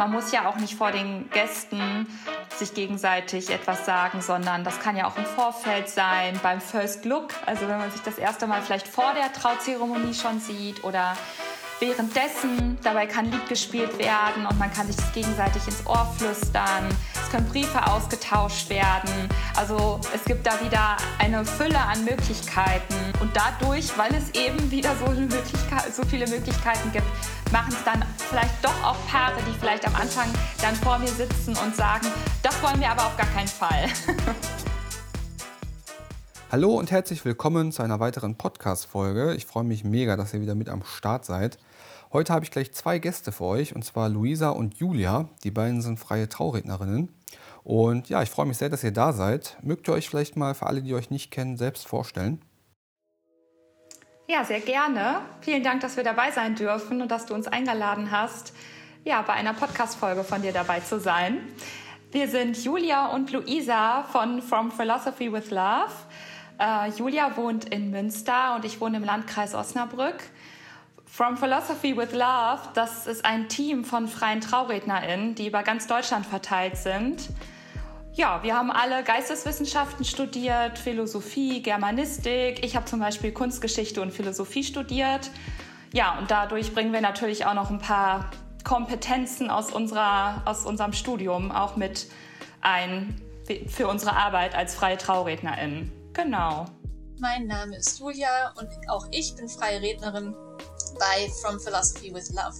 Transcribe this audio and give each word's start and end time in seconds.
man 0.00 0.12
muss 0.12 0.32
ja 0.32 0.48
auch 0.48 0.56
nicht 0.56 0.76
vor 0.76 0.92
den 0.92 1.28
Gästen 1.28 2.06
sich 2.56 2.72
gegenseitig 2.72 3.50
etwas 3.50 3.84
sagen, 3.84 4.22
sondern 4.22 4.64
das 4.64 4.80
kann 4.80 4.96
ja 4.96 5.06
auch 5.06 5.18
im 5.18 5.26
Vorfeld 5.26 5.90
sein, 5.90 6.40
beim 6.42 6.62
First 6.62 7.04
Look, 7.04 7.34
also 7.44 7.68
wenn 7.68 7.76
man 7.76 7.90
sich 7.90 8.00
das 8.00 8.16
erste 8.16 8.46
Mal 8.46 8.62
vielleicht 8.62 8.88
vor 8.88 9.12
der 9.14 9.30
Trauzeremonie 9.30 10.14
schon 10.14 10.40
sieht 10.40 10.84
oder 10.84 11.18
währenddessen. 11.80 12.78
Dabei 12.82 13.06
kann 13.06 13.30
Lied 13.30 13.46
gespielt 13.48 13.98
werden 13.98 14.46
und 14.46 14.58
man 14.58 14.72
kann 14.72 14.86
sich 14.86 14.96
das 14.96 15.12
gegenseitig 15.12 15.66
ins 15.66 15.86
Ohr 15.86 16.10
flüstern. 16.16 16.88
Es 17.14 17.30
können 17.30 17.46
Briefe 17.48 17.86
ausgetauscht 17.86 18.70
werden. 18.70 19.28
Also 19.56 20.00
es 20.14 20.24
gibt 20.24 20.46
da 20.46 20.52
wieder 20.62 20.96
eine 21.18 21.44
Fülle 21.44 21.78
an 21.78 22.04
Möglichkeiten. 22.04 22.94
Und 23.20 23.36
dadurch, 23.36 23.96
weil 23.96 24.14
es 24.14 24.30
eben 24.30 24.70
wieder 24.70 24.94
so, 24.96 25.12
so 25.92 26.02
viele 26.08 26.26
Möglichkeiten 26.26 26.92
gibt, 26.92 27.06
machen 27.52 27.72
es 27.72 27.82
dann 27.84 28.04
vielleicht 28.16 28.64
doch 28.64 28.84
auch 28.84 28.96
Paare, 29.08 29.40
die 29.48 29.58
vielleicht 29.58 29.86
am 29.86 29.94
Anfang 29.96 30.28
dann 30.62 30.74
vor 30.76 30.98
mir 30.98 31.08
sitzen 31.08 31.56
und 31.56 31.74
sagen, 31.74 32.06
das 32.42 32.62
wollen 32.62 32.80
wir 32.80 32.90
aber 32.90 33.06
auf 33.06 33.16
gar 33.16 33.26
keinen 33.26 33.48
Fall. 33.48 33.86
Hallo 36.52 36.74
und 36.74 36.90
herzlich 36.90 37.24
willkommen 37.24 37.72
zu 37.72 37.82
einer 37.82 37.98
weiteren 38.00 38.36
Podcast-Folge. 38.36 39.34
Ich 39.34 39.46
freue 39.46 39.64
mich 39.64 39.84
mega, 39.84 40.16
dass 40.16 40.32
ihr 40.34 40.40
wieder 40.40 40.54
mit 40.54 40.68
am 40.68 40.84
Start 40.84 41.24
seid. 41.24 41.58
Heute 42.12 42.32
habe 42.32 42.44
ich 42.44 42.50
gleich 42.50 42.72
zwei 42.72 42.98
Gäste 42.98 43.32
für 43.32 43.44
euch, 43.44 43.74
und 43.74 43.84
zwar 43.84 44.08
Luisa 44.08 44.50
und 44.50 44.74
Julia. 44.78 45.28
Die 45.44 45.52
beiden 45.52 45.80
sind 45.80 45.98
freie 45.98 46.28
Traurednerinnen. 46.28 47.08
Und 47.62 48.08
ja, 48.08 48.22
ich 48.22 48.30
freue 48.30 48.46
mich 48.46 48.58
sehr, 48.58 48.68
dass 48.68 48.82
ihr 48.82 48.92
da 48.92 49.12
seid. 49.12 49.56
Mögt 49.62 49.88
ihr 49.88 49.94
euch 49.94 50.08
vielleicht 50.08 50.36
mal 50.36 50.54
für 50.54 50.66
alle, 50.66 50.82
die 50.82 50.94
euch 50.94 51.10
nicht 51.10 51.30
kennen, 51.30 51.56
selbst 51.56 51.86
vorstellen? 51.86 52.40
Ja, 54.30 54.44
sehr 54.44 54.60
gerne. 54.60 55.22
Vielen 55.40 55.64
Dank, 55.64 55.80
dass 55.80 55.96
wir 55.96 56.04
dabei 56.04 56.30
sein 56.30 56.54
dürfen 56.54 57.02
und 57.02 57.10
dass 57.10 57.26
du 57.26 57.34
uns 57.34 57.48
eingeladen 57.48 58.12
hast, 58.12 58.52
ja, 59.04 59.22
bei 59.22 59.32
einer 59.32 59.54
Podcast-Folge 59.54 60.22
von 60.22 60.40
dir 60.40 60.52
dabei 60.52 60.78
zu 60.78 61.00
sein. 61.00 61.40
Wir 62.12 62.28
sind 62.28 62.56
Julia 62.62 63.06
und 63.06 63.32
Luisa 63.32 64.04
von 64.04 64.40
From 64.40 64.70
Philosophy 64.70 65.32
with 65.32 65.50
Love. 65.50 65.90
Äh, 66.60 66.90
Julia 66.96 67.36
wohnt 67.36 67.64
in 67.74 67.90
Münster 67.90 68.54
und 68.54 68.64
ich 68.64 68.80
wohne 68.80 68.98
im 68.98 69.04
Landkreis 69.04 69.52
Osnabrück. 69.52 70.22
From 71.06 71.36
Philosophy 71.36 71.96
with 71.96 72.12
Love, 72.12 72.60
das 72.74 73.08
ist 73.08 73.24
ein 73.24 73.48
Team 73.48 73.84
von 73.84 74.06
freien 74.06 74.40
TraurednerInnen, 74.40 75.34
die 75.34 75.48
über 75.48 75.64
ganz 75.64 75.88
Deutschland 75.88 76.24
verteilt 76.24 76.76
sind. 76.76 77.30
Ja, 78.12 78.42
wir 78.42 78.56
haben 78.56 78.70
alle 78.70 79.04
Geisteswissenschaften 79.04 80.04
studiert, 80.04 80.78
Philosophie, 80.78 81.62
Germanistik. 81.62 82.64
Ich 82.64 82.74
habe 82.74 82.84
zum 82.86 83.00
Beispiel 83.00 83.32
Kunstgeschichte 83.32 84.02
und 84.02 84.10
Philosophie 84.12 84.64
studiert. 84.64 85.30
Ja, 85.92 86.18
und 86.18 86.30
dadurch 86.30 86.74
bringen 86.74 86.92
wir 86.92 87.00
natürlich 87.00 87.46
auch 87.46 87.54
noch 87.54 87.70
ein 87.70 87.78
paar 87.78 88.30
Kompetenzen 88.64 89.50
aus, 89.50 89.72
unserer, 89.72 90.42
aus 90.44 90.66
unserem 90.66 90.92
Studium 90.92 91.50
auch 91.50 91.76
mit 91.76 92.08
ein 92.60 93.20
für 93.68 93.88
unsere 93.88 94.14
Arbeit 94.14 94.54
als 94.54 94.74
freie 94.74 94.96
TraurednerInnen. 94.96 95.90
Genau. 96.12 96.66
Mein 97.18 97.46
Name 97.46 97.76
ist 97.76 97.98
Julia 97.98 98.52
und 98.58 98.68
auch 98.88 99.06
ich 99.10 99.34
bin 99.34 99.48
freie 99.48 99.80
Rednerin 99.80 100.34
bei 100.98 101.28
From 101.42 101.58
Philosophy 101.58 102.14
with 102.14 102.30
Love. 102.30 102.54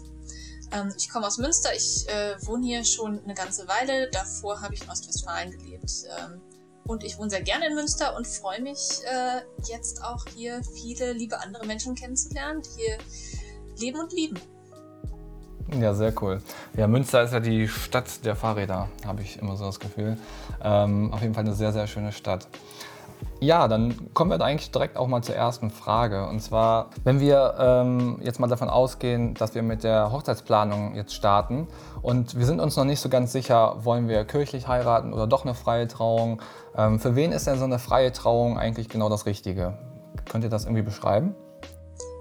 Ähm, 0.72 0.92
ich 0.96 1.08
komme 1.08 1.26
aus 1.26 1.38
Münster, 1.38 1.70
ich 1.74 2.08
äh, 2.08 2.36
wohne 2.46 2.66
hier 2.66 2.84
schon 2.84 3.22
eine 3.24 3.34
ganze 3.34 3.66
Weile. 3.68 4.10
Davor 4.10 4.60
habe 4.60 4.74
ich 4.74 4.82
in 4.82 4.90
Ostwestfalen 4.90 5.50
gelebt. 5.50 5.90
Ähm, 6.18 6.40
und 6.84 7.04
ich 7.04 7.18
wohne 7.18 7.30
sehr 7.30 7.42
gerne 7.42 7.68
in 7.68 7.74
Münster 7.74 8.16
und 8.16 8.26
freue 8.26 8.60
mich 8.60 9.00
äh, 9.04 9.42
jetzt 9.68 10.02
auch 10.02 10.24
hier 10.34 10.60
viele 10.74 11.12
liebe 11.12 11.40
andere 11.40 11.66
Menschen 11.66 11.94
kennenzulernen, 11.94 12.62
die 12.62 12.82
hier 12.82 12.98
leben 13.78 14.00
und 14.00 14.12
lieben. 14.12 14.40
Ja, 15.78 15.94
sehr 15.94 16.12
cool. 16.20 16.42
Ja, 16.76 16.88
Münster 16.88 17.22
ist 17.22 17.32
ja 17.32 17.38
die 17.38 17.68
Stadt 17.68 18.24
der 18.24 18.34
Fahrräder, 18.34 18.88
habe 19.06 19.22
ich 19.22 19.38
immer 19.38 19.56
so 19.56 19.66
das 19.66 19.78
Gefühl. 19.78 20.18
Ähm, 20.62 21.12
auf 21.12 21.22
jeden 21.22 21.32
Fall 21.32 21.44
eine 21.44 21.54
sehr, 21.54 21.72
sehr 21.72 21.86
schöne 21.86 22.10
Stadt. 22.10 22.48
Ja, 23.40 23.68
dann 23.68 24.12
kommen 24.12 24.30
wir 24.30 24.44
eigentlich 24.44 24.70
direkt 24.70 24.96
auch 24.96 25.06
mal 25.06 25.22
zur 25.22 25.34
ersten 25.34 25.70
Frage. 25.70 26.26
Und 26.26 26.40
zwar, 26.40 26.90
wenn 27.04 27.20
wir 27.20 27.54
ähm, 27.58 28.18
jetzt 28.22 28.38
mal 28.38 28.48
davon 28.48 28.68
ausgehen, 28.68 29.34
dass 29.34 29.54
wir 29.54 29.62
mit 29.62 29.82
der 29.82 30.12
Hochzeitsplanung 30.12 30.94
jetzt 30.94 31.14
starten 31.14 31.66
und 32.02 32.38
wir 32.38 32.44
sind 32.44 32.60
uns 32.60 32.76
noch 32.76 32.84
nicht 32.84 33.00
so 33.00 33.08
ganz 33.08 33.32
sicher, 33.32 33.84
wollen 33.84 34.08
wir 34.08 34.24
kirchlich 34.24 34.68
heiraten 34.68 35.14
oder 35.14 35.26
doch 35.26 35.44
eine 35.44 35.54
freie 35.54 35.88
Trauung. 35.88 36.42
Ähm, 36.76 37.00
für 37.00 37.16
wen 37.16 37.32
ist 37.32 37.46
denn 37.46 37.58
so 37.58 37.64
eine 37.64 37.78
freie 37.78 38.12
Trauung 38.12 38.58
eigentlich 38.58 38.88
genau 38.88 39.08
das 39.08 39.24
Richtige? 39.24 39.78
Könnt 40.30 40.44
ihr 40.44 40.50
das 40.50 40.64
irgendwie 40.64 40.82
beschreiben? 40.82 41.34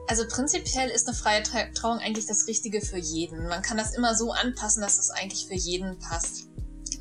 Also 0.08 0.24
prinzipiell 0.28 0.90
ist 0.90 1.08
eine 1.08 1.16
freie 1.16 1.44
Trauung 1.74 2.00
eigentlich 2.00 2.26
das 2.26 2.48
Richtige 2.48 2.82
für 2.82 2.98
jeden. 2.98 3.48
Man 3.48 3.62
kann 3.62 3.78
das 3.78 3.94
immer 3.94 4.16
so 4.16 4.32
anpassen, 4.32 4.82
dass 4.82 4.98
es 4.98 5.12
eigentlich 5.12 5.48
für 5.48 5.54
jeden 5.54 6.00
passt. 6.00 6.48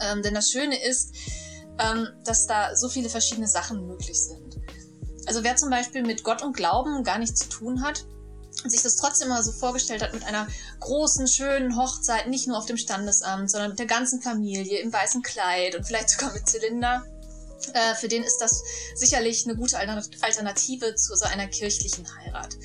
Ähm, 0.00 0.22
denn 0.22 0.34
das 0.34 0.50
Schöne 0.50 0.76
ist, 0.84 1.14
ähm, 1.78 2.08
dass 2.24 2.46
da 2.46 2.76
so 2.76 2.88
viele 2.88 3.08
verschiedene 3.08 3.48
Sachen 3.48 3.86
möglich 3.86 4.20
sind. 4.20 4.56
Also 5.26 5.44
wer 5.44 5.56
zum 5.56 5.70
Beispiel 5.70 6.02
mit 6.02 6.24
Gott 6.24 6.42
und 6.42 6.56
Glauben 6.56 7.04
gar 7.04 7.18
nichts 7.18 7.40
zu 7.40 7.48
tun 7.48 7.82
hat 7.82 8.06
und 8.64 8.70
sich 8.70 8.82
das 8.82 8.96
trotzdem 8.96 9.28
mal 9.28 9.42
so 9.42 9.52
vorgestellt 9.52 10.02
hat 10.02 10.14
mit 10.14 10.24
einer 10.24 10.46
großen, 10.80 11.28
schönen 11.28 11.76
Hochzeit, 11.76 12.28
nicht 12.28 12.48
nur 12.48 12.56
auf 12.56 12.66
dem 12.66 12.76
Standesamt, 12.76 13.50
sondern 13.50 13.70
mit 13.70 13.78
der 13.78 13.86
ganzen 13.86 14.22
Familie 14.22 14.78
im 14.80 14.92
weißen 14.92 15.22
Kleid 15.22 15.76
und 15.76 15.86
vielleicht 15.86 16.10
sogar 16.10 16.32
mit 16.32 16.48
Zylinder, 16.48 17.04
äh, 17.72 17.94
für 17.94 18.08
den 18.08 18.22
ist 18.22 18.38
das 18.38 18.62
sicherlich 18.94 19.46
eine 19.46 19.56
gute 19.56 19.78
Alternative 19.78 20.94
zu 20.94 21.14
so 21.14 21.24
einer 21.26 21.46
kirchlichen 21.46 22.06
Heirat. 22.16 22.56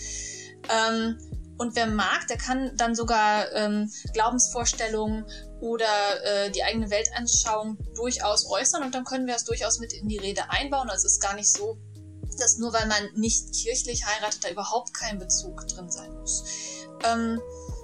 Ähm, 0.70 1.20
und 1.64 1.76
wer 1.76 1.88
mag, 1.88 2.28
der 2.28 2.38
kann 2.38 2.76
dann 2.76 2.94
sogar 2.94 3.52
ähm, 3.54 3.92
Glaubensvorstellungen 4.14 5.26
oder 5.62 5.86
äh, 6.24 6.52
die 6.52 6.64
eigene 6.64 6.90
Weltanschauung 6.90 7.78
durchaus 7.96 8.46
äußern 8.46 8.84
und 8.84 8.94
dann 8.94 9.06
können 9.06 9.28
wir 9.28 9.36
es 9.36 9.46
durchaus 9.46 9.80
mit 9.80 9.94
in 9.94 10.10
die 10.10 10.18
Rede 10.18 10.50
einbauen. 10.50 10.90
Also 10.90 11.08
es 11.08 11.14
ist 11.14 11.22
gar 11.22 11.36
nicht 11.36 11.52
so, 11.52 11.78
dass 12.38 12.58
nur 12.58 12.74
weil 12.74 12.88
man 12.88 13.02
nicht 13.16 13.54
kirchlich 13.54 14.06
heiratet, 14.06 14.44
da 14.44 14.50
überhaupt 14.50 14.94
kein 14.94 15.18
Bezug 15.18 15.66
drin 15.68 15.90
sein 15.90 16.14
muss. 16.20 16.44
Ähm, 17.06 17.42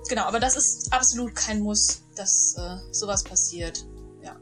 genau, 0.10 0.24
aber 0.24 0.40
das 0.40 0.58
ist 0.58 0.92
absolut 0.92 1.34
kein 1.36 1.62
Muss, 1.62 2.02
dass 2.16 2.56
äh, 2.58 2.78
sowas 2.92 3.24
passiert. 3.24 3.86
Ja. 4.22 4.36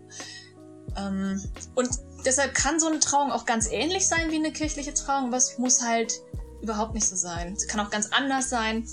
Ähm, 0.95 1.43
und 1.75 1.89
deshalb 2.25 2.55
kann 2.55 2.79
so 2.79 2.87
eine 2.87 2.99
Trauung 2.99 3.31
auch 3.31 3.45
ganz 3.45 3.69
ähnlich 3.69 4.07
sein 4.07 4.31
wie 4.31 4.35
eine 4.35 4.51
kirchliche 4.51 4.95
Trauung, 4.95 5.27
aber 5.27 5.37
es 5.37 5.59
muss 5.59 5.83
halt 5.83 6.21
überhaupt 6.61 6.93
nicht 6.93 7.07
so 7.07 7.15
sein. 7.15 7.55
Sie 7.55 7.67
kann 7.67 7.79
auch 7.79 7.89
ganz 7.89 8.07
anders 8.11 8.49
sein. 8.49 8.87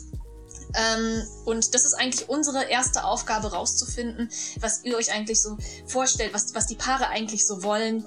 Ähm, 0.75 1.23
und 1.45 1.75
das 1.75 1.85
ist 1.85 1.95
eigentlich 1.95 2.29
unsere 2.29 2.65
erste 2.65 3.05
Aufgabe, 3.05 3.53
rauszufinden, 3.53 4.31
was 4.61 4.85
ihr 4.85 4.97
euch 4.97 5.13
eigentlich 5.13 5.41
so 5.41 5.57
vorstellt, 5.87 6.35
was, 6.35 6.55
was 6.55 6.67
die 6.67 6.75
Paare 6.75 7.09
eigentlich 7.09 7.47
so 7.47 7.63
wollen 7.63 8.05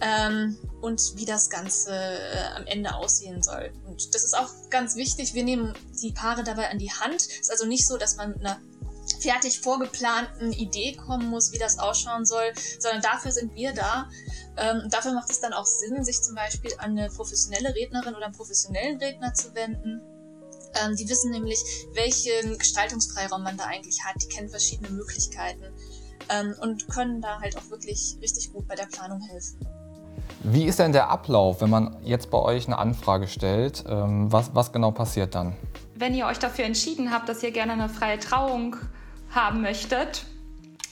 ähm, 0.00 0.56
und 0.80 1.16
wie 1.16 1.24
das 1.24 1.48
Ganze 1.50 1.92
äh, 1.92 2.56
am 2.56 2.66
Ende 2.66 2.94
aussehen 2.94 3.42
soll. 3.42 3.72
Und 3.86 4.14
das 4.14 4.24
ist 4.24 4.36
auch 4.36 4.50
ganz 4.70 4.96
wichtig. 4.96 5.34
Wir 5.34 5.44
nehmen 5.44 5.72
die 6.02 6.12
Paare 6.12 6.44
dabei 6.44 6.70
an 6.70 6.78
die 6.78 6.90
Hand. 6.90 7.16
Es 7.16 7.40
ist 7.40 7.50
also 7.50 7.66
nicht 7.66 7.86
so, 7.86 7.96
dass 7.96 8.16
man 8.16 8.30
mit 8.30 8.40
einer 8.40 8.60
fertig 9.20 9.60
vorgeplanten 9.60 10.52
Idee 10.52 10.96
kommen 10.96 11.28
muss, 11.28 11.52
wie 11.52 11.58
das 11.58 11.78
ausschauen 11.78 12.24
soll, 12.24 12.52
sondern 12.78 13.02
dafür 13.02 13.32
sind 13.32 13.54
wir 13.54 13.72
da. 13.72 14.08
Ähm, 14.56 14.88
dafür 14.90 15.12
macht 15.12 15.30
es 15.30 15.40
dann 15.40 15.52
auch 15.52 15.66
Sinn, 15.66 16.04
sich 16.04 16.22
zum 16.22 16.34
Beispiel 16.34 16.72
an 16.78 16.98
eine 16.98 17.08
professionelle 17.08 17.74
Rednerin 17.74 18.14
oder 18.14 18.26
einen 18.26 18.34
professionellen 18.34 18.98
Redner 18.98 19.34
zu 19.34 19.54
wenden 19.54 20.00
ähm, 20.82 20.96
die 20.96 21.08
wissen 21.08 21.30
nämlich, 21.30 21.58
welchen 21.94 22.58
Gestaltungsfreiraum 22.58 23.42
man 23.42 23.56
da 23.56 23.64
eigentlich 23.64 24.04
hat. 24.04 24.14
Die 24.22 24.28
kennen 24.28 24.48
verschiedene 24.48 24.90
Möglichkeiten 24.90 25.64
ähm, 26.30 26.54
und 26.60 26.88
können 26.88 27.20
da 27.20 27.40
halt 27.40 27.56
auch 27.56 27.70
wirklich 27.70 28.16
richtig 28.20 28.52
gut 28.52 28.66
bei 28.68 28.74
der 28.74 28.86
Planung 28.86 29.20
helfen. 29.20 29.58
Wie 30.42 30.64
ist 30.64 30.78
denn 30.78 30.92
der 30.92 31.08
Ablauf, 31.08 31.60
wenn 31.60 31.70
man 31.70 31.96
jetzt 32.02 32.30
bei 32.30 32.38
euch 32.38 32.66
eine 32.66 32.78
Anfrage 32.78 33.28
stellt? 33.28 33.84
Ähm, 33.88 34.30
was, 34.30 34.54
was 34.54 34.72
genau 34.72 34.90
passiert 34.90 35.34
dann? 35.34 35.56
Wenn 35.94 36.14
ihr 36.14 36.26
euch 36.26 36.38
dafür 36.38 36.64
entschieden 36.64 37.10
habt, 37.10 37.28
dass 37.28 37.42
ihr 37.42 37.50
gerne 37.50 37.72
eine 37.72 37.88
freie 37.88 38.18
Trauung 38.18 38.76
haben 39.30 39.62
möchtet, 39.62 40.26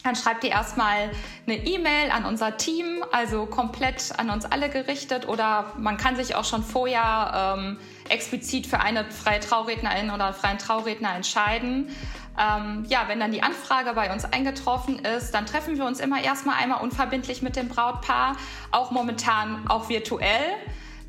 dann 0.03 0.17
schreibt 0.17 0.45
ihr 0.45 0.51
erstmal 0.51 1.11
eine 1.47 1.57
E-Mail 1.57 2.11
an 2.11 2.25
unser 2.25 2.57
Team, 2.57 3.05
also 3.13 3.47
komplett 3.47 4.13
an 4.19 4.31
uns 4.31 4.45
alle 4.45 4.69
gerichtet 4.69 5.29
oder 5.29 5.73
man 5.79 5.97
kann 5.97 6.17
sich 6.17 6.35
auch 6.35 6.45
schon 6.45 6.63
vorher 6.63 7.57
ähm, 7.57 7.79
explizit 8.09 8.67
für 8.67 8.81
eine 8.81 9.05
freie 9.11 9.41
Traurednerin 9.41 10.11
oder 10.11 10.27
einen 10.27 10.35
freien 10.35 10.59
Trauredner 10.59 11.15
entscheiden. 11.15 11.91
Ähm, 12.39 12.85
ja, 12.89 13.05
wenn 13.09 13.21
dann 13.21 13.31
die 13.31 13.43
Anfrage 13.43 13.93
bei 13.93 14.13
uns 14.13 14.25
eingetroffen 14.25 14.99
ist, 15.05 15.33
dann 15.33 15.47
treffen 15.47 15.77
wir 15.77 15.85
uns 15.85 16.01
immer 16.01 16.23
erstmal 16.23 16.57
einmal 16.57 16.83
unverbindlich 16.83 17.43
mit 17.43 17.57
dem 17.57 17.69
Brautpaar, 17.69 18.37
auch 18.71 18.91
momentan 18.91 19.69
auch 19.69 19.89
virtuell 19.89 20.57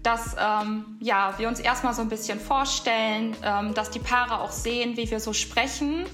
dass 0.03 0.35
ähm, 0.37 0.97
ja, 0.99 1.33
wir 1.37 1.47
uns 1.47 1.61
erstmal 1.61 1.93
so 1.93 2.01
ein 2.01 2.09
bisschen 2.09 2.37
vorstellen, 2.37 3.37
ähm, 3.41 3.73
dass 3.73 3.89
die 3.89 3.99
Paare 3.99 4.41
auch 4.41 4.51
sehen, 4.51 4.97
wie 4.97 5.09
wir 5.09 5.21
so 5.21 5.31
sprechen 5.31 6.05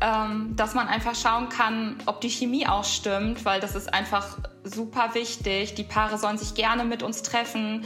ähm, 0.00 0.56
dass 0.56 0.74
man 0.74 0.88
einfach 0.88 1.14
schauen 1.14 1.48
kann, 1.48 1.96
ob 2.06 2.20
die 2.20 2.28
Chemie 2.28 2.66
auch 2.66 2.84
stimmt, 2.84 3.44
weil 3.44 3.60
das 3.60 3.74
ist 3.76 3.92
einfach 3.94 4.38
super 4.64 5.14
wichtig. 5.14 5.74
Die 5.74 5.84
Paare 5.84 6.18
sollen 6.18 6.38
sich 6.38 6.54
gerne 6.54 6.84
mit 6.84 7.02
uns 7.02 7.22
treffen. 7.22 7.84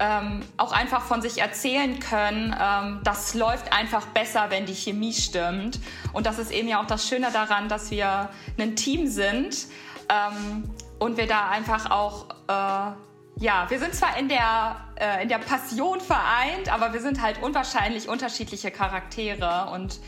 ähm, 0.00 0.42
auch 0.56 0.72
einfach 0.72 1.02
von 1.02 1.22
sich 1.22 1.38
erzählen 1.38 2.00
können, 2.00 2.52
ähm, 2.60 3.00
das 3.04 3.34
läuft 3.34 3.72
einfach 3.72 4.06
besser, 4.06 4.46
wenn 4.48 4.66
die 4.66 4.74
Chemie 4.74 5.12
stimmt. 5.12 5.78
Und 6.12 6.26
das 6.26 6.40
ist 6.40 6.50
eben 6.50 6.66
ja 6.66 6.82
auch 6.82 6.86
das 6.86 7.06
Schöne 7.08 7.30
daran, 7.32 7.68
dass 7.68 7.92
wir 7.92 8.28
ein 8.58 8.74
Team 8.74 9.06
sind 9.06 9.68
ähm, 10.08 10.68
und 10.98 11.16
wir 11.16 11.28
da 11.28 11.48
einfach 11.48 11.92
auch, 11.92 12.26
äh, 12.48 12.92
ja, 13.40 13.66
wir 13.68 13.78
sind 13.78 13.94
zwar 13.94 14.16
in 14.18 14.28
der, 14.28 14.80
äh, 14.96 15.22
in 15.22 15.28
der 15.28 15.38
Passion 15.38 16.00
vereint, 16.00 16.72
aber 16.72 16.92
wir 16.92 17.00
sind 17.00 17.22
halt 17.22 17.40
unwahrscheinlich 17.40 18.08
unterschiedliche 18.08 18.72
Charaktere 18.72 19.70
und 19.72 20.00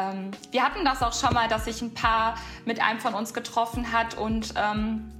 ähm, 0.00 0.30
wir 0.50 0.62
hatten 0.62 0.84
das 0.84 1.02
auch 1.02 1.12
schon 1.12 1.34
mal, 1.34 1.48
dass 1.48 1.64
sich 1.64 1.82
ein 1.82 1.94
Paar 1.94 2.36
mit 2.64 2.80
einem 2.80 3.00
von 3.00 3.14
uns 3.14 3.34
getroffen 3.34 3.92
hat 3.92 4.16
und 4.16 4.54
ähm, 4.56 5.10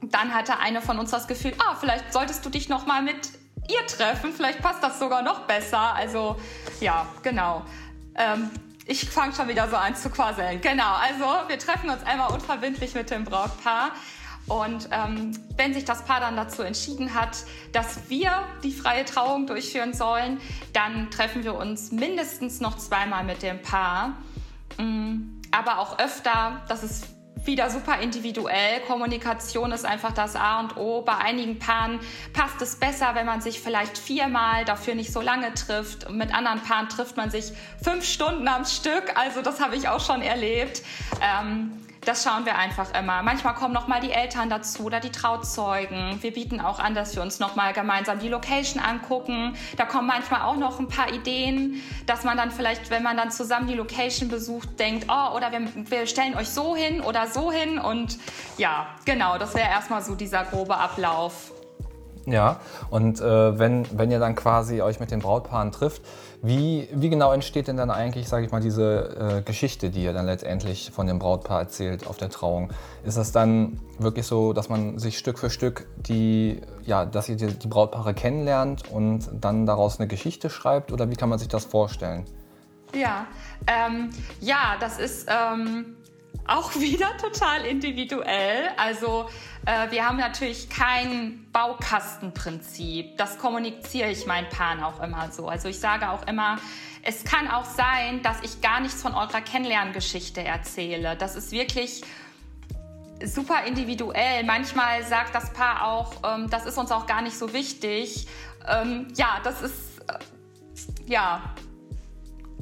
dann 0.00 0.32
hatte 0.32 0.58
eine 0.58 0.80
von 0.80 0.98
uns 0.98 1.10
das 1.10 1.26
Gefühl, 1.26 1.52
ah, 1.58 1.74
vielleicht 1.78 2.12
solltest 2.12 2.44
du 2.44 2.50
dich 2.50 2.68
noch 2.68 2.86
mal 2.86 3.02
mit 3.02 3.30
ihr 3.68 3.86
treffen, 3.86 4.32
vielleicht 4.32 4.62
passt 4.62 4.82
das 4.82 4.98
sogar 4.98 5.22
noch 5.22 5.40
besser. 5.40 5.94
Also 5.94 6.36
ja, 6.80 7.06
genau. 7.22 7.64
Ähm, 8.14 8.50
ich 8.86 9.08
fange 9.10 9.34
schon 9.34 9.48
wieder 9.48 9.68
so 9.68 9.76
an 9.76 9.94
zu 9.94 10.08
quasseln. 10.08 10.60
Genau, 10.60 10.94
also 10.94 11.48
wir 11.48 11.58
treffen 11.58 11.90
uns 11.90 12.02
einmal 12.04 12.32
unverbindlich 12.32 12.94
mit 12.94 13.10
dem 13.10 13.24
Brautpaar. 13.24 13.90
Und 14.46 14.88
ähm, 14.92 15.32
wenn 15.58 15.74
sich 15.74 15.84
das 15.84 16.06
Paar 16.06 16.20
dann 16.20 16.34
dazu 16.34 16.62
entschieden 16.62 17.12
hat, 17.12 17.44
dass 17.72 18.08
wir 18.08 18.32
die 18.62 18.72
freie 18.72 19.04
Trauung 19.04 19.46
durchführen 19.46 19.92
sollen, 19.92 20.40
dann 20.72 21.10
treffen 21.10 21.44
wir 21.44 21.54
uns 21.54 21.92
mindestens 21.92 22.60
noch 22.60 22.78
zweimal 22.78 23.24
mit 23.24 23.42
dem 23.42 23.60
Paar. 23.60 24.16
Mm, 24.78 25.40
aber 25.50 25.78
auch 25.78 25.98
öfter, 25.98 26.62
das 26.68 26.82
ist 26.82 27.06
wieder 27.44 27.70
super 27.70 27.98
individuell. 28.00 28.80
Kommunikation 28.86 29.72
ist 29.72 29.84
einfach 29.84 30.12
das 30.12 30.36
A 30.36 30.60
und 30.60 30.76
O. 30.76 31.02
Bei 31.02 31.16
einigen 31.16 31.58
Paaren 31.58 32.00
passt 32.32 32.60
es 32.62 32.76
besser, 32.76 33.14
wenn 33.14 33.26
man 33.26 33.40
sich 33.40 33.60
vielleicht 33.60 33.96
viermal 33.98 34.64
dafür 34.64 34.94
nicht 34.94 35.12
so 35.12 35.20
lange 35.20 35.52
trifft. 35.54 36.10
Mit 36.10 36.34
anderen 36.34 36.60
Paaren 36.60 36.88
trifft 36.88 37.16
man 37.16 37.30
sich 37.30 37.52
fünf 37.82 38.04
Stunden 38.04 38.46
am 38.48 38.64
Stück. 38.64 39.16
Also 39.16 39.42
das 39.42 39.60
habe 39.60 39.76
ich 39.76 39.88
auch 39.88 40.04
schon 40.04 40.22
erlebt. 40.22 40.82
Ähm, 41.20 41.72
das 42.08 42.24
schauen 42.24 42.46
wir 42.46 42.56
einfach 42.56 42.98
immer. 42.98 43.22
Manchmal 43.22 43.54
kommen 43.54 43.74
noch 43.74 43.86
mal 43.86 44.00
die 44.00 44.12
Eltern 44.12 44.48
dazu 44.48 44.84
oder 44.84 44.98
die 44.98 45.10
Trauzeugen. 45.10 46.16
Wir 46.22 46.32
bieten 46.32 46.58
auch 46.58 46.78
an, 46.78 46.94
dass 46.94 47.14
wir 47.14 47.22
uns 47.22 47.38
noch 47.38 47.54
mal 47.54 47.74
gemeinsam 47.74 48.18
die 48.18 48.30
Location 48.30 48.82
angucken. 48.82 49.54
Da 49.76 49.84
kommen 49.84 50.06
manchmal 50.06 50.40
auch 50.40 50.56
noch 50.56 50.80
ein 50.80 50.88
paar 50.88 51.12
Ideen, 51.12 51.82
dass 52.06 52.24
man 52.24 52.38
dann 52.38 52.50
vielleicht, 52.50 52.88
wenn 52.88 53.02
man 53.02 53.18
dann 53.18 53.30
zusammen 53.30 53.66
die 53.66 53.74
Location 53.74 54.30
besucht, 54.30 54.80
denkt, 54.80 55.06
oh, 55.10 55.36
oder 55.36 55.52
wir, 55.52 55.60
wir 55.74 56.06
stellen 56.06 56.34
euch 56.34 56.48
so 56.48 56.74
hin 56.74 57.02
oder 57.02 57.26
so 57.26 57.52
hin. 57.52 57.78
Und 57.78 58.16
ja, 58.56 58.86
genau, 59.04 59.36
das 59.36 59.54
wäre 59.54 59.68
erstmal 59.68 60.00
so 60.00 60.14
dieser 60.14 60.44
grobe 60.44 60.78
Ablauf. 60.78 61.52
Ja, 62.24 62.60
und 62.90 63.20
äh, 63.20 63.58
wenn, 63.58 63.86
wenn 63.98 64.10
ihr 64.10 64.18
dann 64.18 64.34
quasi 64.34 64.80
euch 64.80 64.98
mit 64.98 65.10
den 65.10 65.20
Brautpaaren 65.20 65.72
trifft, 65.72 66.02
wie, 66.40 66.88
wie 66.92 67.10
genau 67.10 67.32
entsteht 67.32 67.66
denn 67.66 67.76
dann 67.76 67.90
eigentlich, 67.90 68.28
sage 68.28 68.46
ich 68.46 68.52
mal, 68.52 68.60
diese 68.60 69.38
äh, 69.38 69.42
Geschichte, 69.42 69.90
die 69.90 70.04
ihr 70.04 70.12
dann 70.12 70.26
letztendlich 70.26 70.90
von 70.92 71.06
dem 71.06 71.18
Brautpaar 71.18 71.60
erzählt 71.60 72.06
auf 72.06 72.16
der 72.16 72.30
Trauung? 72.30 72.70
Ist 73.04 73.18
das 73.18 73.32
dann 73.32 73.80
wirklich 73.98 74.26
so, 74.26 74.52
dass 74.52 74.68
man 74.68 74.98
sich 74.98 75.18
Stück 75.18 75.38
für 75.38 75.50
Stück 75.50 75.88
die, 75.96 76.60
ja, 76.84 77.04
dass 77.04 77.28
ihr 77.28 77.36
die, 77.36 77.46
die 77.46 77.66
Brautpaare 77.66 78.14
kennenlernt 78.14 78.88
und 78.90 79.28
dann 79.32 79.66
daraus 79.66 79.98
eine 79.98 80.06
Geschichte 80.06 80.48
schreibt 80.48 80.92
oder 80.92 81.10
wie 81.10 81.16
kann 81.16 81.28
man 81.28 81.38
sich 81.38 81.48
das 81.48 81.64
vorstellen? 81.64 82.24
Ja, 82.94 83.26
ähm, 83.66 84.10
ja, 84.40 84.76
das 84.80 84.98
ist 84.98 85.28
ähm, 85.28 85.96
auch 86.46 86.74
wieder 86.80 87.16
total 87.16 87.64
individuell. 87.64 88.70
Also 88.76 89.28
äh, 89.66 89.90
wir 89.90 90.06
haben 90.06 90.16
natürlich 90.16 90.68
kein 90.68 91.46
Baukastenprinzip. 91.52 93.16
Das 93.18 93.38
kommuniziere 93.38 94.10
ich 94.10 94.26
meinen 94.26 94.48
Paaren 94.48 94.82
auch 94.82 95.02
immer 95.02 95.30
so. 95.30 95.48
Also 95.48 95.68
ich 95.68 95.78
sage 95.78 96.10
auch 96.10 96.26
immer, 96.26 96.58
es 97.02 97.24
kann 97.24 97.50
auch 97.50 97.64
sein, 97.64 98.22
dass 98.22 98.42
ich 98.42 98.60
gar 98.60 98.80
nichts 98.80 99.02
von 99.02 99.14
eurer 99.14 99.40
Kennenlerngeschichte 99.40 100.42
erzähle. 100.42 101.16
Das 101.16 101.36
ist 101.36 101.52
wirklich 101.52 102.02
super 103.24 103.64
individuell. 103.66 104.44
Manchmal 104.44 105.04
sagt 105.04 105.34
das 105.34 105.52
Paar 105.52 105.86
auch, 105.86 106.14
ähm, 106.24 106.48
das 106.50 106.66
ist 106.66 106.78
uns 106.78 106.90
auch 106.90 107.06
gar 107.06 107.22
nicht 107.22 107.36
so 107.38 107.52
wichtig. 107.52 108.26
Ähm, 108.66 109.08
ja, 109.16 109.40
das 109.42 109.62
ist, 109.62 110.00
äh, 110.08 110.18
ja, 111.06 111.42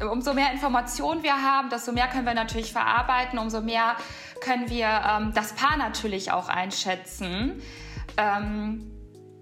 umso 0.00 0.34
mehr 0.34 0.52
Informationen 0.52 1.22
wir 1.22 1.43
haben, 1.43 1.70
desto 1.70 1.93
mehr 1.93 2.08
können 2.08 2.26
wir 2.26 2.34
natürlich 2.34 2.72
verarbeiten, 2.72 3.38
umso 3.38 3.60
mehr 3.60 3.96
können 4.40 4.69
wir 4.69 4.88
ähm, 4.88 5.32
das 5.34 5.54
Paar 5.54 5.76
natürlich 5.76 6.32
auch 6.32 6.48
einschätzen. 6.48 7.62
Ähm, 8.16 8.90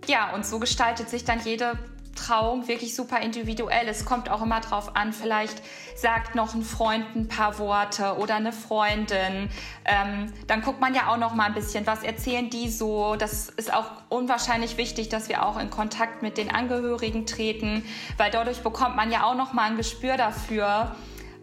ja, 0.06 0.32
und 0.34 0.46
so 0.46 0.58
gestaltet 0.58 1.08
sich 1.08 1.24
dann 1.24 1.40
jede 1.40 1.78
Trauung 2.14 2.68
wirklich 2.68 2.94
super 2.94 3.20
individuell. 3.20 3.88
Es 3.88 4.04
kommt 4.04 4.30
auch 4.30 4.42
immer 4.42 4.60
drauf 4.60 4.96
an, 4.96 5.12
vielleicht 5.12 5.62
sagt 5.96 6.34
noch 6.34 6.54
ein 6.54 6.62
Freund 6.62 7.04
ein 7.14 7.28
paar 7.28 7.58
Worte 7.58 8.16
oder 8.18 8.36
eine 8.36 8.52
Freundin. 8.52 9.48
Ähm, 9.84 10.32
dann 10.46 10.62
guckt 10.62 10.80
man 10.80 10.94
ja 10.94 11.08
auch 11.12 11.16
noch 11.16 11.34
mal 11.34 11.44
ein 11.44 11.54
bisschen, 11.54 11.86
was 11.86 12.02
erzählen 12.02 12.50
die 12.50 12.68
so. 12.70 13.16
Das 13.16 13.48
ist 13.48 13.72
auch 13.72 13.90
unwahrscheinlich 14.08 14.76
wichtig, 14.76 15.08
dass 15.08 15.28
wir 15.28 15.44
auch 15.44 15.58
in 15.58 15.70
Kontakt 15.70 16.22
mit 16.22 16.38
den 16.38 16.50
Angehörigen 16.50 17.26
treten, 17.26 17.84
weil 18.16 18.30
dadurch 18.30 18.62
bekommt 18.62 18.96
man 18.96 19.10
ja 19.10 19.24
auch 19.24 19.34
noch 19.34 19.52
mal 19.52 19.70
ein 19.70 19.76
Gespür 19.76 20.16
dafür. 20.16 20.94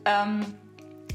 Ähm, 0.05 0.45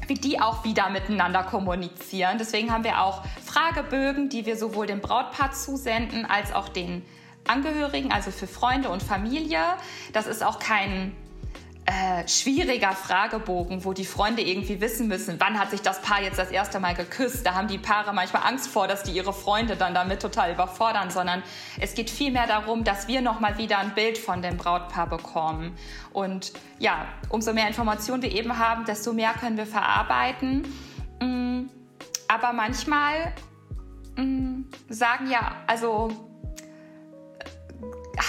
wie 0.07 0.13
die 0.13 0.39
auch 0.39 0.63
wieder 0.63 0.89
miteinander 0.89 1.43
kommunizieren. 1.43 2.37
Deswegen 2.37 2.71
haben 2.71 2.83
wir 2.83 3.01
auch 3.01 3.23
Fragebögen, 3.45 4.29
die 4.29 4.45
wir 4.45 4.55
sowohl 4.55 4.87
dem 4.87 5.01
Brautpaar 5.01 5.51
zusenden 5.51 6.25
als 6.25 6.53
auch 6.53 6.69
den 6.69 7.03
Angehörigen, 7.49 8.11
also 8.11 8.31
für 8.31 8.47
Freunde 8.47 8.89
und 8.89 9.03
Familie. 9.03 9.59
Das 10.13 10.27
ist 10.27 10.43
auch 10.43 10.59
kein 10.59 11.15
äh, 11.89 12.27
schwieriger 12.27 12.91
Fragebogen, 12.91 13.85
wo 13.85 13.93
die 13.93 14.03
Freunde 14.03 14.41
irgendwie 14.41 14.81
wissen 14.81 15.07
müssen, 15.07 15.39
wann 15.39 15.57
hat 15.57 15.71
sich 15.71 15.81
das 15.81 16.01
Paar 16.01 16.21
jetzt 16.21 16.37
das 16.37 16.51
erste 16.51 16.81
Mal 16.81 16.93
geküsst. 16.93 17.45
Da 17.45 17.53
haben 17.53 17.69
die 17.69 17.77
Paare 17.77 18.13
manchmal 18.13 18.43
Angst 18.45 18.67
vor, 18.67 18.89
dass 18.89 19.03
die 19.03 19.11
ihre 19.13 19.31
Freunde 19.31 19.77
dann 19.77 19.93
damit 19.93 20.21
total 20.21 20.51
überfordern, 20.51 21.11
sondern 21.11 21.43
es 21.79 21.93
geht 21.93 22.09
vielmehr 22.09 22.45
darum, 22.45 22.83
dass 22.83 23.07
wir 23.07 23.21
nochmal 23.21 23.57
wieder 23.57 23.77
ein 23.77 23.95
Bild 23.95 24.17
von 24.17 24.41
dem 24.41 24.57
Brautpaar 24.57 25.07
bekommen. 25.07 25.77
Und 26.11 26.51
ja, 26.77 27.05
umso 27.29 27.53
mehr 27.53 27.69
Informationen 27.69 28.21
wir 28.21 28.33
eben 28.33 28.59
haben, 28.59 28.83
desto 28.83 29.13
mehr 29.13 29.31
können 29.31 29.55
wir 29.55 29.65
verarbeiten. 29.65 30.67
Mm, 31.21 31.69
aber 32.27 32.51
manchmal 32.51 33.33
mm, 34.17 34.63
sagen 34.89 35.31
ja, 35.31 35.55
also 35.67 36.26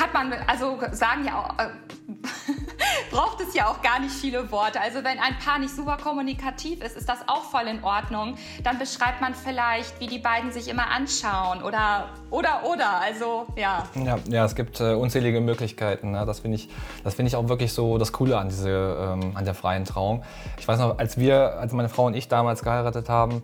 hat 0.00 0.14
man, 0.14 0.32
also 0.46 0.78
sagen 0.92 1.24
ja 1.24 1.38
auch, 1.38 1.58
äh, 1.58 1.68
braucht 3.10 3.40
es 3.40 3.54
ja 3.54 3.68
auch 3.68 3.82
gar 3.82 4.00
nicht 4.00 4.12
viele 4.12 4.50
Worte. 4.50 4.80
Also 4.80 4.98
wenn 4.98 5.18
ein 5.18 5.38
Paar 5.44 5.58
nicht 5.58 5.74
super 5.74 5.96
kommunikativ 5.96 6.82
ist, 6.82 6.96
ist 6.96 7.08
das 7.08 7.18
auch 7.26 7.44
voll 7.44 7.66
in 7.66 7.82
Ordnung. 7.82 8.36
Dann 8.62 8.78
beschreibt 8.78 9.20
man 9.20 9.34
vielleicht, 9.34 10.00
wie 10.00 10.06
die 10.06 10.18
beiden 10.18 10.52
sich 10.52 10.68
immer 10.68 10.90
anschauen 10.90 11.62
oder 11.62 12.10
oder 12.30 12.62
oder. 12.64 13.00
Also 13.00 13.46
ja. 13.56 13.84
Ja, 13.94 14.18
ja 14.28 14.44
es 14.44 14.54
gibt 14.54 14.80
äh, 14.80 14.94
unzählige 14.94 15.40
Möglichkeiten. 15.40 16.12
Ne? 16.12 16.24
Das 16.26 16.40
finde 16.40 16.56
ich, 16.56 16.68
das 17.04 17.18
ich 17.18 17.36
auch 17.36 17.48
wirklich 17.48 17.72
so 17.72 17.98
das 17.98 18.12
Coole 18.12 18.38
an 18.38 18.48
diese, 18.48 18.70
ähm, 18.70 19.36
an 19.36 19.44
der 19.44 19.54
freien 19.54 19.84
Trauung. 19.84 20.24
Ich 20.58 20.66
weiß 20.66 20.78
noch, 20.78 20.98
als 20.98 21.18
wir, 21.18 21.58
als 21.58 21.72
meine 21.72 21.88
Frau 21.88 22.06
und 22.06 22.14
ich 22.14 22.28
damals 22.28 22.62
geheiratet 22.62 23.08
haben 23.08 23.42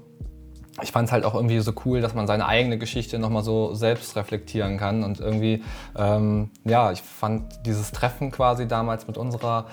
ich 0.83 0.91
fand 0.91 1.07
es 1.07 1.13
halt 1.13 1.25
auch 1.25 1.35
irgendwie 1.35 1.61
so 1.61 1.73
cool, 1.85 2.01
dass 2.01 2.15
man 2.15 2.27
seine 2.27 2.47
eigene 2.47 2.79
Geschichte 2.79 3.19
nochmal 3.21 3.45
so 3.45 3.75
selbst 3.75 4.17
reflektieren 4.17 4.77
kann. 4.77 5.05
Und 5.05 5.21
irgendwie, 5.21 5.63
ähm, 5.97 6.51
ja, 6.65 6.91
ich 6.91 7.03
fand 7.03 7.65
dieses 7.65 7.93
Treffen 7.93 8.33
quasi 8.33 8.67
damals 8.67 9.07
mit 9.07 9.17
unserer 9.17 9.67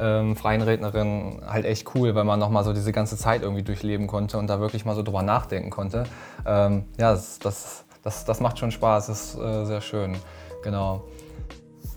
ähm, 0.00 0.34
freien 0.34 0.62
Rednerin 0.62 1.42
halt 1.46 1.66
echt 1.66 1.94
cool, 1.94 2.14
weil 2.14 2.24
man 2.24 2.38
nochmal 2.38 2.64
so 2.64 2.72
diese 2.72 2.92
ganze 2.92 3.18
Zeit 3.18 3.42
irgendwie 3.42 3.62
durchleben 3.62 4.06
konnte 4.06 4.38
und 4.38 4.46
da 4.46 4.58
wirklich 4.58 4.86
mal 4.86 4.94
so 4.94 5.02
drüber 5.02 5.22
nachdenken 5.22 5.68
konnte. 5.68 6.04
Ähm, 6.46 6.86
ja, 6.98 7.12
das, 7.12 7.38
das, 7.38 7.84
das, 8.02 8.24
das, 8.24 8.40
macht 8.40 8.58
schon 8.58 8.70
Spaß, 8.70 9.08
das 9.08 9.34
ist 9.34 9.38
äh, 9.38 9.66
sehr 9.66 9.82
schön, 9.82 10.16
genau. 10.62 11.04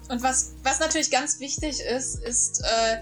Und 0.10 0.22
was, 0.22 0.56
was 0.64 0.80
natürlich 0.80 1.12
ganz 1.12 1.40
wichtig 1.40 1.80
ist, 1.82 2.22
ist, 2.24 2.62
äh, 2.62 2.98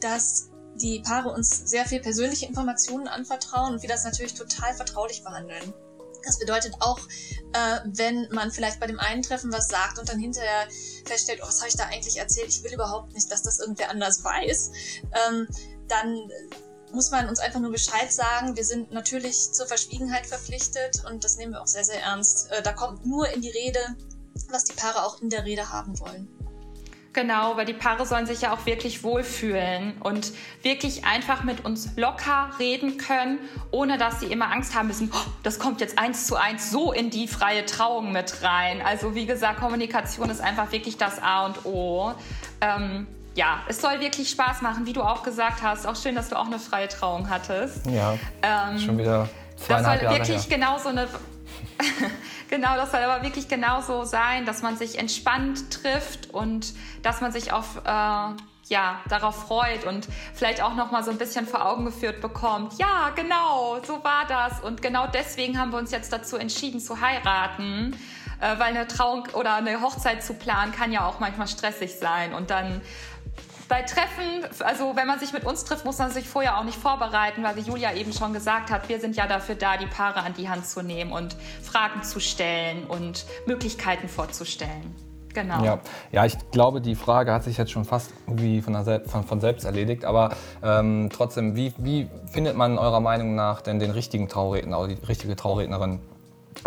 dass 0.00 0.51
die 0.74 1.00
Paare 1.00 1.30
uns 1.30 1.68
sehr 1.68 1.84
viel 1.84 2.00
persönliche 2.00 2.46
Informationen 2.46 3.08
anvertrauen 3.08 3.74
und 3.74 3.82
wir 3.82 3.88
das 3.88 4.04
natürlich 4.04 4.34
total 4.34 4.74
vertraulich 4.74 5.22
behandeln. 5.22 5.74
Das 6.24 6.38
bedeutet 6.38 6.74
auch, 6.80 7.00
äh, 7.52 7.80
wenn 7.84 8.28
man 8.30 8.50
vielleicht 8.50 8.80
bei 8.80 8.86
dem 8.86 9.00
einen 9.00 9.22
Treffen 9.22 9.52
was 9.52 9.68
sagt 9.68 9.98
und 9.98 10.08
dann 10.08 10.18
hinterher 10.18 10.68
feststellt, 11.04 11.40
oh, 11.42 11.48
was 11.48 11.58
habe 11.58 11.68
ich 11.68 11.76
da 11.76 11.84
eigentlich 11.86 12.18
erzählt? 12.18 12.48
Ich 12.48 12.62
will 12.62 12.72
überhaupt 12.72 13.12
nicht, 13.12 13.30
dass 13.30 13.42
das 13.42 13.58
irgendwer 13.58 13.90
anders 13.90 14.22
weiß. 14.22 14.70
Ähm, 15.28 15.48
dann 15.88 16.30
muss 16.92 17.10
man 17.10 17.28
uns 17.28 17.40
einfach 17.40 17.60
nur 17.60 17.72
Bescheid 17.72 18.12
sagen. 18.12 18.56
Wir 18.56 18.64
sind 18.64 18.92
natürlich 18.92 19.52
zur 19.52 19.66
Verschwiegenheit 19.66 20.26
verpflichtet 20.26 21.02
und 21.10 21.24
das 21.24 21.36
nehmen 21.36 21.52
wir 21.52 21.62
auch 21.62 21.66
sehr, 21.66 21.84
sehr 21.84 22.02
ernst. 22.02 22.50
Äh, 22.50 22.62
da 22.62 22.72
kommt 22.72 23.04
nur 23.06 23.28
in 23.28 23.40
die 23.40 23.50
Rede, 23.50 23.80
was 24.50 24.64
die 24.64 24.74
Paare 24.74 25.04
auch 25.04 25.20
in 25.20 25.30
der 25.30 25.44
Rede 25.44 25.70
haben 25.70 25.98
wollen. 25.98 26.28
Genau, 27.14 27.56
weil 27.58 27.66
die 27.66 27.74
Paare 27.74 28.06
sollen 28.06 28.24
sich 28.26 28.40
ja 28.40 28.54
auch 28.54 28.64
wirklich 28.64 29.02
wohlfühlen 29.02 29.92
und 30.00 30.32
wirklich 30.62 31.04
einfach 31.04 31.44
mit 31.44 31.62
uns 31.64 31.90
locker 31.96 32.50
reden 32.58 32.96
können, 32.96 33.38
ohne 33.70 33.98
dass 33.98 34.20
sie 34.20 34.26
immer 34.26 34.50
Angst 34.50 34.74
haben 34.74 34.88
müssen, 34.88 35.10
oh, 35.12 35.30
das 35.42 35.58
kommt 35.58 35.82
jetzt 35.82 35.98
eins 35.98 36.26
zu 36.26 36.36
eins 36.36 36.70
so 36.70 36.90
in 36.92 37.10
die 37.10 37.28
freie 37.28 37.66
Trauung 37.66 38.12
mit 38.12 38.42
rein. 38.42 38.80
Also 38.80 39.14
wie 39.14 39.26
gesagt, 39.26 39.60
Kommunikation 39.60 40.30
ist 40.30 40.40
einfach 40.40 40.72
wirklich 40.72 40.96
das 40.96 41.20
A 41.22 41.44
und 41.44 41.66
O. 41.66 42.14
Ähm, 42.62 43.06
ja, 43.34 43.60
es 43.68 43.80
soll 43.80 44.00
wirklich 44.00 44.30
Spaß 44.30 44.62
machen, 44.62 44.86
wie 44.86 44.92
du 44.94 45.02
auch 45.02 45.22
gesagt 45.22 45.62
hast. 45.62 45.86
Auch 45.86 45.96
schön, 45.96 46.14
dass 46.14 46.28
du 46.30 46.38
auch 46.38 46.46
eine 46.46 46.58
freie 46.58 46.88
Trauung 46.88 47.28
hattest. 47.28 47.86
Ja, 47.86 48.14
ähm, 48.42 48.78
schon 48.78 48.96
wieder 48.96 49.28
zweieinhalb 49.56 50.00
Das 50.00 50.00
soll 50.00 50.12
Jahre 50.12 50.28
wirklich 50.28 50.48
her. 50.48 50.58
genau 50.58 50.78
so 50.78 50.88
eine 50.88 51.08
Genau, 52.52 52.76
das 52.76 52.90
soll 52.90 53.00
aber 53.00 53.24
wirklich 53.24 53.48
genauso 53.48 54.04
sein, 54.04 54.44
dass 54.44 54.60
man 54.60 54.76
sich 54.76 54.98
entspannt 54.98 55.70
trifft 55.70 56.34
und 56.34 56.74
dass 57.02 57.22
man 57.22 57.32
sich 57.32 57.50
auf, 57.50 57.78
äh, 57.78 57.88
ja, 57.88 59.00
darauf 59.08 59.46
freut 59.46 59.86
und 59.86 60.06
vielleicht 60.34 60.62
auch 60.62 60.74
noch 60.74 60.90
mal 60.90 61.02
so 61.02 61.10
ein 61.10 61.16
bisschen 61.16 61.46
vor 61.46 61.64
Augen 61.64 61.86
geführt 61.86 62.20
bekommt. 62.20 62.74
Ja, 62.78 63.08
genau, 63.16 63.78
so 63.82 64.04
war 64.04 64.26
das 64.28 64.60
und 64.60 64.82
genau 64.82 65.06
deswegen 65.06 65.58
haben 65.58 65.72
wir 65.72 65.78
uns 65.78 65.92
jetzt 65.92 66.12
dazu 66.12 66.36
entschieden 66.36 66.78
zu 66.78 67.00
heiraten, 67.00 67.96
äh, 68.42 68.58
weil 68.58 68.76
eine 68.76 68.86
Trauung 68.86 69.28
oder 69.32 69.54
eine 69.54 69.80
Hochzeit 69.80 70.22
zu 70.22 70.34
planen 70.34 70.72
kann 70.72 70.92
ja 70.92 71.06
auch 71.06 71.20
manchmal 71.20 71.48
stressig 71.48 71.94
sein 71.98 72.34
und 72.34 72.50
dann 72.50 72.82
bei 73.72 73.80
Treffen, 73.80 74.44
also 74.66 74.96
wenn 74.96 75.06
man 75.06 75.18
sich 75.18 75.32
mit 75.32 75.46
uns 75.46 75.64
trifft, 75.64 75.86
muss 75.86 75.96
man 75.96 76.10
sich 76.10 76.28
vorher 76.28 76.58
auch 76.58 76.64
nicht 76.64 76.76
vorbereiten, 76.76 77.42
weil 77.42 77.56
wie 77.56 77.62
Julia 77.62 77.94
eben 77.94 78.12
schon 78.12 78.34
gesagt 78.34 78.70
hat, 78.70 78.90
wir 78.90 79.00
sind 79.00 79.16
ja 79.16 79.26
dafür 79.26 79.54
da, 79.54 79.78
die 79.78 79.86
Paare 79.86 80.20
an 80.20 80.34
die 80.34 80.50
Hand 80.50 80.66
zu 80.66 80.82
nehmen 80.82 81.10
und 81.10 81.34
Fragen 81.62 82.02
zu 82.02 82.20
stellen 82.20 82.84
und 82.84 83.24
Möglichkeiten 83.46 84.10
vorzustellen. 84.10 84.94
Genau. 85.32 85.64
Ja. 85.64 85.78
ja, 86.10 86.26
ich 86.26 86.36
glaube, 86.50 86.82
die 86.82 86.94
Frage 86.94 87.32
hat 87.32 87.44
sich 87.44 87.56
jetzt 87.56 87.70
schon 87.70 87.86
fast 87.86 88.12
irgendwie 88.26 88.60
von, 88.60 88.74
der, 88.74 89.06
von, 89.06 89.24
von 89.24 89.40
selbst 89.40 89.64
erledigt. 89.64 90.04
Aber 90.04 90.36
ähm, 90.62 91.08
trotzdem, 91.10 91.56
wie, 91.56 91.72
wie 91.78 92.10
findet 92.30 92.54
man 92.58 92.76
eurer 92.76 93.00
Meinung 93.00 93.34
nach 93.34 93.62
denn 93.62 93.78
den 93.78 93.90
richtigen 93.90 94.28
Trauredner 94.28 94.80
oder 94.80 94.88
die 94.88 95.06
richtige 95.06 95.34
Traurednerin 95.34 96.00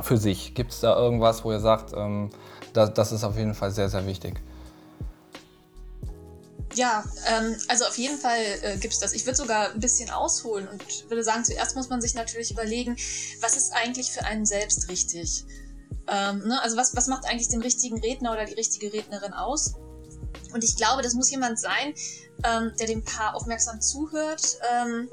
für 0.01 0.17
sich? 0.17 0.55
Gibt 0.55 0.71
es 0.71 0.79
da 0.79 0.97
irgendwas, 0.97 1.45
wo 1.45 1.51
ihr 1.51 1.59
sagt, 1.59 1.93
ähm, 1.95 2.31
das, 2.73 2.95
das 2.95 3.11
ist 3.11 3.23
auf 3.23 3.37
jeden 3.37 3.53
Fall 3.53 3.69
sehr, 3.69 3.89
sehr 3.89 4.07
wichtig? 4.07 4.41
Ja, 6.75 7.05
ähm, 7.27 7.55
also 7.69 7.85
auf 7.85 7.97
jeden 7.97 8.17
Fall 8.17 8.41
äh, 8.61 8.77
gibt 8.77 8.93
es 8.93 8.99
das. 8.99 9.13
Ich 9.13 9.25
würde 9.25 9.37
sogar 9.37 9.71
ein 9.71 9.79
bisschen 9.79 10.09
ausholen 10.09 10.67
und 10.67 11.09
würde 11.09 11.23
sagen, 11.23 11.45
zuerst 11.45 11.75
muss 11.75 11.89
man 11.89 12.01
sich 12.01 12.15
natürlich 12.15 12.51
überlegen, 12.51 12.97
was 13.39 13.55
ist 13.55 13.71
eigentlich 13.73 14.11
für 14.11 14.25
einen 14.25 14.45
selbst 14.45 14.89
richtig? 14.89 15.45
Ähm, 16.07 16.39
ne? 16.39 16.61
Also 16.61 16.75
was, 16.75 16.95
was 16.95 17.07
macht 17.07 17.25
eigentlich 17.25 17.47
den 17.47 17.61
richtigen 17.61 17.99
Redner 17.99 18.33
oder 18.33 18.45
die 18.45 18.53
richtige 18.53 18.91
Rednerin 18.91 19.33
aus? 19.33 19.75
Und 20.53 20.63
ich 20.63 20.75
glaube, 20.75 21.01
das 21.01 21.13
muss 21.13 21.31
jemand 21.31 21.59
sein, 21.59 21.93
ähm, 22.43 22.73
der 22.77 22.87
dem 22.87 23.03
Paar 23.03 23.35
aufmerksam 23.35 23.79
zuhört, 23.79 24.57
ähm, 24.69 25.09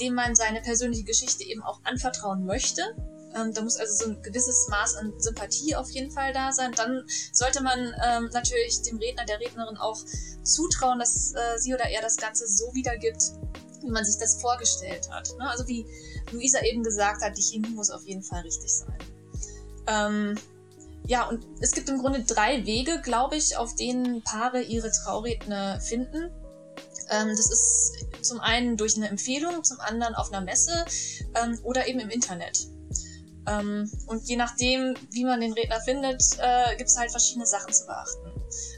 dem 0.00 0.14
man 0.14 0.36
seine 0.36 0.60
persönliche 0.60 1.04
Geschichte 1.04 1.44
eben 1.44 1.62
auch 1.62 1.80
anvertrauen 1.84 2.44
möchte 2.44 2.82
ähm, 3.36 3.52
da 3.52 3.62
muss 3.62 3.76
also 3.76 4.04
so 4.04 4.10
ein 4.10 4.22
gewisses 4.22 4.68
Maß 4.68 4.96
an 4.96 5.12
Sympathie 5.18 5.76
auf 5.76 5.90
jeden 5.90 6.10
Fall 6.10 6.32
da 6.32 6.52
sein. 6.52 6.72
Dann 6.72 7.04
sollte 7.32 7.62
man 7.62 7.94
ähm, 8.04 8.30
natürlich 8.32 8.82
dem 8.82 8.98
Redner, 8.98 9.24
der 9.24 9.40
Rednerin 9.40 9.76
auch 9.76 9.98
zutrauen, 10.42 10.98
dass 10.98 11.32
äh, 11.34 11.58
sie 11.58 11.74
oder 11.74 11.84
er 11.84 12.02
das 12.02 12.16
Ganze 12.16 12.46
so 12.48 12.72
wiedergibt, 12.74 13.22
wie 13.82 13.90
man 13.90 14.04
sich 14.04 14.16
das 14.18 14.40
vorgestellt 14.40 15.08
hat. 15.10 15.28
Ne? 15.38 15.48
Also 15.48 15.66
wie 15.68 15.86
Luisa 16.32 16.60
eben 16.62 16.82
gesagt 16.82 17.22
hat, 17.22 17.36
die 17.36 17.42
Chemie 17.42 17.70
muss 17.70 17.90
auf 17.90 18.04
jeden 18.04 18.22
Fall 18.22 18.42
richtig 18.42 18.72
sein. 18.72 18.98
Ähm, 19.86 20.34
ja, 21.06 21.28
und 21.28 21.46
es 21.60 21.72
gibt 21.72 21.88
im 21.88 21.98
Grunde 21.98 22.24
drei 22.24 22.66
Wege, 22.66 23.00
glaube 23.02 23.36
ich, 23.36 23.56
auf 23.56 23.76
denen 23.76 24.22
Paare 24.22 24.62
ihre 24.62 24.90
Trauredner 24.90 25.80
finden. 25.80 26.30
Ähm, 27.10 27.28
das 27.28 27.50
ist 27.50 27.92
zum 28.22 28.40
einen 28.40 28.76
durch 28.76 28.96
eine 28.96 29.08
Empfehlung, 29.08 29.62
zum 29.62 29.78
anderen 29.80 30.16
auf 30.16 30.32
einer 30.32 30.44
Messe 30.44 30.84
ähm, 31.40 31.60
oder 31.62 31.86
eben 31.86 32.00
im 32.00 32.10
Internet. 32.10 32.66
Ähm, 33.46 33.90
und 34.06 34.28
je 34.28 34.36
nachdem, 34.36 34.94
wie 35.10 35.24
man 35.24 35.40
den 35.40 35.52
Redner 35.52 35.80
findet, 35.80 36.22
äh, 36.38 36.76
gibt 36.76 36.90
es 36.90 36.98
halt 36.98 37.10
verschiedene 37.10 37.46
Sachen 37.46 37.72
zu 37.72 37.86
beachten. 37.86 38.32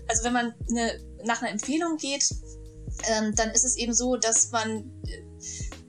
Also 0.08 0.24
wenn 0.24 0.32
man 0.32 0.54
eine, 0.70 1.00
nach 1.24 1.42
einer 1.42 1.50
Empfehlung 1.50 1.96
geht, 1.96 2.28
ähm, 3.08 3.34
dann 3.34 3.50
ist 3.50 3.64
es 3.64 3.76
eben 3.76 3.94
so, 3.94 4.16
dass 4.16 4.50
man 4.50 4.90
äh, 5.06 5.22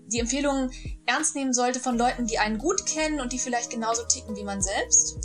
die 0.08 0.20
Empfehlungen 0.20 0.72
ernst 1.06 1.36
nehmen 1.36 1.54
sollte 1.54 1.80
von 1.80 1.98
Leuten, 1.98 2.26
die 2.26 2.40
einen 2.40 2.58
gut 2.58 2.86
kennen 2.86 3.20
und 3.20 3.32
die 3.32 3.40
vielleicht 3.40 3.70
genauso 3.70 4.04
ticken 4.06 4.36
wie 4.36 4.44
man 4.44 4.62
selbst. 4.62 5.18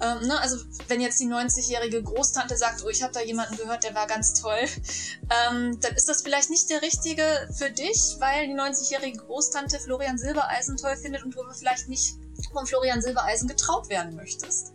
Ähm, 0.00 0.26
ne? 0.26 0.40
Also 0.40 0.58
wenn 0.88 1.00
jetzt 1.00 1.20
die 1.20 1.26
90-jährige 1.26 2.02
Großtante 2.02 2.56
sagt, 2.56 2.82
oh, 2.84 2.88
ich 2.88 3.02
habe 3.02 3.12
da 3.12 3.20
jemanden 3.20 3.56
gehört, 3.56 3.84
der 3.84 3.94
war 3.94 4.06
ganz 4.06 4.34
toll, 4.40 4.58
ähm, 4.58 5.78
dann 5.80 5.94
ist 5.94 6.08
das 6.08 6.22
vielleicht 6.22 6.50
nicht 6.50 6.68
der 6.70 6.82
richtige 6.82 7.48
für 7.56 7.70
dich, 7.70 8.16
weil 8.18 8.46
die 8.46 8.54
90-jährige 8.54 9.18
Großtante 9.18 9.78
Florian 9.78 10.18
Silbereisen 10.18 10.76
toll 10.76 10.96
findet 10.96 11.22
und 11.22 11.34
du 11.34 11.42
aber 11.42 11.54
vielleicht 11.54 11.88
nicht 11.88 12.16
von 12.52 12.66
Florian 12.66 13.02
Silbereisen 13.02 13.48
getraut 13.48 13.88
werden 13.88 14.16
möchtest. 14.16 14.72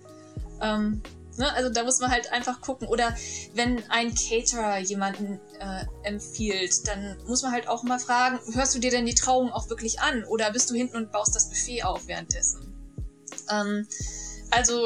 Ähm, 0.61 1.01
ne? 1.37 1.53
Also 1.53 1.69
da 1.69 1.83
muss 1.83 1.99
man 1.99 2.11
halt 2.11 2.31
einfach 2.31 2.61
gucken. 2.61 2.87
Oder 2.87 3.15
wenn 3.53 3.83
ein 3.89 4.13
Caterer 4.13 4.79
jemanden 4.79 5.39
äh, 5.59 5.85
empfiehlt, 6.03 6.87
dann 6.87 7.17
muss 7.25 7.41
man 7.43 7.51
halt 7.51 7.67
auch 7.67 7.83
mal 7.83 7.99
fragen, 7.99 8.39
hörst 8.53 8.75
du 8.75 8.79
dir 8.79 8.91
denn 8.91 9.05
die 9.05 9.15
Trauung 9.15 9.51
auch 9.51 9.69
wirklich 9.69 10.01
an? 10.01 10.23
Oder 10.25 10.51
bist 10.51 10.69
du 10.69 10.75
hinten 10.75 10.97
und 10.97 11.11
baust 11.11 11.35
das 11.35 11.49
Buffet 11.49 11.83
auf 11.83 12.07
währenddessen? 12.07 12.73
Ähm, 13.51 13.87
also 14.51 14.81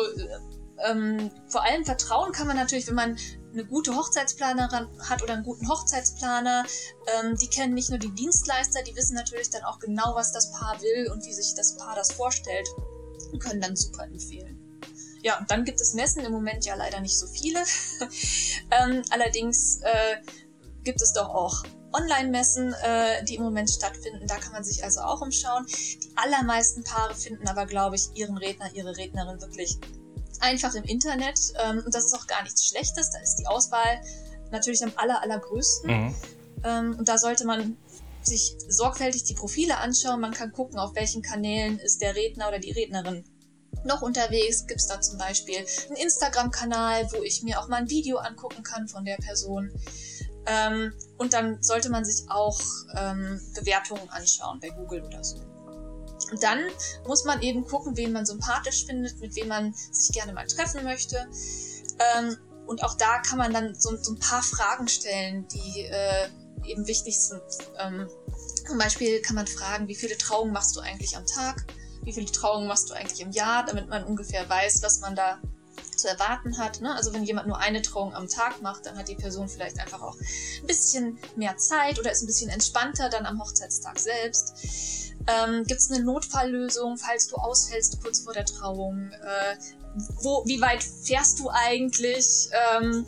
ähm, 0.86 1.32
vor 1.48 1.64
allem 1.64 1.86
Vertrauen 1.86 2.32
kann 2.32 2.48
man 2.48 2.56
natürlich, 2.56 2.88
wenn 2.88 2.96
man 2.96 3.18
eine 3.54 3.66
gute 3.66 3.96
Hochzeitsplanerin 3.96 4.88
hat 5.00 5.22
oder 5.22 5.34
einen 5.34 5.44
guten 5.44 5.70
Hochzeitsplaner. 5.70 6.66
Ähm, 7.16 7.38
die 7.38 7.48
kennen 7.48 7.74
nicht 7.74 7.90
nur 7.90 8.00
die 8.00 8.12
Dienstleister, 8.12 8.84
die 8.84 8.96
wissen 8.96 9.16
natürlich 9.16 9.50
dann 9.50 9.64
auch 9.64 9.80
genau, 9.80 10.16
was 10.16 10.32
das 10.32 10.52
Paar 10.52 10.82
will 10.82 11.12
und 11.12 11.26
wie 11.26 11.34
sich 11.34 11.54
das 11.56 11.78
Paar 11.78 11.96
das 11.96 12.12
vorstellt 12.12 12.68
und 13.32 13.40
können 13.40 13.62
dann 13.62 13.76
super 13.76 14.04
empfehlen. 14.04 14.60
Ja, 15.22 15.40
und 15.40 15.50
dann 15.50 15.64
gibt 15.64 15.80
es 15.80 15.94
Messen, 15.94 16.26
im 16.26 16.34
Moment 16.34 16.66
ja 16.66 16.76
leider 16.76 17.00
nicht 17.00 17.18
so 17.18 17.28
viele. 17.28 17.60
ähm, 18.72 19.04
allerdings 19.10 19.80
äh, 19.82 20.18
gibt 20.84 21.02
es 21.02 21.14
doch 21.14 21.30
auch 21.30 21.64
Online-Messen, 21.94 22.74
äh, 22.74 23.24
die 23.24 23.36
im 23.36 23.44
Moment 23.44 23.70
stattfinden. 23.70 24.28
Da 24.28 24.38
kann 24.38 24.52
man 24.52 24.64
sich 24.64 24.84
also 24.84 25.02
auch 25.02 25.22
umschauen. 25.22 25.66
Die 25.68 26.12
allermeisten 26.16 26.84
Paare 26.84 27.16
finden 27.16 27.48
aber, 27.48 27.66
glaube 27.66 27.96
ich, 27.96 28.10
ihren 28.16 28.38
Redner, 28.38 28.70
ihre 28.74 28.98
Rednerin 28.98 29.40
wirklich 29.40 29.80
einfach 30.44 30.76
im 30.76 30.84
Internet. 30.84 31.40
Ähm, 31.64 31.82
und 31.86 31.96
das 31.96 32.06
ist 32.06 32.14
auch 32.14 32.28
gar 32.28 32.44
nichts 32.44 32.66
Schlechtes. 32.68 33.10
Da 33.10 33.20
ist 33.20 33.38
die 33.38 33.48
Auswahl 33.48 34.02
natürlich 34.52 34.84
am 34.84 34.92
aller, 34.96 35.22
allergrößten. 35.22 35.90
Mhm. 35.90 36.16
Ähm, 36.64 36.96
und 37.00 37.08
da 37.08 37.18
sollte 37.18 37.46
man 37.46 37.78
sich 38.22 38.56
sorgfältig 38.68 39.24
die 39.24 39.34
Profile 39.34 39.78
anschauen. 39.78 40.22
Man 40.22 40.32
kann 40.32 40.52
gucken, 40.52 40.80
auf 40.80 40.96
welchen 40.96 41.22
Kanälen 41.22 41.80
ist 41.80 42.02
der 42.02 42.16
Redner 42.16 42.48
oder 42.48 42.60
die 42.60 42.72
Rednerin 42.72 43.24
noch 43.86 44.02
unterwegs. 44.02 44.68
Gibt 44.68 44.80
es 44.80 44.88
da 44.88 45.02
zum 45.02 45.18
Beispiel 45.18 45.58
einen 45.58 45.98
Instagram-Kanal, 45.98 47.10
wo 47.12 47.24
ich 47.24 47.44
mir 47.44 47.60
auch 47.60 47.68
mal 47.68 47.78
ein 47.78 47.90
Video 47.90 48.18
angucken 48.18 48.64
kann 48.64 48.88
von 48.88 49.04
der 49.04 49.18
Person. 49.18 49.72
Ähm, 50.46 50.94
und 51.18 51.34
dann 51.34 51.62
sollte 51.64 51.90
man 51.90 52.04
sich 52.06 52.30
auch 52.30 52.60
ähm, 52.98 53.42
Bewertungen 53.56 54.10
anschauen 54.10 54.60
bei 54.60 54.70
Google 54.70 55.04
oder 55.04 55.24
so. 55.24 55.53
Und 56.34 56.42
dann 56.42 56.68
muss 57.06 57.26
man 57.26 57.44
eben 57.44 57.64
gucken, 57.64 57.96
wen 57.96 58.12
man 58.12 58.26
sympathisch 58.26 58.88
findet, 58.88 59.20
mit 59.20 59.36
wem 59.36 59.50
man 59.50 59.72
sich 59.72 60.16
gerne 60.16 60.34
mal 60.34 60.48
treffen 60.48 60.84
möchte. 60.84 61.28
Ähm, 62.18 62.36
und 62.66 62.84
auch 62.84 62.96
da 62.96 63.20
kann 63.20 63.38
man 63.38 63.54
dann 63.54 63.76
so, 63.76 63.96
so 63.98 64.14
ein 64.14 64.20
paar 64.20 64.42
Fragen 64.42 64.88
stellen, 64.88 65.48
die 65.50 65.82
äh, 65.82 66.28
eben 66.66 66.88
wichtig 66.88 67.20
sind. 67.20 67.44
Ähm, 67.78 68.10
zum 68.66 68.80
Beispiel 68.80 69.22
kann 69.22 69.36
man 69.36 69.46
fragen, 69.46 69.88
wie 69.88 69.94
viele 69.94 70.18
Trauungen 70.18 70.52
machst 70.52 70.76
du 70.76 70.80
eigentlich 70.80 71.16
am 71.16 71.28
Tag? 71.28 71.68
Wie 72.02 72.14
viele 72.14 72.26
Trauungen 72.26 72.68
machst 72.68 72.90
du 72.90 72.96
eigentlich 72.96 73.22
im 73.22 73.30
Jahr, 73.30 73.64
damit 73.64 73.88
man 73.88 74.04
ungefähr 74.04 74.50
weiß, 74.50 74.82
was 74.82 75.02
man 75.02 75.16
da 75.16 75.40
zu 76.04 76.10
erwarten 76.10 76.58
hat. 76.58 76.82
Ne? 76.82 76.94
Also 76.94 77.14
wenn 77.14 77.24
jemand 77.24 77.48
nur 77.48 77.58
eine 77.58 77.82
Trauung 77.82 78.14
am 78.14 78.28
Tag 78.28 78.62
macht, 78.62 78.86
dann 78.86 78.98
hat 78.98 79.08
die 79.08 79.16
Person 79.16 79.48
vielleicht 79.48 79.80
einfach 79.80 80.02
auch 80.02 80.18
ein 80.20 80.68
bisschen 80.68 81.18
mehr 81.38 81.56
Zeit 81.58 81.98
oder 81.98 82.12
ist 82.12 82.22
ein 82.22 82.28
bisschen 82.28 82.50
entspannter 82.50 83.10
dann 83.10 83.26
am 83.26 83.42
Hochzeitstag 83.42 83.98
selbst. 83.98 85.14
Ähm, 85.28 85.64
Gibt 85.64 85.80
es 85.80 85.90
eine 85.90 86.04
Notfalllösung, 86.04 86.98
falls 86.98 87.28
du 87.28 87.38
ausfällst 87.38 88.02
kurz 88.04 88.20
vor 88.20 88.34
der 88.34 88.46
Trauung? 88.46 89.12
Äh, 89.12 89.56
wo, 90.22 90.44
wie 90.46 90.60
weit 90.60 90.84
fährst 90.84 91.40
du 91.40 91.50
eigentlich? 91.50 92.50
Ähm, 92.52 93.06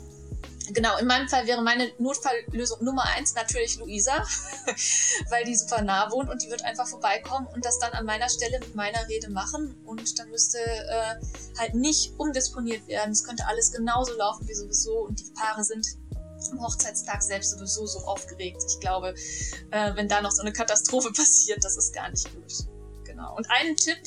genau, 0.72 0.96
in 0.98 1.06
meinem 1.06 1.28
Fall 1.28 1.46
wäre 1.46 1.62
meine 1.62 1.90
Notfalllösung 1.98 2.84
Nummer 2.84 3.04
eins 3.16 3.34
natürlich 3.34 3.78
Luisa, 3.78 4.24
weil 5.30 5.44
die 5.44 5.54
super 5.54 5.82
nah 5.82 6.10
wohnt 6.10 6.30
und 6.30 6.42
die 6.42 6.50
wird 6.50 6.64
einfach 6.64 6.86
vorbeikommen 6.86 7.46
und 7.46 7.64
das 7.64 7.78
dann 7.78 7.92
an 7.92 8.04
meiner 8.04 8.28
Stelle 8.28 8.58
mit 8.60 8.74
meiner 8.74 9.06
Rede 9.08 9.30
machen 9.30 9.76
und 9.84 10.18
dann 10.18 10.30
müsste 10.30 10.58
äh, 10.58 11.14
halt 11.58 11.74
nicht 11.74 12.12
umdisponiert 12.18 12.86
werden. 12.88 13.12
Es 13.12 13.24
könnte 13.24 13.46
alles 13.46 13.72
genauso 13.72 14.12
laufen 14.14 14.46
wie 14.48 14.54
sowieso 14.54 15.06
und 15.06 15.20
die 15.20 15.32
Paare 15.34 15.64
sind 15.64 15.86
am 16.50 16.62
Hochzeitstag 16.62 17.22
selbst 17.22 17.52
sowieso 17.52 17.86
so 17.86 18.00
aufgeregt. 18.00 18.62
Ich 18.68 18.80
glaube, 18.80 19.14
äh, 19.70 19.94
wenn 19.94 20.08
da 20.08 20.20
noch 20.20 20.30
so 20.30 20.42
eine 20.42 20.52
Katastrophe 20.52 21.10
passiert, 21.16 21.64
das 21.64 21.76
ist 21.76 21.94
gar 21.94 22.10
nicht 22.10 22.32
gut. 22.34 22.52
Genau. 23.04 23.34
Und 23.36 23.48
einen 23.50 23.76
Tipp, 23.76 23.98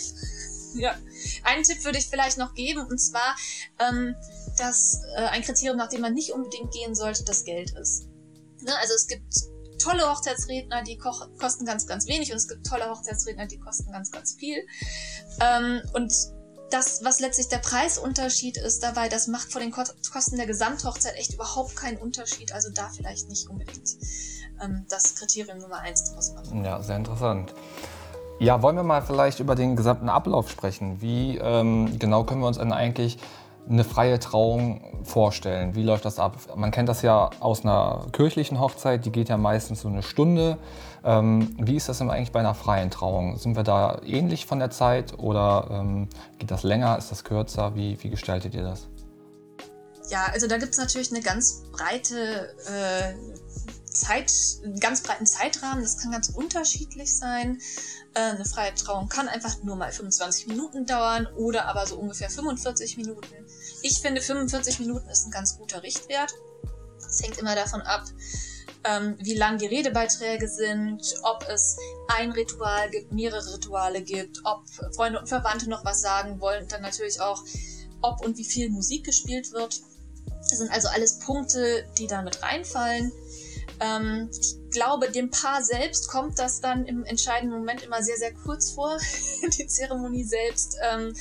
Ja, 0.79 0.95
einen 1.43 1.63
Tipp 1.63 1.83
würde 1.83 1.97
ich 1.97 2.07
vielleicht 2.07 2.37
noch 2.37 2.53
geben, 2.53 2.85
und 2.85 2.99
zwar, 2.99 3.35
ähm, 3.79 4.15
dass 4.57 5.01
äh, 5.17 5.25
ein 5.25 5.41
Kriterium, 5.41 5.77
nach 5.77 5.89
dem 5.89 6.01
man 6.01 6.13
nicht 6.13 6.31
unbedingt 6.31 6.71
gehen 6.71 6.95
sollte, 6.95 7.23
das 7.23 7.43
Geld 7.43 7.71
ist. 7.71 8.07
Ne? 8.61 8.75
Also 8.79 8.93
es 8.93 9.07
gibt 9.07 9.33
tolle 9.79 10.09
Hochzeitsredner, 10.09 10.83
die 10.83 10.97
kosten 10.97 11.65
ganz, 11.65 11.87
ganz 11.87 12.07
wenig 12.07 12.31
und 12.31 12.37
es 12.37 12.47
gibt 12.47 12.65
tolle 12.65 12.89
Hochzeitsredner, 12.89 13.47
die 13.47 13.59
kosten 13.59 13.91
ganz, 13.91 14.11
ganz 14.11 14.35
viel. 14.35 14.65
Ähm, 15.41 15.81
und 15.93 16.13
das, 16.69 17.03
was 17.03 17.19
letztlich 17.19 17.47
der 17.47 17.57
Preisunterschied 17.57 18.57
ist 18.57 18.83
dabei, 18.83 19.09
das 19.09 19.27
macht 19.27 19.51
vor 19.51 19.61
den 19.61 19.71
Kosten 19.71 20.37
der 20.37 20.45
Gesamthochzeit 20.45 21.15
echt 21.15 21.33
überhaupt 21.33 21.75
keinen 21.75 21.97
Unterschied. 21.97 22.53
Also 22.53 22.69
da 22.69 22.89
vielleicht 22.89 23.27
nicht 23.29 23.49
unbedingt 23.49 23.97
ähm, 24.61 24.85
das 24.89 25.15
Kriterium 25.15 25.57
Nummer 25.57 25.79
eins 25.79 26.03
draus 26.11 26.33
machen. 26.33 26.63
Ja, 26.63 26.81
sehr 26.81 26.97
interessant. 26.97 27.53
Ja, 28.39 28.61
wollen 28.61 28.77
wir 28.77 28.83
mal 28.83 29.01
vielleicht 29.01 29.41
über 29.41 29.53
den 29.53 29.75
gesamten 29.75 30.07
Ablauf 30.07 30.49
sprechen? 30.49 31.01
Wie 31.01 31.37
ähm, 31.37 31.99
genau 31.99 32.23
können 32.23 32.39
wir 32.39 32.47
uns 32.47 32.57
denn 32.57 32.71
eigentlich 32.71 33.17
eine 33.69 33.83
freie 33.83 34.17
Trauung 34.17 34.81
vorstellen? 35.03 35.75
Wie 35.75 35.83
läuft 35.83 36.05
das 36.05 36.19
ab? 36.19 36.37
Man 36.55 36.71
kennt 36.71 36.87
das 36.87 37.01
ja 37.01 37.31
aus 37.41 37.63
einer 37.65 38.07
kirchlichen 38.13 38.61
Hochzeit, 38.61 39.05
die 39.05 39.11
geht 39.11 39.27
ja 39.27 39.35
meistens 39.35 39.81
so 39.81 39.89
eine 39.89 40.03
Stunde. 40.03 40.57
Ähm, 41.03 41.53
wie 41.59 41.75
ist 41.75 41.89
das 41.89 41.97
denn 41.97 42.09
eigentlich 42.09 42.31
bei 42.31 42.39
einer 42.39 42.55
freien 42.55 42.89
Trauung? 42.89 43.37
Sind 43.37 43.57
wir 43.57 43.63
da 43.63 43.99
ähnlich 44.05 44.45
von 44.45 44.59
der 44.59 44.69
Zeit 44.69 45.19
oder 45.19 45.67
ähm, 45.69 46.07
geht 46.37 46.49
das 46.49 46.63
länger? 46.63 46.97
Ist 46.97 47.11
das 47.11 47.25
kürzer? 47.25 47.75
Wie, 47.75 48.01
wie 48.01 48.09
gestaltet 48.09 48.55
ihr 48.55 48.63
das? 48.63 48.87
Ja, 50.09 50.27
also 50.31 50.47
da 50.47 50.57
gibt 50.57 50.71
es 50.71 50.79
natürlich 50.79 51.11
eine 51.11 51.21
ganz 51.21 51.63
breite 51.73 52.55
äh, 52.67 53.13
Zeit, 53.91 54.31
einen 54.63 54.79
ganz 54.79 55.01
breiten 55.01 55.25
Zeitrahmen. 55.25 55.83
Das 55.83 55.97
kann 55.97 56.11
ganz 56.11 56.29
unterschiedlich 56.29 57.15
sein. 57.15 57.59
Äh, 58.13 58.19
eine 58.19 58.45
freie 58.45 58.73
Trauung 58.75 59.09
kann 59.09 59.27
einfach 59.27 59.63
nur 59.63 59.75
mal 59.75 59.91
25 59.91 60.47
Minuten 60.47 60.85
dauern 60.85 61.27
oder 61.37 61.65
aber 61.65 61.85
so 61.85 61.97
ungefähr 61.97 62.29
45 62.29 62.97
Minuten. 62.97 63.27
Ich 63.81 63.99
finde 63.99 64.21
45 64.21 64.79
Minuten 64.79 65.09
ist 65.09 65.25
ein 65.25 65.31
ganz 65.31 65.57
guter 65.57 65.83
Richtwert. 65.83 66.33
Es 66.97 67.21
hängt 67.23 67.37
immer 67.37 67.55
davon 67.55 67.81
ab, 67.81 68.05
ähm, 68.83 69.17
wie 69.19 69.35
lang 69.35 69.57
die 69.57 69.65
Redebeiträge 69.67 70.47
sind, 70.47 71.01
ob 71.23 71.45
es 71.49 71.77
ein 72.07 72.31
Ritual 72.31 72.89
gibt, 72.89 73.11
mehrere 73.11 73.53
Rituale 73.55 74.01
gibt, 74.01 74.39
ob 74.45 74.63
Freunde 74.95 75.19
und 75.19 75.27
Verwandte 75.27 75.69
noch 75.69 75.83
was 75.83 76.01
sagen 76.01 76.39
wollen, 76.39 76.67
dann 76.67 76.81
natürlich 76.81 77.19
auch, 77.19 77.43
ob 78.01 78.21
und 78.21 78.37
wie 78.37 78.45
viel 78.45 78.69
Musik 78.69 79.05
gespielt 79.05 79.51
wird. 79.51 79.81
Das 80.49 80.57
sind 80.57 80.71
also 80.71 80.87
alles 80.87 81.19
Punkte, 81.19 81.85
die 81.97 82.07
da 82.07 82.21
mit 82.21 82.41
reinfallen. 82.41 83.11
Ähm, 83.79 84.29
ich 84.39 84.57
glaube, 84.71 85.09
dem 85.09 85.31
Paar 85.31 85.63
selbst 85.63 86.09
kommt 86.09 86.37
das 86.37 86.61
dann 86.61 86.85
im 86.85 87.03
entscheidenden 87.05 87.57
Moment 87.57 87.81
immer 87.81 88.03
sehr, 88.03 88.17
sehr 88.17 88.33
kurz 88.33 88.71
vor, 88.71 88.97
die 89.57 89.67
Zeremonie 89.67 90.23
selbst. 90.23 90.77
Ähm, 90.81 91.13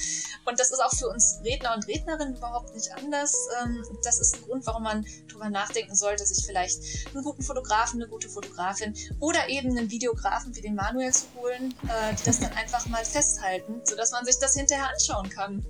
und 0.45 0.61
das 0.61 0.71
ist 0.71 0.81
auch 0.81 0.93
für 0.93 1.09
uns 1.09 1.41
Redner 1.45 1.75
und 1.75 1.87
Rednerinnen 1.87 2.37
überhaupt 2.37 2.75
nicht 2.75 2.93
anders. 2.95 3.35
Ähm, 3.63 3.85
das 4.03 4.21
ist 4.21 4.37
ein 4.37 4.43
Grund, 4.43 4.67
warum 4.67 4.83
man 4.83 5.07
darüber 5.29 5.51
nachdenken 5.51 5.95
sollte, 5.95 6.27
sich 6.27 6.45
vielleicht 6.45 6.81
einen 7.15 7.25
guten 7.25 7.43
Fotografen, 7.43 8.01
eine 8.01 8.11
gute 8.11 8.29
Fotografin 8.29 8.95
oder 9.21 9.49
eben 9.49 9.71
einen 9.71 9.91
Videografen 9.91 10.55
wie 10.57 10.61
den 10.61 10.75
Manuel 10.75 11.13
zu 11.13 11.27
holen, 11.37 11.75
äh, 11.85 12.15
die 12.17 12.25
das 12.25 12.41
dann 12.41 12.53
einfach 12.53 12.87
mal 12.87 13.05
festhalten, 13.05 13.81
sodass 13.85 14.13
man 14.13 14.25
sich 14.25 14.39
das 14.39 14.55
hinterher 14.55 14.91
anschauen 14.91 15.29
kann. 15.29 15.65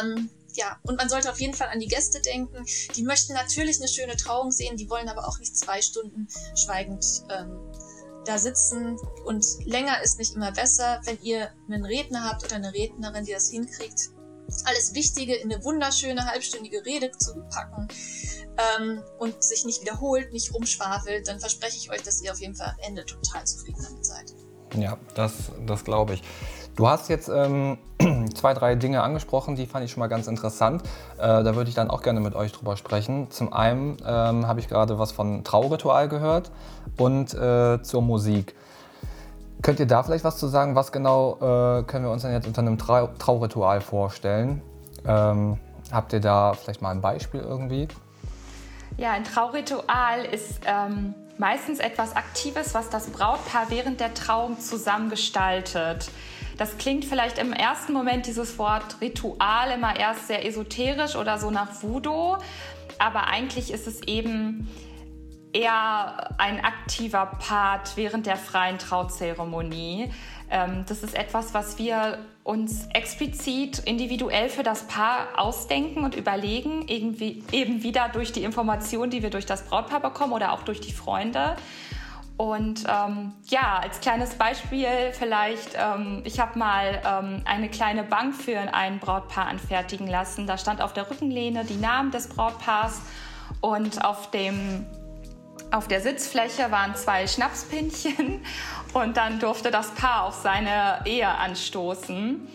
Ähm, 0.00 0.30
ja, 0.54 0.78
und 0.82 0.96
man 0.96 1.08
sollte 1.08 1.30
auf 1.30 1.40
jeden 1.40 1.54
Fall 1.54 1.68
an 1.68 1.80
die 1.80 1.88
Gäste 1.88 2.20
denken. 2.20 2.64
Die 2.94 3.02
möchten 3.02 3.34
natürlich 3.34 3.78
eine 3.78 3.88
schöne 3.88 4.16
Trauung 4.16 4.52
sehen, 4.52 4.76
die 4.76 4.88
wollen 4.88 5.08
aber 5.08 5.26
auch 5.26 5.38
nicht 5.38 5.56
zwei 5.56 5.82
Stunden 5.82 6.28
schweigend 6.54 7.04
ähm, 7.30 7.58
da 8.24 8.38
sitzen. 8.38 8.98
Und 9.24 9.44
länger 9.64 10.02
ist 10.02 10.18
nicht 10.18 10.34
immer 10.34 10.52
besser, 10.52 11.00
wenn 11.04 11.20
ihr 11.22 11.50
einen 11.68 11.84
Redner 11.84 12.24
habt 12.24 12.44
oder 12.44 12.56
eine 12.56 12.72
Rednerin, 12.72 13.24
die 13.24 13.32
das 13.32 13.50
hinkriegt, 13.50 14.10
alles 14.64 14.94
Wichtige 14.94 15.34
in 15.34 15.52
eine 15.52 15.64
wunderschöne 15.64 16.24
halbstündige 16.26 16.84
Rede 16.84 17.10
zu 17.12 17.34
packen 17.50 17.88
ähm, 18.78 19.02
und 19.18 19.42
sich 19.42 19.64
nicht 19.64 19.80
wiederholt, 19.82 20.32
nicht 20.32 20.52
rumschwafelt, 20.54 21.26
dann 21.28 21.40
verspreche 21.40 21.76
ich 21.76 21.90
euch, 21.90 22.02
dass 22.02 22.22
ihr 22.22 22.30
auf 22.30 22.40
jeden 22.40 22.54
Fall 22.54 22.68
am 22.68 22.78
Ende 22.86 23.04
total 23.04 23.44
zufrieden 23.46 23.82
damit 23.82 24.04
seid. 24.04 24.34
Ja, 24.76 24.98
das, 25.14 25.32
das 25.66 25.84
glaube 25.84 26.14
ich. 26.14 26.22
Du 26.76 26.88
hast 26.88 27.08
jetzt 27.08 27.28
ähm, 27.28 27.78
zwei, 28.34 28.52
drei 28.52 28.74
Dinge 28.74 29.02
angesprochen, 29.02 29.54
die 29.54 29.66
fand 29.66 29.84
ich 29.84 29.92
schon 29.92 30.00
mal 30.00 30.08
ganz 30.08 30.26
interessant. 30.26 30.82
Äh, 31.18 31.44
da 31.44 31.54
würde 31.54 31.68
ich 31.68 31.76
dann 31.76 31.88
auch 31.88 32.02
gerne 32.02 32.18
mit 32.18 32.34
euch 32.34 32.52
drüber 32.52 32.76
sprechen. 32.76 33.30
Zum 33.30 33.52
einen 33.52 33.96
ähm, 34.04 34.48
habe 34.48 34.58
ich 34.58 34.68
gerade 34.68 34.98
was 34.98 35.12
von 35.12 35.44
Trauritual 35.44 36.08
gehört 36.08 36.50
und 36.98 37.32
äh, 37.32 37.80
zur 37.82 38.02
Musik. 38.02 38.56
Könnt 39.62 39.78
ihr 39.78 39.86
da 39.86 40.02
vielleicht 40.02 40.24
was 40.24 40.36
zu 40.36 40.48
sagen? 40.48 40.74
Was 40.74 40.90
genau 40.90 41.36
äh, 41.36 41.84
können 41.84 42.04
wir 42.04 42.10
uns 42.10 42.22
denn 42.22 42.32
jetzt 42.32 42.46
unter 42.46 42.60
einem 42.60 42.76
Trau 42.76 43.08
Trauritual 43.18 43.80
vorstellen? 43.80 44.60
Ähm, 45.06 45.58
habt 45.92 46.12
ihr 46.12 46.20
da 46.20 46.54
vielleicht 46.54 46.82
mal 46.82 46.90
ein 46.90 47.00
Beispiel 47.00 47.40
irgendwie? 47.40 47.86
Ja, 48.96 49.12
ein 49.12 49.24
Trauritual 49.24 50.24
ist 50.24 50.60
ähm, 50.66 51.14
meistens 51.38 51.78
etwas 51.78 52.16
Aktives, 52.16 52.74
was 52.74 52.90
das 52.90 53.06
Brautpaar 53.06 53.66
während 53.68 54.00
der 54.00 54.12
Trauung 54.12 54.58
zusammen 54.58 55.08
gestaltet. 55.08 56.10
Das 56.56 56.78
klingt 56.78 57.04
vielleicht 57.04 57.38
im 57.38 57.52
ersten 57.52 57.92
Moment 57.92 58.26
dieses 58.26 58.58
Wort 58.58 59.00
Ritual 59.00 59.72
immer 59.72 59.98
erst 59.98 60.28
sehr 60.28 60.46
esoterisch 60.46 61.16
oder 61.16 61.38
so 61.38 61.50
nach 61.50 61.82
Voodoo, 61.82 62.36
aber 62.98 63.26
eigentlich 63.26 63.72
ist 63.72 63.86
es 63.86 64.02
eben 64.02 64.68
eher 65.52 66.34
ein 66.38 66.64
aktiver 66.64 67.26
Part 67.38 67.96
während 67.96 68.26
der 68.26 68.36
freien 68.36 68.78
Trauzeremonie. 68.78 70.10
Ähm, 70.50 70.84
das 70.88 71.02
ist 71.02 71.14
etwas, 71.16 71.54
was 71.54 71.78
wir 71.78 72.18
uns 72.42 72.86
explizit 72.92 73.78
individuell 73.78 74.48
für 74.48 74.62
das 74.62 74.86
Paar 74.86 75.28
ausdenken 75.36 76.04
und 76.04 76.16
überlegen, 76.16 76.86
irgendwie 76.88 77.42
eben 77.52 77.82
wieder 77.82 78.10
durch 78.12 78.32
die 78.32 78.42
Informationen, 78.42 79.10
die 79.10 79.22
wir 79.22 79.30
durch 79.30 79.46
das 79.46 79.62
Brautpaar 79.64 80.00
bekommen 80.00 80.32
oder 80.32 80.52
auch 80.52 80.62
durch 80.62 80.80
die 80.80 80.92
Freunde. 80.92 81.56
Und 82.36 82.84
ähm, 82.88 83.32
ja, 83.46 83.78
als 83.80 84.00
kleines 84.00 84.34
Beispiel 84.34 84.88
vielleicht, 85.12 85.76
ähm, 85.76 86.22
ich 86.24 86.40
habe 86.40 86.58
mal 86.58 87.00
ähm, 87.06 87.42
eine 87.44 87.68
kleine 87.68 88.02
Bank 88.02 88.34
für 88.34 88.58
ein 88.58 88.98
Brautpaar 88.98 89.46
anfertigen 89.46 90.08
lassen. 90.08 90.46
Da 90.48 90.58
stand 90.58 90.82
auf 90.82 90.92
der 90.92 91.08
Rückenlehne 91.08 91.64
die 91.64 91.76
Namen 91.76 92.10
des 92.10 92.28
Brautpaars 92.28 93.02
und 93.60 94.04
auf, 94.04 94.32
dem, 94.32 94.84
auf 95.70 95.86
der 95.86 96.00
Sitzfläche 96.00 96.72
waren 96.72 96.96
zwei 96.96 97.28
Schnapspinchen 97.28 98.44
und 98.94 99.16
dann 99.16 99.38
durfte 99.38 99.70
das 99.70 99.92
Paar 99.92 100.24
auf 100.24 100.34
seine 100.34 101.02
Ehe 101.04 101.28
anstoßen, 101.28 102.48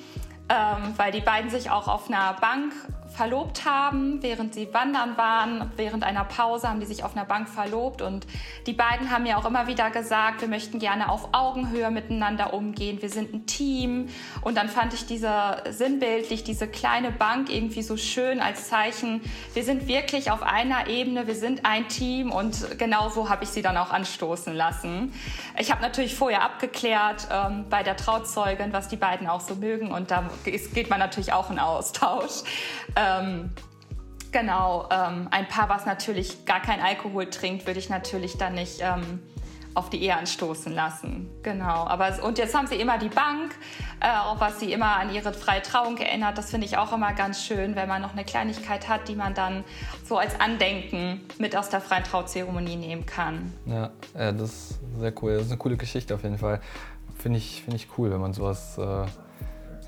ähm, 0.49 0.93
weil 0.97 1.13
die 1.13 1.21
beiden 1.21 1.49
sich 1.49 1.71
auch 1.71 1.87
auf 1.87 2.09
einer 2.09 2.33
Bank 2.33 2.73
verlobt 3.19 3.65
haben, 3.65 4.23
während 4.23 4.53
sie 4.53 4.73
wandern 4.73 5.17
waren. 5.17 5.73
Während 5.75 6.05
einer 6.05 6.23
Pause 6.23 6.69
haben 6.69 6.79
die 6.79 6.85
sich 6.85 7.03
auf 7.03 7.17
einer 7.17 7.25
Bank 7.25 7.49
verlobt 7.49 8.01
und 8.01 8.25
die 8.65 8.71
beiden 8.71 9.11
haben 9.11 9.25
ja 9.25 9.35
auch 9.35 9.43
immer 9.43 9.67
wieder 9.67 9.91
gesagt, 9.91 10.39
wir 10.39 10.47
möchten 10.47 10.79
gerne 10.79 11.09
auf 11.09 11.27
Augenhöhe 11.33 11.91
miteinander 11.91 12.53
umgehen, 12.53 13.01
wir 13.01 13.09
sind 13.09 13.33
ein 13.33 13.45
Team. 13.45 14.07
Und 14.39 14.55
dann 14.55 14.69
fand 14.69 14.93
ich 14.93 15.05
diese 15.05 15.57
sinnbildlich, 15.69 16.45
diese 16.45 16.69
kleine 16.69 17.11
Bank 17.11 17.53
irgendwie 17.53 17.81
so 17.81 17.97
schön 17.97 18.39
als 18.39 18.69
Zeichen, 18.69 19.19
wir 19.53 19.65
sind 19.65 19.89
wirklich 19.89 20.31
auf 20.31 20.41
einer 20.41 20.87
Ebene, 20.87 21.27
wir 21.27 21.35
sind 21.35 21.65
ein 21.65 21.89
Team 21.89 22.31
und 22.31 22.79
genau 22.79 23.09
so 23.09 23.27
habe 23.27 23.43
ich 23.43 23.49
sie 23.49 23.61
dann 23.61 23.75
auch 23.75 23.91
anstoßen 23.91 24.53
lassen. 24.53 25.13
Ich 25.57 25.71
habe 25.71 25.81
natürlich 25.81 26.15
vorher 26.15 26.41
abgeklärt 26.43 27.27
ähm, 27.29 27.65
bei 27.69 27.83
der 27.83 27.97
Trauzeugin, 27.97 28.71
was 28.71 28.87
die 28.87 28.95
beiden 28.95 29.27
auch 29.27 29.41
so 29.41 29.55
mögen 29.55 29.91
und 29.91 30.09
da 30.09 30.29
geht 30.45 30.89
man 30.89 30.99
natürlich 30.99 31.33
auch 31.33 31.49
in 31.51 31.59
Austausch. 31.59 32.43
Ähm, 32.95 33.08
ähm, 33.09 33.49
genau, 34.31 34.87
ähm, 34.91 35.27
ein 35.31 35.47
Paar, 35.47 35.69
was 35.69 35.85
natürlich 35.85 36.45
gar 36.45 36.61
kein 36.61 36.81
Alkohol 36.81 37.29
trinkt, 37.29 37.65
würde 37.65 37.79
ich 37.79 37.89
natürlich 37.89 38.37
dann 38.37 38.53
nicht 38.53 38.79
ähm, 38.81 39.19
auf 39.75 39.89
die 39.89 40.01
Ehe 40.01 40.17
anstoßen 40.17 40.73
lassen. 40.73 41.29
Genau. 41.43 41.85
Aber, 41.85 42.23
und 42.23 42.37
jetzt 42.37 42.55
haben 42.55 42.67
sie 42.67 42.75
immer 42.75 42.97
die 42.97 43.09
Bank, 43.09 43.55
äh, 43.99 44.07
auch 44.07 44.39
was 44.39 44.59
sie 44.59 44.73
immer 44.73 44.97
an 44.97 45.13
ihre 45.13 45.31
freie 45.33 45.61
Trauung 45.61 45.97
erinnert. 45.97 46.37
Das 46.37 46.49
finde 46.49 46.65
ich 46.65 46.77
auch 46.77 46.91
immer 46.91 47.13
ganz 47.13 47.43
schön, 47.43 47.75
wenn 47.75 47.87
man 47.87 48.01
noch 48.01 48.13
eine 48.13 48.25
Kleinigkeit 48.25 48.89
hat, 48.89 49.07
die 49.07 49.15
man 49.15 49.33
dann 49.33 49.63
so 50.05 50.17
als 50.17 50.39
Andenken 50.39 51.21
mit 51.37 51.55
aus 51.55 51.69
der 51.69 51.81
freien 51.81 52.03
Trauzeremonie 52.03 52.75
nehmen 52.75 53.05
kann. 53.05 53.53
Ja, 53.65 53.91
äh, 54.15 54.33
das 54.33 54.49
ist 54.49 54.79
sehr 54.99 55.13
cool. 55.21 55.35
Das 55.35 55.45
ist 55.45 55.51
eine 55.51 55.57
coole 55.57 55.77
Geschichte 55.77 56.15
auf 56.15 56.23
jeden 56.23 56.37
Fall. 56.37 56.61
Finde 57.17 57.37
ich, 57.37 57.63
find 57.63 57.75
ich 57.75 57.87
cool, 57.97 58.11
wenn 58.11 58.21
man 58.21 58.33
sowas. 58.33 58.77
Äh 58.77 59.05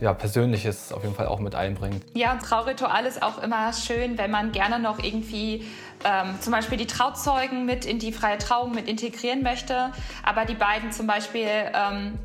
ja, 0.01 0.13
Persönliches 0.15 0.91
auf 0.91 1.03
jeden 1.03 1.15
Fall 1.15 1.27
auch 1.27 1.39
mit 1.39 1.53
einbringt. 1.53 2.03
Ja, 2.15 2.33
und 2.33 2.41
Trauritual 2.41 3.05
ist 3.05 3.21
auch 3.21 3.37
immer 3.37 3.71
schön, 3.71 4.17
wenn 4.17 4.31
man 4.31 4.51
gerne 4.51 4.79
noch 4.79 4.97
irgendwie 4.97 5.63
ähm, 6.03 6.33
zum 6.41 6.51
Beispiel 6.51 6.79
die 6.79 6.87
Trauzeugen 6.87 7.65
mit 7.67 7.85
in 7.85 7.99
die 7.99 8.11
freie 8.11 8.39
Trauung 8.39 8.73
mit 8.73 8.89
integrieren 8.89 9.43
möchte, 9.43 9.91
aber 10.23 10.45
die 10.45 10.55
beiden 10.55 10.91
zum 10.91 11.05
Beispiel 11.05 11.47
ähm, 11.47 12.17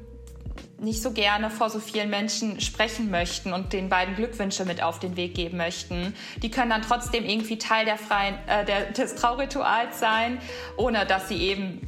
nicht 0.78 1.02
so 1.02 1.12
gerne 1.12 1.50
vor 1.50 1.68
so 1.68 1.78
vielen 1.78 2.08
Menschen 2.08 2.62
sprechen 2.62 3.10
möchten 3.10 3.52
und 3.52 3.74
den 3.74 3.90
beiden 3.90 4.14
Glückwünsche 4.14 4.64
mit 4.64 4.82
auf 4.82 4.98
den 4.98 5.16
Weg 5.16 5.34
geben 5.34 5.58
möchten. 5.58 6.14
Die 6.42 6.50
können 6.50 6.70
dann 6.70 6.82
trotzdem 6.82 7.26
irgendwie 7.26 7.58
Teil 7.58 7.84
der 7.84 7.98
freien, 7.98 8.36
äh, 8.46 8.64
der, 8.64 8.90
des 8.92 9.16
Traurituals 9.16 10.00
sein, 10.00 10.38
ohne 10.78 11.04
dass 11.04 11.28
sie 11.28 11.36
eben 11.36 11.86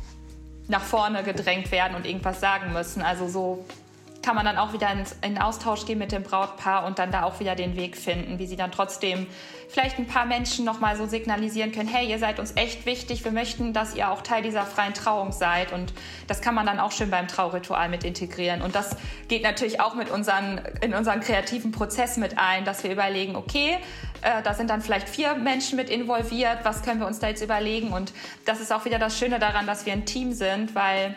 nach 0.68 0.82
vorne 0.82 1.22
gedrängt 1.22 1.72
werden 1.72 1.94
und 1.94 2.04
irgendwas 2.04 2.40
sagen 2.40 2.74
müssen. 2.74 3.00
Also 3.00 3.26
so 3.26 3.64
kann 4.28 4.36
man 4.36 4.44
dann 4.44 4.58
auch 4.58 4.74
wieder 4.74 4.92
in, 4.92 5.04
in 5.22 5.38
Austausch 5.38 5.86
gehen 5.86 5.98
mit 5.98 6.12
dem 6.12 6.22
Brautpaar 6.22 6.84
und 6.84 6.98
dann 6.98 7.10
da 7.10 7.22
auch 7.22 7.40
wieder 7.40 7.54
den 7.54 7.76
Weg 7.76 7.96
finden, 7.96 8.38
wie 8.38 8.46
sie 8.46 8.56
dann 8.56 8.70
trotzdem 8.70 9.26
vielleicht 9.70 9.98
ein 9.98 10.06
paar 10.06 10.26
Menschen 10.26 10.66
nochmal 10.66 10.98
so 10.98 11.06
signalisieren 11.06 11.72
können, 11.72 11.88
hey, 11.88 12.06
ihr 12.06 12.18
seid 12.18 12.38
uns 12.38 12.52
echt 12.54 12.84
wichtig, 12.84 13.24
wir 13.24 13.32
möchten, 13.32 13.72
dass 13.72 13.94
ihr 13.94 14.10
auch 14.10 14.20
Teil 14.20 14.42
dieser 14.42 14.66
freien 14.66 14.92
Trauung 14.92 15.32
seid. 15.32 15.72
Und 15.72 15.94
das 16.26 16.42
kann 16.42 16.54
man 16.54 16.66
dann 16.66 16.78
auch 16.78 16.92
schön 16.92 17.08
beim 17.08 17.26
Trauritual 17.26 17.88
mit 17.88 18.04
integrieren. 18.04 18.60
Und 18.60 18.74
das 18.74 18.96
geht 19.28 19.44
natürlich 19.44 19.80
auch 19.80 19.94
mit 19.94 20.10
unseren, 20.10 20.60
in 20.82 20.92
unseren 20.92 21.20
kreativen 21.20 21.72
Prozess 21.72 22.18
mit 22.18 22.36
ein, 22.36 22.66
dass 22.66 22.84
wir 22.84 22.92
überlegen, 22.92 23.34
okay, 23.34 23.78
äh, 24.20 24.42
da 24.42 24.52
sind 24.52 24.68
dann 24.68 24.82
vielleicht 24.82 25.08
vier 25.08 25.36
Menschen 25.36 25.76
mit 25.76 25.88
involviert, 25.88 26.58
was 26.64 26.82
können 26.82 27.00
wir 27.00 27.06
uns 27.06 27.18
da 27.18 27.28
jetzt 27.28 27.42
überlegen? 27.42 27.94
Und 27.94 28.12
das 28.44 28.60
ist 28.60 28.74
auch 28.74 28.84
wieder 28.84 28.98
das 28.98 29.18
Schöne 29.18 29.38
daran, 29.38 29.66
dass 29.66 29.86
wir 29.86 29.94
ein 29.94 30.04
Team 30.04 30.34
sind, 30.34 30.74
weil 30.74 31.16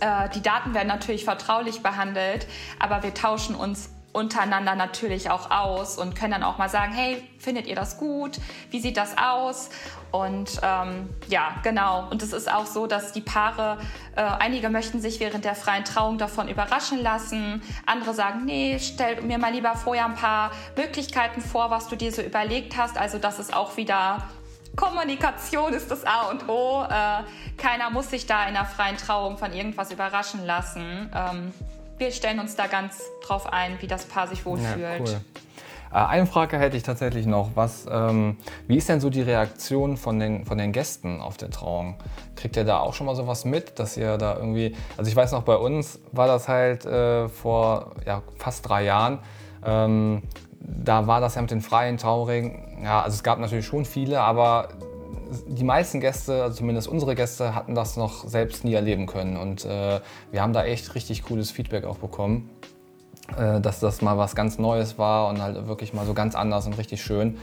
äh, 0.00 0.28
die 0.30 0.42
Daten 0.42 0.74
werden 0.74 0.88
natürlich 0.88 1.24
vertraulich 1.24 1.82
behandelt, 1.82 2.46
aber 2.78 3.02
wir 3.02 3.14
tauschen 3.14 3.54
uns 3.54 3.90
untereinander 4.16 4.74
natürlich 4.74 5.28
auch 5.28 5.50
aus 5.50 5.98
und 5.98 6.16
können 6.16 6.32
dann 6.32 6.42
auch 6.42 6.56
mal 6.56 6.70
sagen, 6.70 6.92
hey, 6.94 7.22
findet 7.38 7.66
ihr 7.66 7.76
das 7.76 7.98
gut? 7.98 8.38
Wie 8.70 8.80
sieht 8.80 8.96
das 8.96 9.18
aus? 9.18 9.68
Und 10.10 10.58
ähm, 10.62 11.10
ja, 11.28 11.56
genau. 11.62 12.08
Und 12.10 12.22
es 12.22 12.32
ist 12.32 12.50
auch 12.50 12.64
so, 12.64 12.86
dass 12.86 13.12
die 13.12 13.20
Paare, 13.20 13.76
äh, 14.16 14.22
einige 14.22 14.70
möchten 14.70 15.02
sich 15.02 15.20
während 15.20 15.44
der 15.44 15.54
freien 15.54 15.84
Trauung 15.84 16.16
davon 16.16 16.48
überraschen 16.48 17.02
lassen. 17.02 17.60
Andere 17.84 18.14
sagen, 18.14 18.46
nee, 18.46 18.78
stell 18.80 19.20
mir 19.20 19.36
mal 19.36 19.52
lieber 19.52 19.74
vorher 19.74 20.06
ein 20.06 20.14
paar 20.14 20.50
Möglichkeiten 20.76 21.42
vor, 21.42 21.70
was 21.70 21.88
du 21.88 21.96
dir 21.96 22.10
so 22.10 22.22
überlegt 22.22 22.78
hast. 22.78 22.96
Also 22.96 23.18
das 23.18 23.38
ist 23.38 23.54
auch 23.54 23.76
wieder 23.76 24.26
Kommunikation 24.76 25.72
ist 25.72 25.90
das 25.90 26.04
A 26.04 26.30
und 26.30 26.48
O. 26.48 26.84
Äh, 26.84 27.22
keiner 27.56 27.90
muss 27.90 28.10
sich 28.10 28.26
da 28.26 28.46
in 28.46 28.54
der 28.54 28.66
freien 28.66 28.96
Trauung 28.96 29.38
von 29.38 29.52
irgendwas 29.52 29.90
überraschen 29.90 30.44
lassen. 30.44 31.10
Ähm, 31.14 31.52
wir 31.98 32.12
stellen 32.12 32.38
uns 32.38 32.56
da 32.56 32.66
ganz 32.66 33.00
drauf 33.26 33.50
ein, 33.52 33.80
wie 33.80 33.86
das 33.86 34.04
Paar 34.04 34.28
sich 34.28 34.44
wohlfühlt. 34.44 34.78
Ja, 34.78 34.98
cool. 35.00 35.20
Äh, 35.92 35.96
eine 35.96 36.26
Frage 36.26 36.58
hätte 36.58 36.76
ich 36.76 36.82
tatsächlich 36.82 37.26
noch. 37.26 37.50
Was, 37.54 37.86
ähm, 37.90 38.36
wie 38.66 38.76
ist 38.76 38.88
denn 38.88 39.00
so 39.00 39.08
die 39.08 39.22
Reaktion 39.22 39.96
von 39.96 40.18
den, 40.18 40.44
von 40.44 40.58
den 40.58 40.72
Gästen 40.72 41.20
auf 41.20 41.38
der 41.38 41.50
Trauung? 41.50 41.96
Kriegt 42.34 42.56
ihr 42.56 42.64
da 42.64 42.80
auch 42.80 42.92
schon 42.92 43.06
mal 43.06 43.16
sowas 43.16 43.44
mit, 43.46 43.78
dass 43.78 43.96
ihr 43.96 44.18
da 44.18 44.36
irgendwie, 44.36 44.76
also 44.96 45.10
ich 45.10 45.16
weiß 45.16 45.32
noch, 45.32 45.42
bei 45.42 45.56
uns 45.56 45.98
war 46.12 46.26
das 46.26 46.48
halt 46.48 46.84
äh, 46.84 47.28
vor 47.28 47.92
ja, 48.04 48.22
fast 48.36 48.68
drei 48.68 48.84
Jahren. 48.84 49.20
Ähm, 49.64 50.22
da 50.66 51.06
war 51.06 51.20
das 51.20 51.36
ja 51.36 51.42
mit 51.42 51.50
den 51.50 51.60
freien 51.60 51.96
Trauringen, 51.96 52.82
ja, 52.82 53.02
also 53.02 53.14
es 53.14 53.22
gab 53.22 53.38
natürlich 53.38 53.66
schon 53.66 53.84
viele, 53.84 54.20
aber 54.20 54.68
die 55.46 55.64
meisten 55.64 56.00
Gäste, 56.00 56.42
also 56.42 56.56
zumindest 56.56 56.88
unsere 56.88 57.14
Gäste, 57.14 57.54
hatten 57.54 57.74
das 57.74 57.96
noch 57.96 58.28
selbst 58.28 58.64
nie 58.64 58.74
erleben 58.74 59.06
können. 59.06 59.36
Und 59.36 59.64
äh, 59.64 60.00
wir 60.30 60.42
haben 60.42 60.52
da 60.52 60.64
echt 60.64 60.94
richtig 60.94 61.24
cooles 61.24 61.50
Feedback 61.50 61.84
auch 61.84 61.98
bekommen, 61.98 62.50
äh, 63.36 63.60
dass 63.60 63.80
das 63.80 64.02
mal 64.02 64.18
was 64.18 64.34
ganz 64.34 64.58
Neues 64.58 64.98
war 64.98 65.28
und 65.28 65.40
halt 65.42 65.66
wirklich 65.66 65.92
mal 65.94 66.06
so 66.06 66.14
ganz 66.14 66.34
anders 66.34 66.66
und 66.66 66.78
richtig 66.78 67.02
schön. 67.02 67.38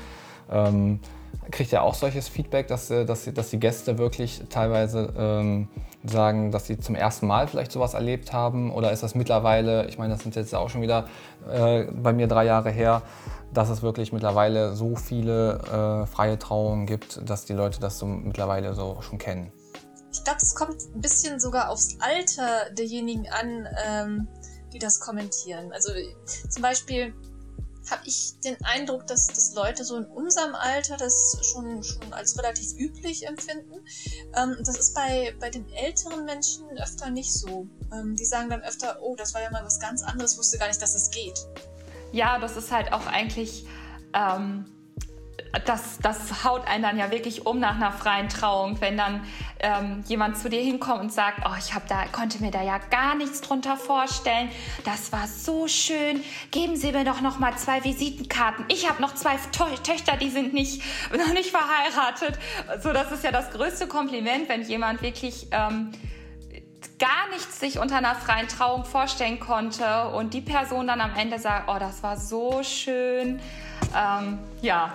Ähm, 0.52 1.00
kriegt 1.52 1.72
ihr 1.72 1.82
auch 1.84 1.96
solches 1.96 2.28
Feedback, 2.28 2.68
dass, 2.68 2.90
äh, 2.90 3.06
dass, 3.06 3.26
dass 3.34 3.50
die 3.50 3.60
Gäste 3.60 3.98
wirklich 3.98 4.44
teilweise 4.50 5.14
ähm, 5.18 5.68
sagen, 6.04 6.52
dass 6.52 6.68
sie 6.68 6.80
zum 6.80 6.96
ersten 6.96 7.28
Mal 7.28 7.48
vielleicht 7.48 7.72
sowas 7.72 7.94
erlebt 7.94 8.34
haben? 8.34 8.72
Oder 8.74 8.92
ist 8.92 9.04
das 9.04 9.16
mittlerweile, 9.16 9.88
ich 9.88 9.98
meine, 9.98 10.14
das 10.14 10.24
sind 10.24 10.36
jetzt 10.36 10.54
auch 10.54 10.70
schon 10.70 10.82
wieder 10.82 11.08
äh, 11.50 11.84
bei 11.92 12.14
mir 12.14 12.28
drei 12.28 12.46
Jahre 12.46 12.72
her, 12.72 13.02
dass 13.54 13.70
es 13.70 13.82
wirklich 13.82 14.12
mittlerweile 14.12 14.74
so 14.76 14.96
viele 14.96 16.04
äh, 16.04 16.08
freie 16.08 16.40
Trauungen 16.40 16.86
gibt, 16.86 17.28
dass 17.30 17.46
die 17.46 17.54
Leute 17.54 17.80
das 17.80 18.00
so 18.00 18.06
mittlerweile 18.06 18.74
so 18.74 19.02
schon 19.02 19.18
kennen. 19.18 19.52
Ich 20.12 20.24
glaube, 20.24 20.40
es 20.42 20.56
kommt 20.56 20.78
ein 20.96 21.02
bisschen 21.02 21.40
sogar 21.40 21.70
aufs 21.70 21.98
Alter 22.00 22.72
derjenigen 22.78 23.28
an, 23.30 23.68
ähm, 23.86 24.28
die 24.72 24.80
das 24.80 25.00
kommentieren. 25.00 25.72
Also 25.72 25.92
zum 26.50 26.62
Beispiel 26.62 27.14
habe 27.92 28.04
ich 28.06 28.40
den 28.44 28.58
Eindruck, 28.64 29.08
dass, 29.08 29.28
dass 29.28 29.54
Leute 29.54 29.84
so 29.84 29.98
in 29.98 30.06
unserem 30.06 30.56
Alter 30.56 30.98
das 30.98 31.38
schon, 31.42 31.84
schon 31.84 32.14
als 32.14 32.38
relativ 32.38 32.74
üblich 32.78 33.28
empfinden. 33.28 33.86
Ähm, 34.36 34.58
das 34.60 34.78
ist 34.78 34.94
bei, 34.94 35.36
bei 35.40 35.50
den 35.50 35.70
älteren 35.74 36.26
Menschen 36.26 36.66
öfter 36.78 37.10
nicht 37.10 37.34
so. 37.34 37.68
Ähm, 37.92 38.16
die 38.16 38.26
sagen 38.26 38.50
dann 38.50 38.62
öfter, 38.62 39.00
oh, 39.02 39.16
das 39.16 39.34
war 39.34 39.42
ja 39.42 39.52
mal 39.52 39.64
was 39.66 39.80
ganz 39.80 40.04
anderes, 40.04 40.38
wusste 40.38 40.58
gar 40.58 40.68
nicht, 40.68 40.82
dass 40.82 40.94
das 40.94 41.12
geht 41.12 41.40
ja, 42.14 42.40
das 42.40 42.56
ist 42.56 42.72
halt 42.72 42.94
auch 42.94 43.08
eigentlich, 43.08 43.66
ähm, 44.14 44.66
das, 45.66 46.00
das 46.00 46.44
haut 46.44 46.68
einen 46.68 46.84
dann 46.84 46.98
ja 46.98 47.12
wirklich 47.12 47.46
um 47.46 47.60
nach 47.60 47.76
einer 47.76 47.92
freien 47.92 48.28
Trauung, 48.28 48.82
wenn 48.82 48.98
dann 48.98 49.24
ähm, 49.60 50.04
jemand 50.08 50.38
zu 50.38 50.50
dir 50.50 50.62
hinkommt 50.62 51.02
und 51.02 51.14
sagt, 51.14 51.44
oh, 51.46 51.56
ich 51.58 51.74
hab 51.74 51.88
da, 51.88 52.06
konnte 52.12 52.42
mir 52.42 52.50
da 52.50 52.62
ja 52.64 52.80
gar 52.90 53.16
nichts 53.16 53.42
drunter 53.42 53.78
vorstellen. 53.78 54.50
Das 54.84 55.12
war 55.12 55.28
so 55.28 55.68
schön. 55.68 56.24
Geben 56.50 56.76
Sie 56.76 56.92
mir 56.92 57.06
doch 57.06 57.22
noch 57.22 57.38
mal 57.38 57.56
zwei 57.56 57.84
Visitenkarten. 57.84 58.66
Ich 58.68 58.90
habe 58.90 59.02
noch 59.02 59.14
zwei 59.14 59.36
Tö 59.52 59.64
Töchter, 59.84 60.18
die 60.18 60.30
sind 60.30 60.54
nicht, 60.54 60.82
noch 61.18 61.34
nicht 61.34 61.52
verheiratet. 61.52 62.40
So, 62.82 62.92
das 62.92 63.12
ist 63.12 63.24
ja 63.24 63.32
das 63.32 63.52
größte 63.52 63.88
Kompliment, 63.88 64.50
wenn 64.50 64.64
jemand 64.64 65.04
wirklich 65.04 65.48
ähm, 65.52 65.92
gar 66.98 67.30
nichts 67.32 67.60
sich 67.60 67.78
unter 67.78 67.98
einer 67.98 68.16
freien 68.16 68.48
Trauung 68.48 68.86
vorstellen 68.86 69.40
konnte 69.40 70.10
und 70.10 70.34
die 70.34 70.42
Person 70.42 70.88
dann 70.88 71.00
am 71.00 71.16
Ende 71.16 71.38
sagt, 71.38 71.70
oh, 71.70 71.78
das 71.80 72.02
war 72.02 72.18
so 72.18 72.64
schön. 72.64 73.40
Ähm, 73.96 74.40
ja, 74.62 74.94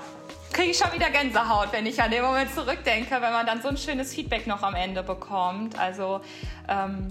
kriege 0.52 0.70
ich 0.70 0.78
schon 0.78 0.92
wieder 0.92 1.10
Gänsehaut, 1.10 1.72
wenn 1.72 1.86
ich 1.86 2.02
an 2.02 2.10
den 2.10 2.22
Moment 2.22 2.52
zurückdenke, 2.54 3.10
wenn 3.10 3.32
man 3.32 3.46
dann 3.46 3.62
so 3.62 3.68
ein 3.68 3.76
schönes 3.76 4.14
Feedback 4.14 4.46
noch 4.46 4.62
am 4.62 4.74
Ende 4.74 5.02
bekommt. 5.02 5.78
Also 5.78 6.20
ähm, 6.68 7.08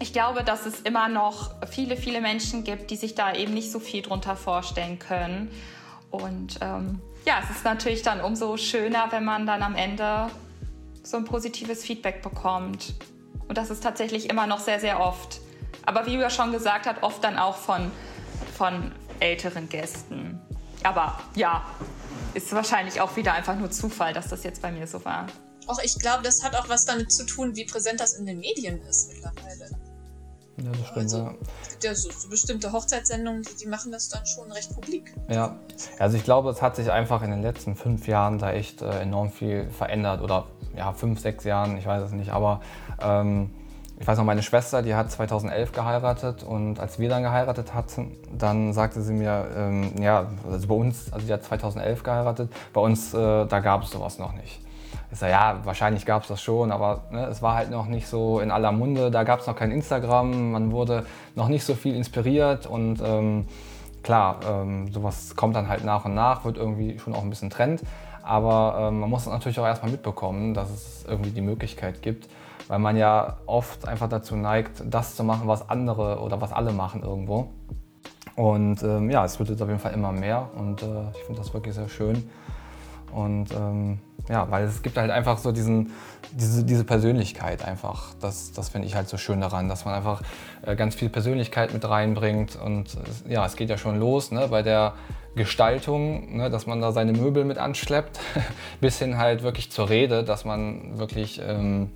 ich 0.00 0.12
glaube, 0.12 0.44
dass 0.44 0.66
es 0.66 0.80
immer 0.80 1.08
noch 1.08 1.54
viele, 1.70 1.96
viele 1.96 2.20
Menschen 2.20 2.64
gibt, 2.64 2.90
die 2.90 2.96
sich 2.96 3.14
da 3.14 3.32
eben 3.34 3.54
nicht 3.54 3.70
so 3.70 3.78
viel 3.78 4.02
drunter 4.02 4.36
vorstellen 4.36 4.98
können. 4.98 5.50
Und 6.10 6.58
ähm, 6.60 7.00
ja, 7.24 7.40
es 7.42 7.56
ist 7.56 7.64
natürlich 7.64 8.02
dann 8.02 8.20
umso 8.20 8.56
schöner, 8.56 9.06
wenn 9.10 9.24
man 9.24 9.46
dann 9.46 9.62
am 9.62 9.74
Ende 9.76 10.28
so 11.02 11.16
ein 11.16 11.24
positives 11.24 11.84
Feedback 11.84 12.22
bekommt. 12.22 12.94
Und 13.48 13.58
das 13.58 13.70
ist 13.70 13.82
tatsächlich 13.82 14.30
immer 14.30 14.46
noch 14.46 14.60
sehr, 14.60 14.80
sehr 14.80 15.00
oft. 15.00 15.40
Aber 15.86 16.06
wie 16.06 16.12
Julia 16.12 16.30
schon 16.30 16.52
gesagt 16.52 16.86
hat, 16.86 17.02
oft 17.02 17.22
dann 17.22 17.38
auch 17.38 17.56
von, 17.56 17.90
von 18.56 18.92
älteren 19.20 19.68
Gästen. 19.68 20.40
Aber 20.82 21.18
ja, 21.34 21.64
ist 22.34 22.52
wahrscheinlich 22.52 23.00
auch 23.00 23.16
wieder 23.16 23.32
einfach 23.32 23.56
nur 23.56 23.70
Zufall, 23.70 24.12
dass 24.12 24.28
das 24.28 24.42
jetzt 24.44 24.62
bei 24.62 24.72
mir 24.72 24.86
so 24.86 25.04
war. 25.04 25.26
Auch 25.66 25.78
ich 25.82 25.98
glaube, 25.98 26.22
das 26.22 26.42
hat 26.42 26.54
auch 26.56 26.68
was 26.68 26.84
damit 26.84 27.10
zu 27.12 27.24
tun, 27.24 27.56
wie 27.56 27.64
präsent 27.64 28.00
das 28.00 28.14
in 28.14 28.26
den 28.26 28.38
Medien 28.38 28.80
ist 28.82 29.08
mittlerweile. 29.12 29.70
Ja, 30.56 30.70
das 30.70 30.86
stimmt. 30.86 30.96
Also, 30.96 31.18
ja. 31.18 31.34
Es 31.62 31.68
gibt 31.70 31.84
ja 31.84 31.94
so, 31.94 32.10
so 32.10 32.28
bestimmte 32.28 32.72
Hochzeitssendungen, 32.72 33.42
die, 33.42 33.56
die, 33.56 33.66
machen 33.66 33.90
das 33.90 34.08
dann 34.08 34.24
schon 34.26 34.52
recht 34.52 34.72
publik. 34.72 35.12
Ja, 35.28 35.56
also 35.98 36.16
ich 36.16 36.22
glaube, 36.22 36.50
es 36.50 36.62
hat 36.62 36.76
sich 36.76 36.92
einfach 36.92 37.22
in 37.22 37.30
den 37.30 37.42
letzten 37.42 37.74
fünf 37.74 38.06
Jahren 38.06 38.38
da 38.38 38.52
echt 38.52 38.82
äh, 38.82 39.00
enorm 39.00 39.32
viel 39.32 39.68
verändert. 39.70 40.20
Oder 40.20 40.46
ja, 40.76 40.92
fünf, 40.92 41.20
sechs 41.20 41.44
Jahren, 41.44 41.76
ich 41.76 41.86
weiß 41.86 42.04
es 42.04 42.12
nicht. 42.12 42.30
Aber 42.30 42.60
ähm, 43.00 43.50
ich 43.98 44.06
weiß 44.06 44.18
noch, 44.18 44.24
meine 44.24 44.42
Schwester, 44.42 44.82
die 44.82 44.94
hat 44.94 45.10
2011 45.10 45.72
geheiratet 45.72 46.42
und 46.42 46.80
als 46.80 46.98
wir 46.98 47.08
dann 47.08 47.22
geheiratet 47.22 47.74
hatten, 47.74 48.16
dann 48.36 48.72
sagte 48.72 49.02
sie 49.02 49.12
mir, 49.12 49.46
ähm, 49.56 49.92
ja, 50.00 50.26
also 50.50 50.66
bei 50.66 50.74
uns, 50.74 51.12
also 51.12 51.26
die 51.26 51.32
hat 51.32 51.44
2011 51.44 52.02
geheiratet, 52.02 52.52
bei 52.72 52.80
uns, 52.80 53.14
äh, 53.14 53.46
da 53.46 53.60
gab 53.60 53.84
es 53.84 53.90
sowas 53.90 54.18
noch 54.18 54.32
nicht. 54.32 54.60
Ich 55.12 55.18
sage, 55.20 55.32
ja, 55.32 55.60
wahrscheinlich 55.62 56.06
gab 56.06 56.22
es 56.22 56.28
das 56.28 56.42
schon, 56.42 56.72
aber 56.72 57.04
ne, 57.12 57.26
es 57.26 57.40
war 57.40 57.54
halt 57.54 57.70
noch 57.70 57.86
nicht 57.86 58.08
so 58.08 58.40
in 58.40 58.50
aller 58.50 58.72
Munde. 58.72 59.12
Da 59.12 59.22
gab 59.22 59.40
es 59.40 59.46
noch 59.46 59.54
kein 59.54 59.70
Instagram, 59.70 60.50
man 60.50 60.72
wurde 60.72 61.06
noch 61.36 61.46
nicht 61.46 61.64
so 61.64 61.74
viel 61.74 61.94
inspiriert 61.94 62.66
und 62.66 63.00
ähm, 63.00 63.46
klar, 64.02 64.40
ähm, 64.48 64.92
sowas 64.92 65.36
kommt 65.36 65.54
dann 65.54 65.68
halt 65.68 65.84
nach 65.84 66.04
und 66.04 66.14
nach, 66.14 66.44
wird 66.44 66.56
irgendwie 66.56 66.98
schon 66.98 67.14
auch 67.14 67.22
ein 67.22 67.30
bisschen 67.30 67.50
Trend. 67.50 67.82
Aber 68.24 68.88
ähm, 68.88 69.00
man 69.00 69.10
muss 69.10 69.26
natürlich 69.26 69.60
auch 69.60 69.66
erstmal 69.66 69.92
mitbekommen, 69.92 70.54
dass 70.54 70.70
es 70.70 71.04
irgendwie 71.06 71.30
die 71.30 71.42
Möglichkeit 71.42 72.02
gibt, 72.02 72.26
weil 72.68 72.78
man 72.78 72.96
ja 72.96 73.38
oft 73.46 73.86
einfach 73.86 74.08
dazu 74.08 74.36
neigt, 74.36 74.82
das 74.86 75.16
zu 75.16 75.24
machen, 75.24 75.48
was 75.48 75.68
andere 75.68 76.20
oder 76.20 76.40
was 76.40 76.52
alle 76.52 76.72
machen 76.72 77.02
irgendwo. 77.02 77.50
Und 78.36 78.82
ähm, 78.82 79.10
ja, 79.10 79.24
es 79.24 79.38
wird 79.38 79.50
jetzt 79.50 79.62
auf 79.62 79.68
jeden 79.68 79.80
Fall 79.80 79.92
immer 79.92 80.12
mehr 80.12 80.48
und 80.56 80.82
äh, 80.82 81.10
ich 81.12 81.22
finde 81.24 81.40
das 81.40 81.54
wirklich 81.54 81.74
sehr 81.74 81.88
schön. 81.88 82.28
Und 83.12 83.52
ähm, 83.52 84.00
ja, 84.28 84.50
weil 84.50 84.64
es 84.64 84.82
gibt 84.82 84.96
halt 84.96 85.10
einfach 85.10 85.38
so 85.38 85.52
diesen, 85.52 85.92
diese, 86.32 86.64
diese 86.64 86.84
Persönlichkeit 86.84 87.64
einfach. 87.64 88.14
Das, 88.20 88.52
das 88.52 88.70
finde 88.70 88.88
ich 88.88 88.96
halt 88.96 89.08
so 89.08 89.18
schön 89.18 89.40
daran, 89.40 89.68
dass 89.68 89.84
man 89.84 89.94
einfach 89.94 90.22
äh, 90.62 90.74
ganz 90.74 90.96
viel 90.96 91.10
Persönlichkeit 91.10 91.72
mit 91.72 91.88
reinbringt. 91.88 92.56
Und 92.56 92.96
äh, 93.28 93.32
ja, 93.32 93.46
es 93.46 93.54
geht 93.54 93.70
ja 93.70 93.78
schon 93.78 94.00
los 94.00 94.32
ne, 94.32 94.48
bei 94.48 94.62
der 94.62 94.94
Gestaltung, 95.36 96.36
ne, 96.36 96.50
dass 96.50 96.66
man 96.66 96.80
da 96.80 96.90
seine 96.90 97.12
Möbel 97.12 97.44
mit 97.44 97.58
anschleppt, 97.58 98.18
bis 98.80 98.98
hin 98.98 99.16
halt 99.18 99.44
wirklich 99.44 99.70
zur 99.70 99.88
Rede, 99.88 100.24
dass 100.24 100.44
man 100.44 100.98
wirklich 100.98 101.40
ähm, 101.46 101.90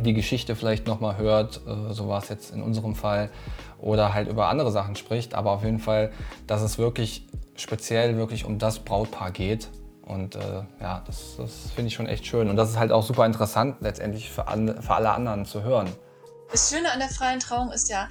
die 0.00 0.14
Geschichte 0.14 0.56
vielleicht 0.56 0.86
nochmal 0.86 1.16
hört, 1.18 1.60
äh, 1.66 1.92
so 1.92 2.08
war 2.08 2.22
es 2.22 2.28
jetzt 2.28 2.52
in 2.52 2.62
unserem 2.62 2.94
Fall, 2.94 3.30
oder 3.78 4.14
halt 4.14 4.28
über 4.28 4.48
andere 4.48 4.70
Sachen 4.70 4.96
spricht, 4.96 5.34
aber 5.34 5.52
auf 5.52 5.64
jeden 5.64 5.78
Fall, 5.78 6.12
dass 6.46 6.62
es 6.62 6.78
wirklich 6.78 7.26
speziell 7.56 8.16
wirklich 8.16 8.44
um 8.44 8.58
das 8.58 8.78
Brautpaar 8.78 9.30
geht. 9.30 9.68
Und 10.02 10.36
äh, 10.36 10.62
ja, 10.80 11.02
das, 11.06 11.36
das 11.38 11.70
finde 11.74 11.88
ich 11.88 11.94
schon 11.94 12.06
echt 12.06 12.26
schön. 12.26 12.50
Und 12.50 12.56
das 12.56 12.70
ist 12.70 12.78
halt 12.78 12.92
auch 12.92 13.02
super 13.02 13.24
interessant 13.24 13.76
letztendlich 13.80 14.30
für, 14.30 14.48
an, 14.48 14.82
für 14.82 14.94
alle 14.94 15.10
anderen 15.10 15.46
zu 15.46 15.62
hören. 15.62 15.90
Das 16.50 16.70
Schöne 16.70 16.92
an 16.92 16.98
der 16.98 17.08
freien 17.08 17.40
Trauung 17.40 17.72
ist 17.72 17.88
ja, 17.88 18.08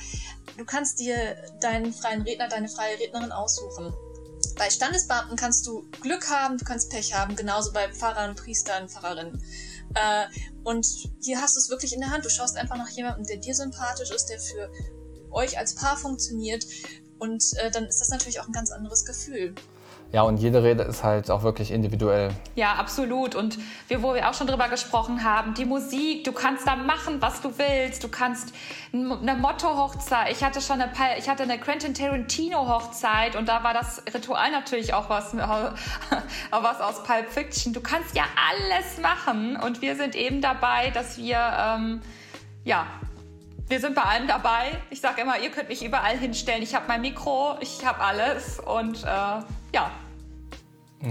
du 0.57 0.65
kannst 0.65 0.99
dir 0.99 1.15
deinen 1.61 1.93
freien 1.93 2.23
Redner, 2.23 2.47
deine 2.47 2.67
freie 2.67 2.99
Rednerin 2.99 3.31
aussuchen. 3.31 3.93
Bei 4.55 4.69
Standesbeamten 4.69 5.35
kannst 5.35 5.65
du 5.67 5.87
Glück 6.01 6.29
haben, 6.29 6.57
du 6.57 6.65
kannst 6.65 6.89
Pech 6.89 7.13
haben, 7.13 7.35
genauso 7.35 7.71
bei 7.71 7.91
Pfarrern, 7.91 8.35
Priestern, 8.35 8.89
Pfarrerinnen. 8.89 9.41
Äh, 9.95 10.25
und 10.63 10.85
hier 11.21 11.41
hast 11.41 11.55
du 11.55 11.59
es 11.59 11.69
wirklich 11.69 11.93
in 11.93 11.99
der 11.99 12.11
Hand. 12.11 12.25
Du 12.25 12.29
schaust 12.29 12.57
einfach 12.57 12.77
nach 12.77 12.89
jemandem, 12.89 13.25
der 13.25 13.37
dir 13.37 13.55
sympathisch 13.55 14.11
ist, 14.11 14.27
der 14.27 14.39
für 14.39 14.71
euch 15.31 15.57
als 15.57 15.75
Paar 15.75 15.97
funktioniert. 15.97 16.65
Und 17.19 17.43
äh, 17.57 17.71
dann 17.71 17.85
ist 17.85 18.01
das 18.01 18.09
natürlich 18.09 18.39
auch 18.39 18.47
ein 18.47 18.53
ganz 18.53 18.71
anderes 18.71 19.05
Gefühl. 19.05 19.55
Ja, 20.13 20.21
und 20.21 20.37
jede 20.37 20.61
Rede 20.61 20.83
ist 20.83 21.03
halt 21.03 21.31
auch 21.31 21.41
wirklich 21.41 21.71
individuell. 21.71 22.29
Ja, 22.53 22.75
absolut. 22.75 23.33
Und 23.33 23.57
wir, 23.87 24.03
wo 24.03 24.13
wir 24.13 24.29
auch 24.29 24.35
schon 24.35 24.45
drüber 24.45 24.69
gesprochen 24.69 25.23
haben, 25.23 25.55
die 25.55 25.65
Musik, 25.65 26.23
du 26.23 26.31
kannst 26.31 26.67
da 26.67 26.75
machen, 26.75 27.19
was 27.19 27.41
du 27.41 27.57
willst. 27.57 28.03
Du 28.03 28.09
kannst 28.09 28.53
eine 28.93 29.33
Motto-Hochzeit. 29.33 30.31
Ich 30.31 30.43
hatte 30.43 30.61
schon 30.61 30.79
eine, 30.79 30.91
ich 31.17 31.27
hatte 31.27 31.41
eine 31.41 31.57
Quentin 31.57 31.95
Tarantino-Hochzeit 31.95 33.35
und 33.35 33.49
da 33.49 33.63
war 33.63 33.73
das 33.73 34.03
Ritual 34.13 34.51
natürlich 34.51 34.93
auch 34.93 35.09
was, 35.09 35.35
was 36.51 36.79
aus 36.79 37.01
Pulp 37.01 37.31
Fiction. 37.31 37.73
Du 37.73 37.81
kannst 37.81 38.15
ja 38.15 38.25
alles 38.51 39.01
machen 39.01 39.55
und 39.55 39.81
wir 39.81 39.95
sind 39.95 40.13
eben 40.13 40.41
dabei, 40.41 40.91
dass 40.91 41.17
wir, 41.17 41.39
ähm, 41.59 42.01
ja, 42.63 42.85
wir 43.67 43.79
sind 43.79 43.95
bei 43.95 44.03
allem 44.03 44.27
dabei. 44.27 44.77
Ich 44.91 45.01
sage 45.01 45.21
immer, 45.21 45.39
ihr 45.39 45.49
könnt 45.49 45.69
mich 45.69 45.83
überall 45.83 46.15
hinstellen. 46.19 46.61
Ich 46.61 46.75
habe 46.75 46.85
mein 46.87 47.01
Mikro, 47.01 47.55
ich 47.61 47.83
habe 47.83 47.99
alles 48.01 48.59
und 48.59 49.03
äh, 49.03 49.07
ja, 49.07 49.89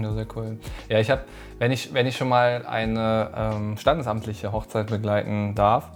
ja, 0.01 0.13
sehr 0.13 0.25
cool. 0.35 0.57
Ja, 0.89 0.99
ich 0.99 1.09
habe, 1.09 1.21
wenn 1.59 1.71
ich, 1.71 1.93
wenn 1.93 2.07
ich 2.07 2.17
schon 2.17 2.29
mal 2.29 2.65
eine 2.65 3.29
ähm, 3.35 3.77
standesamtliche 3.77 4.51
Hochzeit 4.51 4.87
begleiten 4.87 5.55
darf, 5.55 5.89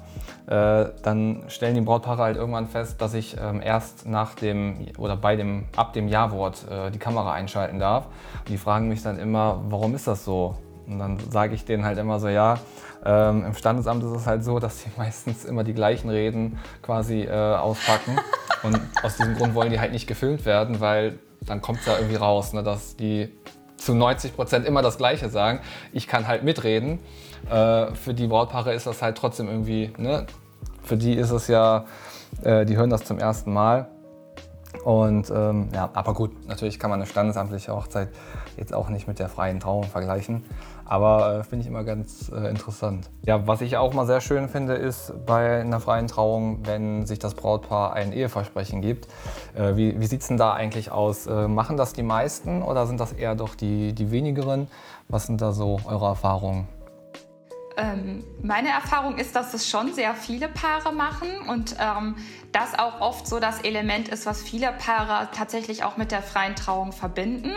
äh, 0.47 0.85
dann 1.03 1.43
stellen 1.47 1.75
die 1.75 1.81
Brautpaare 1.81 2.23
halt 2.23 2.37
irgendwann 2.37 2.67
fest, 2.67 3.01
dass 3.01 3.13
ich 3.13 3.37
ähm, 3.39 3.61
erst 3.61 4.07
nach 4.07 4.35
dem 4.35 4.87
oder 4.97 5.17
bei 5.17 5.35
dem, 5.35 5.65
ab 5.75 5.93
dem 5.93 6.07
Ja-Wort 6.07 6.65
äh, 6.69 6.91
die 6.91 6.99
Kamera 6.99 7.33
einschalten 7.33 7.79
darf. 7.79 8.05
Und 8.39 8.49
die 8.49 8.57
fragen 8.57 8.87
mich 8.87 9.03
dann 9.03 9.19
immer, 9.19 9.61
warum 9.69 9.95
ist 9.95 10.07
das 10.07 10.23
so? 10.23 10.55
Und 10.87 10.99
dann 10.99 11.19
sage 11.29 11.53
ich 11.53 11.65
denen 11.65 11.83
halt 11.83 11.97
immer 11.97 12.19
so, 12.19 12.29
ja, 12.29 12.59
ähm, 13.05 13.45
im 13.45 13.53
Standesamt 13.53 14.03
ist 14.03 14.11
es 14.11 14.25
halt 14.25 14.43
so, 14.43 14.59
dass 14.59 14.81
sie 14.81 14.89
meistens 14.97 15.43
immer 15.45 15.63
die 15.63 15.73
gleichen 15.73 16.09
Reden 16.09 16.59
quasi 16.81 17.23
äh, 17.23 17.31
auspacken. 17.31 18.17
Und 18.63 18.79
aus 19.03 19.17
diesem 19.17 19.35
Grund 19.35 19.53
wollen 19.53 19.71
die 19.71 19.79
halt 19.79 19.91
nicht 19.91 20.07
gefilmt 20.07 20.45
werden, 20.45 20.79
weil 20.79 21.19
dann 21.41 21.61
kommt 21.61 21.79
es 21.79 21.85
ja 21.85 21.97
irgendwie 21.97 22.15
raus, 22.15 22.53
ne, 22.53 22.63
dass 22.63 22.95
die 22.95 23.29
zu 23.77 23.93
90 23.93 24.35
Prozent 24.35 24.65
immer 24.65 24.81
das 24.81 24.97
Gleiche 24.97 25.29
sagen. 25.29 25.61
Ich 25.93 26.07
kann 26.07 26.27
halt 26.27 26.43
mitreden. 26.43 26.99
Äh, 27.49 27.93
für 27.93 28.13
die 28.13 28.27
Brautpaare 28.27 28.73
ist 28.73 28.87
das 28.87 29.01
halt 29.01 29.17
trotzdem 29.17 29.47
irgendwie, 29.47 29.93
ne? 29.97 30.25
für 30.83 30.97
die 30.97 31.13
ist 31.13 31.31
es 31.31 31.47
ja, 31.47 31.85
äh, 32.43 32.65
die 32.65 32.75
hören 32.77 32.89
das 32.89 33.03
zum 33.03 33.19
ersten 33.19 33.53
Mal. 33.53 33.87
Und 34.83 35.29
ähm, 35.31 35.69
ja, 35.73 35.89
aber 35.93 36.13
gut, 36.13 36.47
natürlich 36.47 36.79
kann 36.79 36.89
man 36.89 36.99
eine 36.99 37.07
standesamtliche 37.07 37.75
Hochzeit 37.75 38.09
jetzt 38.57 38.73
auch 38.73 38.89
nicht 38.89 39.07
mit 39.07 39.19
der 39.19 39.29
freien 39.29 39.59
Trauung 39.59 39.83
vergleichen. 39.83 40.45
Aber 40.87 41.39
äh, 41.39 41.43
finde 41.43 41.63
ich 41.63 41.67
immer 41.67 41.83
ganz 41.83 42.31
äh, 42.33 42.49
interessant. 42.49 43.09
Ja, 43.25 43.45
was 43.45 43.61
ich 43.61 43.75
auch 43.75 43.93
mal 43.93 44.05
sehr 44.05 44.21
schön 44.21 44.47
finde, 44.47 44.73
ist 44.73 45.13
bei 45.25 45.59
einer 45.59 45.81
freien 45.81 46.07
Trauung, 46.07 46.65
wenn 46.65 47.05
sich 47.05 47.19
das 47.19 47.35
Brautpaar 47.35 47.93
ein 47.93 48.13
Eheversprechen 48.13 48.81
gibt. 48.81 49.07
Äh, 49.53 49.75
wie 49.75 49.99
wie 49.99 50.05
sieht 50.05 50.21
es 50.21 50.27
denn 50.27 50.37
da 50.37 50.53
eigentlich 50.53 50.91
aus? 50.91 51.27
Äh, 51.27 51.47
machen 51.49 51.75
das 51.75 51.91
die 51.91 52.03
meisten 52.03 52.61
oder 52.61 52.87
sind 52.87 52.99
das 53.01 53.11
eher 53.11 53.35
doch 53.35 53.55
die, 53.55 53.93
die 53.93 54.11
wenigeren? 54.11 54.69
Was 55.09 55.25
sind 55.25 55.41
da 55.41 55.51
so 55.51 55.79
eure 55.85 56.05
Erfahrungen? 56.05 56.69
Ähm, 57.75 58.23
meine 58.41 58.69
Erfahrung 58.69 59.17
ist, 59.17 59.35
dass 59.35 59.53
es 59.53 59.69
schon 59.69 59.93
sehr 59.93 60.15
viele 60.15 60.47
Paare 60.47 60.93
machen 60.93 61.27
und 61.47 61.75
ähm, 61.79 62.15
das 62.51 62.79
auch 62.79 63.01
oft 63.01 63.27
so 63.27 63.39
das 63.39 63.61
Element 63.61 64.07
ist, 64.07 64.25
was 64.25 64.41
viele 64.41 64.71
Paare 64.71 65.27
tatsächlich 65.35 65.83
auch 65.83 65.97
mit 65.97 66.11
der 66.11 66.23
freien 66.23 66.55
Trauung 66.55 66.91
verbinden. 66.91 67.51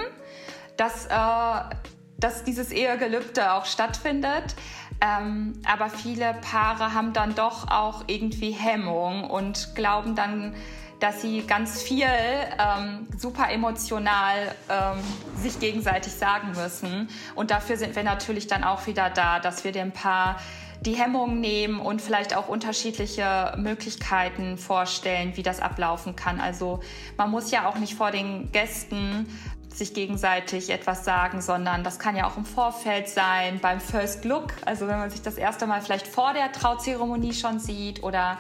Dass 0.77 1.07
äh, 1.07 1.75
dass 2.21 2.45
dieses 2.45 2.71
Ehegelübde 2.71 3.53
auch 3.53 3.67
stattfindet. 3.67 4.55
Ähm, 5.01 5.55
aber 5.67 5.89
viele 5.89 6.35
Paare 6.35 6.93
haben 6.93 7.13
dann 7.13 7.35
doch 7.35 7.71
auch 7.71 8.05
irgendwie 8.07 8.51
Hemmung 8.51 9.25
und 9.25 9.75
glauben 9.75 10.15
dann, 10.15 10.55
dass 11.01 11.23
sie 11.23 11.43
ganz 11.43 11.81
viel 11.81 12.05
ähm, 12.05 13.09
super 13.17 13.51
emotional 13.51 14.55
ähm, 14.69 14.99
sich 15.37 15.59
gegenseitig 15.59 16.13
sagen 16.13 16.53
müssen. 16.53 17.09
Und 17.35 17.51
dafür 17.51 17.79
sind 17.79 17.97
wir 17.97 18.03
natürlich 18.03 18.47
dann 18.47 18.63
auch 18.63 18.87
wieder 18.87 19.09
da, 19.09 19.41
dass 19.41 19.65
wir 19.65 19.73
dem 19.73 19.93
Paar 19.93 20.37
die 20.83 20.95
Hemmung 20.95 21.41
nehmen 21.41 21.79
und 21.79 22.01
vielleicht 22.01 22.35
auch 22.35 22.49
unterschiedliche 22.49 23.55
Möglichkeiten 23.59 24.57
vorstellen, 24.57 25.37
wie 25.37 25.43
das 25.43 25.61
ablaufen 25.61 26.17
kann. 26.17 26.41
Also 26.41 26.81
man 27.19 27.31
muss 27.31 27.51
ja 27.51 27.69
auch 27.69 27.77
nicht 27.77 27.95
vor 27.95 28.11
den 28.11 28.51
Gästen 28.53 29.27
sich 29.75 29.95
gegenseitig 29.95 30.71
etwas 30.71 31.05
sagen, 31.05 31.41
sondern 31.41 31.85
das 31.85 31.99
kann 31.99 32.17
ja 32.17 32.27
auch 32.27 32.37
im 32.37 32.45
Vorfeld 32.45 33.09
sein, 33.09 33.61
beim 33.61 33.81
First 33.81 34.25
Look, 34.25 34.53
also 34.65 34.89
wenn 34.89 34.99
man 34.99 35.11
sich 35.11 35.23
das 35.23 35.37
erste 35.37 35.67
Mal 35.67 35.81
vielleicht 35.81 36.07
vor 36.07 36.33
der 36.33 36.53
Trauzeremonie 36.53 37.33
schon 37.33 37.59
sieht 37.59 38.03
oder 38.03 38.39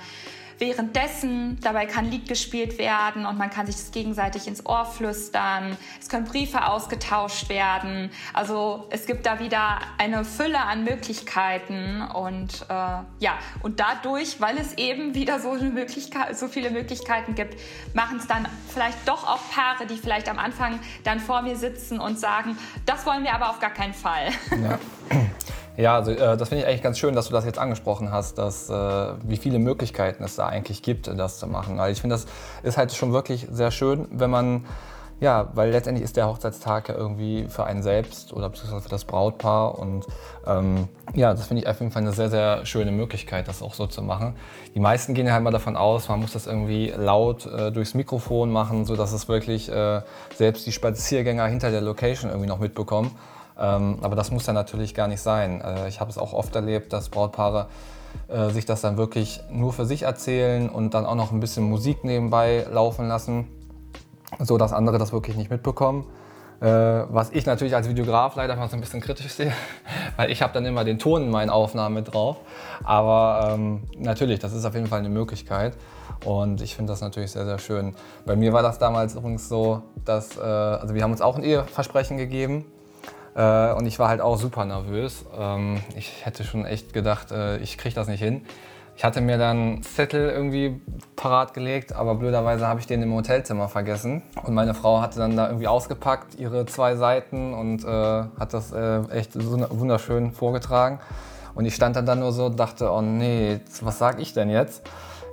währenddessen. 0.60 1.58
Dabei 1.62 1.86
kann 1.86 2.10
Lied 2.10 2.28
gespielt 2.28 2.78
werden 2.78 3.26
und 3.26 3.38
man 3.38 3.50
kann 3.50 3.66
sich 3.66 3.76
das 3.76 3.90
gegenseitig 3.90 4.46
ins 4.46 4.64
Ohr 4.66 4.84
flüstern. 4.84 5.76
Es 6.00 6.08
können 6.08 6.26
Briefe 6.26 6.66
ausgetauscht 6.66 7.48
werden. 7.48 8.10
Also 8.32 8.86
es 8.90 9.06
gibt 9.06 9.26
da 9.26 9.40
wieder 9.40 9.78
eine 9.98 10.24
Fülle 10.24 10.60
an 10.60 10.84
Möglichkeiten 10.84 12.02
und 12.02 12.66
äh, 12.68 12.74
ja, 12.74 13.38
und 13.62 13.80
dadurch, 13.80 14.40
weil 14.40 14.58
es 14.58 14.74
eben 14.74 15.14
wieder 15.14 15.40
so, 15.40 15.52
eine 15.52 15.70
Möglichkeit, 15.70 16.38
so 16.38 16.48
viele 16.48 16.70
Möglichkeiten 16.70 17.34
gibt, 17.34 17.58
machen 17.94 18.18
es 18.18 18.26
dann 18.26 18.46
vielleicht 18.68 19.08
doch 19.08 19.26
auch 19.26 19.40
Paare, 19.50 19.86
die 19.86 19.96
vielleicht 19.96 20.28
am 20.28 20.38
Anfang 20.38 20.78
dann 21.04 21.18
vor 21.18 21.42
mir 21.42 21.56
sitzen 21.56 21.98
und 21.98 22.18
sagen, 22.18 22.56
das 22.86 23.06
wollen 23.06 23.24
wir 23.24 23.34
aber 23.34 23.50
auf 23.50 23.58
gar 23.58 23.72
keinen 23.72 23.94
Fall. 23.94 24.30
Ja. 24.62 24.78
Ja, 25.80 25.94
also, 25.94 26.10
äh, 26.10 26.36
das 26.36 26.50
finde 26.50 26.62
ich 26.62 26.68
eigentlich 26.68 26.82
ganz 26.82 26.98
schön, 26.98 27.14
dass 27.14 27.28
du 27.28 27.32
das 27.32 27.46
jetzt 27.46 27.58
angesprochen 27.58 28.12
hast, 28.12 28.36
dass, 28.36 28.68
äh, 28.68 28.74
wie 29.22 29.38
viele 29.38 29.58
Möglichkeiten 29.58 30.22
es 30.22 30.36
da 30.36 30.46
eigentlich 30.46 30.82
gibt, 30.82 31.06
das 31.08 31.38
zu 31.38 31.46
machen. 31.46 31.78
Weil 31.78 31.90
ich 31.92 32.02
finde, 32.02 32.16
das 32.16 32.26
ist 32.62 32.76
halt 32.76 32.92
schon 32.92 33.14
wirklich 33.14 33.46
sehr 33.50 33.70
schön, 33.70 34.06
wenn 34.10 34.28
man, 34.28 34.66
ja, 35.20 35.48
weil 35.54 35.70
letztendlich 35.70 36.04
ist 36.04 36.18
der 36.18 36.28
Hochzeitstag 36.28 36.90
ja 36.90 36.96
irgendwie 36.96 37.46
für 37.48 37.64
einen 37.64 37.82
selbst 37.82 38.34
oder 38.34 38.50
beziehungsweise 38.50 38.82
für 38.82 38.90
das 38.90 39.06
Brautpaar. 39.06 39.78
Und 39.78 40.06
ähm, 40.46 40.88
ja, 41.14 41.32
das 41.32 41.46
finde 41.46 41.62
ich 41.62 41.68
auf 41.68 41.80
jeden 41.80 41.92
Fall 41.92 42.02
eine 42.02 42.12
sehr, 42.12 42.28
sehr 42.28 42.66
schöne 42.66 42.92
Möglichkeit, 42.92 43.48
das 43.48 43.62
auch 43.62 43.72
so 43.72 43.86
zu 43.86 44.02
machen. 44.02 44.36
Die 44.74 44.80
meisten 44.80 45.14
gehen 45.14 45.26
ja 45.26 45.32
halt 45.32 45.42
mal 45.42 45.50
davon 45.50 45.78
aus, 45.78 46.10
man 46.10 46.20
muss 46.20 46.34
das 46.34 46.46
irgendwie 46.46 46.92
laut 46.94 47.46
äh, 47.46 47.72
durchs 47.72 47.94
Mikrofon 47.94 48.50
machen, 48.50 48.84
sodass 48.84 49.12
es 49.12 49.28
wirklich 49.28 49.70
äh, 49.72 50.02
selbst 50.34 50.66
die 50.66 50.72
Spaziergänger 50.72 51.46
hinter 51.46 51.70
der 51.70 51.80
Location 51.80 52.30
irgendwie 52.30 52.48
noch 52.48 52.58
mitbekommen. 52.58 53.16
Ähm, 53.60 53.98
aber 54.00 54.16
das 54.16 54.30
muss 54.30 54.46
ja 54.46 54.52
natürlich 54.52 54.94
gar 54.94 55.06
nicht 55.06 55.20
sein. 55.20 55.60
Äh, 55.60 55.88
ich 55.88 56.00
habe 56.00 56.10
es 56.10 56.18
auch 56.18 56.32
oft 56.32 56.54
erlebt, 56.56 56.92
dass 56.92 57.10
Brautpaare 57.10 57.66
äh, 58.28 58.48
sich 58.50 58.64
das 58.64 58.80
dann 58.80 58.96
wirklich 58.96 59.40
nur 59.50 59.72
für 59.72 59.84
sich 59.84 60.02
erzählen 60.02 60.68
und 60.68 60.94
dann 60.94 61.04
auch 61.04 61.14
noch 61.14 61.30
ein 61.30 61.40
bisschen 61.40 61.64
Musik 61.64 62.02
nebenbei 62.02 62.66
laufen 62.70 63.06
lassen, 63.06 63.48
so 64.38 64.56
dass 64.56 64.72
andere 64.72 64.98
das 64.98 65.12
wirklich 65.12 65.36
nicht 65.36 65.50
mitbekommen. 65.50 66.06
Äh, 66.60 66.66
was 66.66 67.30
ich 67.30 67.46
natürlich 67.46 67.74
als 67.74 67.88
Videograf 67.88 68.36
leider 68.36 68.54
mal 68.56 68.68
so 68.68 68.76
ein 68.76 68.80
bisschen 68.80 69.00
kritisch 69.00 69.32
sehe, 69.34 69.52
weil 70.16 70.30
ich 70.30 70.42
habe 70.42 70.52
dann 70.54 70.64
immer 70.64 70.84
den 70.84 70.98
Ton 70.98 71.22
in 71.24 71.30
meinen 71.30 71.50
Aufnahmen 71.50 71.94
mit 71.94 72.12
drauf. 72.12 72.38
Aber 72.82 73.52
ähm, 73.54 73.82
natürlich, 73.98 74.38
das 74.38 74.54
ist 74.54 74.64
auf 74.64 74.74
jeden 74.74 74.86
Fall 74.86 75.00
eine 75.00 75.08
Möglichkeit. 75.10 75.76
Und 76.24 76.60
ich 76.60 76.76
finde 76.76 76.92
das 76.92 77.00
natürlich 77.00 77.32
sehr, 77.32 77.46
sehr 77.46 77.58
schön. 77.58 77.94
Bei 78.26 78.36
mir 78.36 78.52
war 78.52 78.62
das 78.62 78.78
damals 78.78 79.14
übrigens 79.14 79.48
so, 79.48 79.82
dass, 80.04 80.36
äh, 80.36 80.40
also 80.40 80.94
wir 80.94 81.02
haben 81.02 81.12
uns 81.12 81.22
auch 81.22 81.36
ein 81.36 81.42
Eheversprechen 81.42 82.18
gegeben 82.18 82.66
äh, 83.34 83.72
und 83.72 83.86
ich 83.86 83.98
war 83.98 84.08
halt 84.08 84.20
auch 84.20 84.36
super 84.36 84.64
nervös. 84.64 85.24
Ähm, 85.38 85.80
ich 85.96 86.24
hätte 86.24 86.44
schon 86.44 86.64
echt 86.64 86.92
gedacht, 86.92 87.32
äh, 87.32 87.58
ich 87.58 87.78
kriege 87.78 87.94
das 87.94 88.08
nicht 88.08 88.20
hin. 88.20 88.42
Ich 88.96 89.04
hatte 89.04 89.22
mir 89.22 89.38
dann 89.38 89.82
Zettel 89.82 90.28
irgendwie 90.28 90.78
parat 91.16 91.54
gelegt, 91.54 91.94
aber 91.94 92.16
blöderweise 92.16 92.66
habe 92.66 92.80
ich 92.80 92.86
den 92.86 93.02
im 93.02 93.14
Hotelzimmer 93.14 93.68
vergessen. 93.68 94.20
Und 94.44 94.52
meine 94.52 94.74
Frau 94.74 95.00
hatte 95.00 95.18
dann 95.18 95.36
da 95.36 95.46
irgendwie 95.46 95.68
ausgepackt, 95.68 96.34
ihre 96.34 96.66
zwei 96.66 96.96
Seiten 96.96 97.54
und 97.54 97.82
äh, 97.82 97.88
hat 97.88 98.52
das 98.52 98.72
äh, 98.72 99.00
echt 99.10 99.32
wunderschön 99.34 100.32
vorgetragen. 100.32 101.00
Und 101.54 101.64
ich 101.64 101.74
stand 101.74 101.96
dann, 101.96 102.04
dann 102.04 102.18
nur 102.18 102.32
so 102.32 102.46
und 102.46 102.60
dachte, 102.60 102.92
oh 102.92 103.00
nee, 103.00 103.60
was 103.80 103.98
sag 103.98 104.20
ich 104.20 104.34
denn 104.34 104.50
jetzt? 104.50 104.82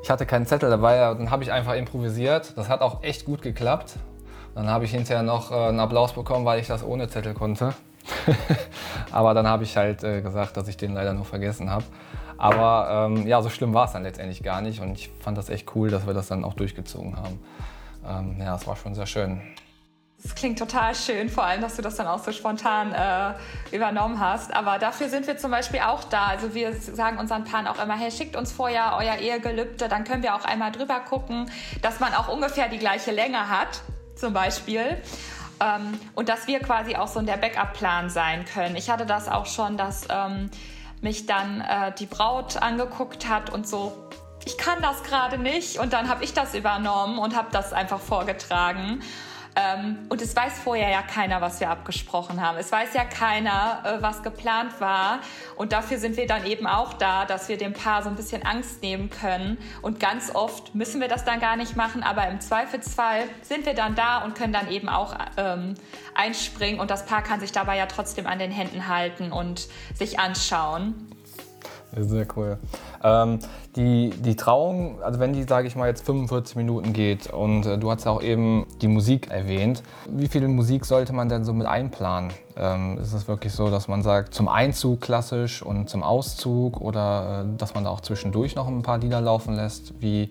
Ich 0.02 0.10
hatte 0.10 0.26
keinen 0.26 0.46
Zettel 0.46 0.70
dabei, 0.70 1.00
dann 1.00 1.30
habe 1.32 1.44
ich 1.44 1.52
einfach 1.52 1.74
improvisiert. 1.74 2.54
Das 2.56 2.70
hat 2.70 2.80
auch 2.80 3.04
echt 3.04 3.26
gut 3.26 3.42
geklappt. 3.42 3.96
Dann 4.56 4.70
habe 4.70 4.86
ich 4.86 4.92
hinterher 4.92 5.24
noch 5.24 5.52
äh, 5.52 5.56
einen 5.56 5.82
Applaus 5.82 6.14
bekommen, 6.14 6.46
weil 6.46 6.62
ich 6.62 6.68
das 6.68 6.86
ohne 6.86 7.10
Zettel 7.10 7.34
konnte. 7.34 7.74
Aber 9.12 9.34
dann 9.34 9.48
habe 9.48 9.64
ich 9.64 9.78
halt 9.78 10.04
äh, 10.04 10.22
gesagt, 10.22 10.58
dass 10.58 10.68
ich 10.68 10.78
den 10.78 10.94
leider 10.94 11.14
nur 11.14 11.26
vergessen 11.26 11.70
habe. 11.70 11.86
Aber 12.38 13.10
ähm, 13.10 13.28
ja, 13.28 13.42
so 13.42 13.50
schlimm 13.50 13.74
war 13.74 13.86
es 13.86 13.94
dann 13.94 14.04
letztendlich 14.04 14.44
gar 14.44 14.62
nicht 14.62 14.80
und 14.82 14.94
ich 14.94 15.10
fand 15.20 15.38
das 15.38 15.50
echt 15.50 15.76
cool, 15.76 15.90
dass 15.90 16.06
wir 16.06 16.14
das 16.14 16.28
dann 16.28 16.44
auch 16.44 16.54
durchgezogen 16.54 17.18
haben. 17.18 17.40
Ähm, 18.08 18.36
ja, 18.40 18.56
es 18.56 18.68
war 18.68 18.76
schon 18.76 18.94
sehr 18.94 19.08
schön. 19.08 19.42
Das 20.24 20.34
klingt 20.34 20.58
total 20.58 20.96
schön, 20.96 21.30
vor 21.30 21.44
allem, 21.44 21.62
dass 21.62 21.76
du 21.76 21.84
das 21.84 21.96
dann 21.96 22.08
auch 22.08 22.24
so 22.24 22.32
spontan 22.32 22.92
äh, 22.92 23.76
übernommen 23.76 24.20
hast. 24.20 24.54
Aber 24.54 24.80
dafür 24.80 25.10
sind 25.10 25.28
wir 25.28 25.38
zum 25.38 25.52
Beispiel 25.52 25.80
auch 25.82 26.04
da. 26.06 26.26
Also 26.26 26.56
wir 26.56 26.74
sagen 26.74 27.20
unseren 27.20 27.44
Paaren 27.44 27.68
auch 27.68 27.82
immer, 27.82 27.96
hey, 27.96 28.12
schickt 28.12 28.36
uns 28.36 28.52
vorher 28.52 28.98
euer 28.98 29.18
Ehegelübde, 29.18 29.88
dann 29.88 30.04
können 30.04 30.24
wir 30.24 30.36
auch 30.36 30.44
einmal 30.44 30.72
drüber 30.72 31.00
gucken, 31.02 31.50
dass 31.84 32.00
man 32.00 32.14
auch 32.16 32.30
ungefähr 32.30 32.68
die 32.68 32.80
gleiche 32.80 33.12
Länge 33.12 33.48
hat, 33.50 33.82
zum 34.16 34.34
Beispiel. 34.34 34.98
Ähm, 35.60 36.00
und 36.16 36.30
dass 36.30 36.48
wir 36.48 36.60
quasi 36.60 36.96
auch 36.96 37.08
so 37.08 37.20
in 37.20 37.26
der 37.26 37.38
Backup-Plan 37.38 38.10
sein 38.10 38.46
können. 38.46 38.76
Ich 38.76 38.90
hatte 38.90 39.06
das 39.06 39.28
auch 39.28 39.46
schon, 39.46 39.78
dass 39.78 40.08
ähm, 40.10 40.50
mich 41.02 41.26
dann 41.26 41.62
äh, 41.62 41.94
die 41.98 42.06
Braut 42.06 42.58
angeguckt 42.58 43.28
hat 43.28 43.50
und 43.50 43.68
so, 43.68 43.94
ich 44.46 44.58
kann 44.58 44.82
das 44.82 45.04
gerade 45.04 45.38
nicht. 45.38 45.78
Und 45.78 45.94
dann 45.94 46.10
habe 46.10 46.24
ich 46.24 46.34
das 46.34 46.54
übernommen 46.54 47.20
und 47.20 47.36
habe 47.36 47.50
das 47.52 47.74
einfach 47.74 48.00
vorgetragen. 48.00 49.02
Ähm, 49.58 49.98
und 50.10 50.22
es 50.22 50.36
weiß 50.36 50.60
vorher 50.60 50.90
ja 50.90 51.02
keiner, 51.02 51.42
was 51.42 51.60
wir 51.60 51.72
abgesprochen 51.72 52.46
haben. 52.46 52.60
Es 52.60 52.72
weiß 52.72 52.94
ja 52.94 53.04
keiner, 53.04 53.82
äh, 53.84 54.02
was 54.04 54.22
geplant 54.22 54.80
war. 54.80 55.20
Und 55.56 55.74
dafür 55.74 55.98
sind 55.98 56.16
wir 56.16 56.28
dann 56.28 56.46
eben 56.46 56.68
auch 56.68 56.94
da, 56.94 57.26
dass 57.26 57.50
wir 57.50 57.58
dem 57.58 57.74
Paar 57.74 58.04
so 58.04 58.10
ein 58.10 58.16
bisschen 58.16 58.46
Angst 58.46 58.84
nehmen 58.84 59.10
können. 59.10 59.58
Und 59.82 60.00
ganz 60.00 60.34
oft 60.36 60.76
müssen 60.76 61.02
wir 61.02 61.08
das 61.08 61.26
dann 61.26 61.40
gar 61.40 61.56
nicht 61.56 61.76
machen, 61.76 62.04
aber 62.04 62.28
im 62.28 62.40
Zweifelsfall 62.40 63.24
sind 63.42 63.66
wir 63.66 63.74
dann 63.74 63.96
da 63.96 64.20
und 64.20 64.36
können 64.36 64.54
dann 64.54 64.70
eben 64.70 64.90
auch 64.90 65.16
ähm, 65.38 65.74
einspringen. 66.14 66.80
Und 66.80 66.92
das 66.92 67.08
Paar 67.08 67.24
kann 67.24 67.40
sich 67.40 67.52
dabei 67.52 67.78
ja 67.78 67.88
trotzdem 67.88 68.28
an 68.28 68.38
den 68.38 68.52
Händen 68.52 68.88
halten 68.88 69.32
und 69.32 69.68
sich 69.96 70.20
anschauen. 70.20 71.17
Sehr 72.00 72.28
cool. 72.36 72.58
Ähm, 73.04 73.40
die, 73.76 74.12
die 74.12 74.36
Trauung, 74.36 75.02
also 75.02 75.20
wenn 75.20 75.34
die, 75.34 75.44
sage 75.44 75.68
ich 75.68 75.76
mal, 75.76 75.88
jetzt 75.88 76.06
45 76.06 76.56
Minuten 76.56 76.94
geht 76.94 77.28
und 77.28 77.66
äh, 77.66 77.78
du 77.78 77.90
hast 77.92 78.06
ja 78.06 78.12
auch 78.12 78.22
eben 78.22 78.68
die 78.82 78.88
Musik 78.88 79.30
erwähnt, 79.32 79.84
wie 80.10 80.28
viel 80.28 80.48
Musik 80.48 80.86
sollte 80.86 81.14
man 81.14 81.30
denn 81.30 81.44
so 81.44 81.54
mit 81.54 81.68
einplanen? 81.68 82.32
Ähm, 82.56 83.00
ist 83.00 83.14
es 83.14 83.28
wirklich 83.28 83.54
so, 83.54 83.70
dass 83.70 83.88
man 83.88 84.04
sagt, 84.04 84.34
zum 84.34 84.48
Einzug 84.48 85.02
klassisch 85.02 85.62
und 85.62 85.90
zum 85.90 86.04
Auszug 86.04 86.82
oder 86.82 87.46
äh, 87.46 87.58
dass 87.58 87.74
man 87.74 87.84
da 87.84 87.90
auch 87.90 88.02
zwischendurch 88.02 88.56
noch 88.56 88.68
ein 88.68 88.84
paar 88.84 89.00
Lieder 89.00 89.22
laufen 89.22 89.56
lässt? 89.56 89.94
Wie, 90.00 90.30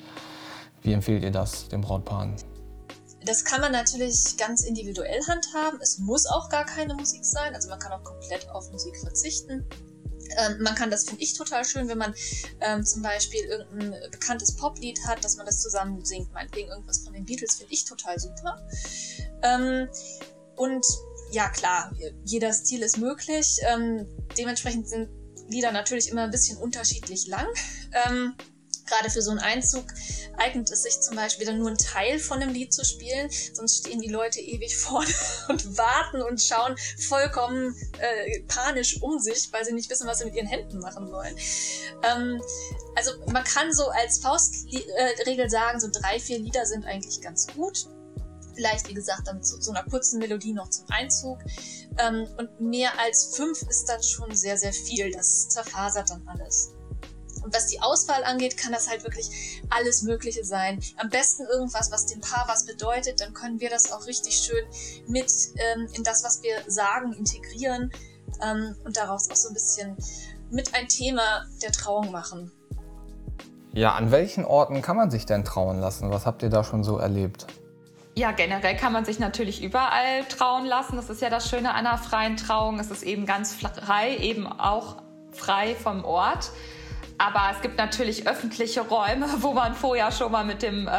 wie 0.82 0.92
empfehlt 0.92 1.24
ihr 1.24 1.32
das 1.32 1.68
den 1.68 1.80
Brautpaaren? 1.80 2.34
Das 3.24 3.44
kann 3.44 3.60
man 3.60 3.72
natürlich 3.72 4.36
ganz 4.38 4.62
individuell 4.64 5.20
handhaben. 5.26 5.80
Es 5.82 5.98
muss 5.98 6.26
auch 6.26 6.48
gar 6.48 6.64
keine 6.64 6.94
Musik 6.94 7.24
sein. 7.24 7.56
Also 7.56 7.68
man 7.68 7.80
kann 7.80 7.90
auch 7.90 8.04
komplett 8.04 8.48
auf 8.50 8.70
Musik 8.70 8.96
verzichten. 9.00 9.66
Ähm, 10.36 10.62
man 10.62 10.74
kann 10.74 10.90
das, 10.90 11.04
finde 11.04 11.22
ich, 11.22 11.34
total 11.34 11.64
schön, 11.64 11.88
wenn 11.88 11.98
man 11.98 12.14
ähm, 12.60 12.84
zum 12.84 13.02
Beispiel 13.02 13.40
irgendein 13.44 13.94
bekanntes 14.10 14.54
Poplied 14.56 14.98
hat, 15.06 15.24
dass 15.24 15.36
man 15.36 15.46
das 15.46 15.62
zusammen 15.62 16.04
singt. 16.04 16.32
Meinetwegen 16.32 16.68
irgendwas 16.68 16.98
von 16.98 17.12
den 17.12 17.24
Beatles 17.24 17.56
finde 17.56 17.72
ich 17.72 17.84
total 17.84 18.18
super. 18.18 18.66
Ähm, 19.42 19.88
und 20.56 20.84
ja, 21.30 21.48
klar, 21.50 21.92
jeder 22.24 22.52
Stil 22.52 22.82
ist 22.82 22.98
möglich. 22.98 23.58
Ähm, 23.68 24.06
dementsprechend 24.38 24.88
sind 24.88 25.08
Lieder 25.48 25.72
natürlich 25.72 26.08
immer 26.08 26.24
ein 26.24 26.30
bisschen 26.30 26.58
unterschiedlich 26.58 27.26
lang. 27.26 27.46
Gerade 28.86 29.10
für 29.10 29.22
so 29.22 29.30
einen 29.30 29.40
Einzug 29.40 29.84
eignet 30.36 30.70
es 30.70 30.82
sich 30.82 31.00
zum 31.00 31.16
Beispiel 31.16 31.46
dann 31.46 31.58
nur 31.58 31.68
einen 31.68 31.78
Teil 31.78 32.18
von 32.18 32.42
einem 32.42 32.52
Lied 32.52 32.72
zu 32.72 32.84
spielen, 32.84 33.30
sonst 33.52 33.78
stehen 33.78 34.00
die 34.00 34.08
Leute 34.08 34.40
ewig 34.40 34.76
vorne 34.78 35.12
und 35.48 35.76
warten 35.76 36.22
und 36.22 36.40
schauen 36.40 36.76
vollkommen 37.08 37.74
äh, 37.98 38.40
panisch 38.42 39.02
um 39.02 39.18
sich, 39.18 39.52
weil 39.52 39.64
sie 39.64 39.72
nicht 39.72 39.90
wissen, 39.90 40.06
was 40.06 40.18
sie 40.18 40.24
mit 40.24 40.34
ihren 40.34 40.46
Händen 40.46 40.78
machen 40.78 41.08
sollen. 41.08 41.36
Ähm, 42.02 42.40
also 42.96 43.12
man 43.32 43.44
kann 43.44 43.72
so 43.72 43.88
als 43.88 44.18
Faustregel 44.18 45.50
sagen, 45.50 45.80
so 45.80 45.88
drei, 45.92 46.18
vier 46.18 46.38
Lieder 46.38 46.64
sind 46.66 46.84
eigentlich 46.84 47.20
ganz 47.20 47.46
gut. 47.48 47.86
Vielleicht, 48.54 48.88
wie 48.88 48.94
gesagt, 48.94 49.26
dann 49.26 49.42
so, 49.42 49.60
so 49.60 49.70
einer 49.70 49.84
kurzen 49.84 50.18
Melodie 50.18 50.54
noch 50.54 50.70
zum 50.70 50.86
Einzug. 50.88 51.38
Ähm, 51.98 52.26
und 52.38 52.58
mehr 52.58 52.98
als 52.98 53.36
fünf 53.36 53.60
ist 53.62 53.84
dann 53.86 54.02
schon 54.02 54.34
sehr, 54.34 54.56
sehr 54.56 54.72
viel. 54.72 55.10
Das 55.10 55.50
zerfasert 55.50 56.08
dann 56.08 56.26
alles. 56.26 56.72
Und 57.46 57.54
was 57.54 57.68
die 57.68 57.80
Auswahl 57.80 58.24
angeht, 58.24 58.56
kann 58.56 58.72
das 58.72 58.90
halt 58.90 59.04
wirklich 59.04 59.62
alles 59.70 60.02
Mögliche 60.02 60.44
sein. 60.44 60.80
Am 60.96 61.10
besten 61.10 61.44
irgendwas, 61.44 61.92
was 61.92 62.06
dem 62.06 62.20
Paar 62.20 62.44
was 62.48 62.66
bedeutet, 62.66 63.20
dann 63.20 63.34
können 63.34 63.60
wir 63.60 63.70
das 63.70 63.92
auch 63.92 64.04
richtig 64.08 64.34
schön 64.34 64.64
mit 65.06 65.32
ähm, 65.54 65.86
in 65.92 66.02
das, 66.02 66.24
was 66.24 66.42
wir 66.42 66.56
sagen, 66.66 67.12
integrieren 67.12 67.92
ähm, 68.42 68.74
und 68.84 68.96
daraus 68.96 69.30
auch 69.30 69.36
so 69.36 69.46
ein 69.46 69.54
bisschen 69.54 69.96
mit 70.50 70.74
ein 70.74 70.88
Thema 70.88 71.46
der 71.62 71.70
Trauung 71.70 72.10
machen. 72.10 72.50
Ja, 73.74 73.94
an 73.94 74.10
welchen 74.10 74.44
Orten 74.44 74.82
kann 74.82 74.96
man 74.96 75.12
sich 75.12 75.24
denn 75.24 75.44
trauen 75.44 75.78
lassen? 75.78 76.10
Was 76.10 76.26
habt 76.26 76.42
ihr 76.42 76.50
da 76.50 76.64
schon 76.64 76.82
so 76.82 76.98
erlebt? 76.98 77.46
Ja, 78.16 78.32
generell 78.32 78.74
kann 78.74 78.92
man 78.92 79.04
sich 79.04 79.20
natürlich 79.20 79.62
überall 79.62 80.24
trauen 80.28 80.66
lassen. 80.66 80.96
Das 80.96 81.10
ist 81.10 81.22
ja 81.22 81.30
das 81.30 81.48
Schöne 81.48 81.70
an 81.70 81.86
einer 81.86 81.98
freien 81.98 82.36
Trauung. 82.36 82.80
Es 82.80 82.90
ist 82.90 83.04
eben 83.04 83.24
ganz 83.24 83.54
frei, 83.54 84.16
eben 84.16 84.48
auch 84.48 84.96
frei 85.30 85.76
vom 85.76 86.04
Ort. 86.04 86.50
Aber 87.18 87.50
es 87.52 87.62
gibt 87.62 87.78
natürlich 87.78 88.28
öffentliche 88.28 88.82
Räume, 88.82 89.26
wo 89.40 89.52
man 89.52 89.74
vorher 89.74 90.12
schon 90.12 90.32
mal 90.32 90.44
mit 90.44 90.62
dem 90.62 90.86
äh, 90.86 90.90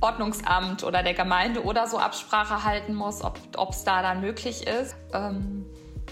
Ordnungsamt 0.00 0.84
oder 0.84 1.02
der 1.02 1.14
Gemeinde 1.14 1.64
oder 1.64 1.86
so 1.86 1.98
Absprache 1.98 2.64
halten 2.64 2.94
muss, 2.94 3.22
ob 3.22 3.70
es 3.70 3.84
da 3.84 4.02
dann 4.02 4.20
möglich 4.20 4.66
ist. 4.66 4.96
Ähm, 5.12 5.66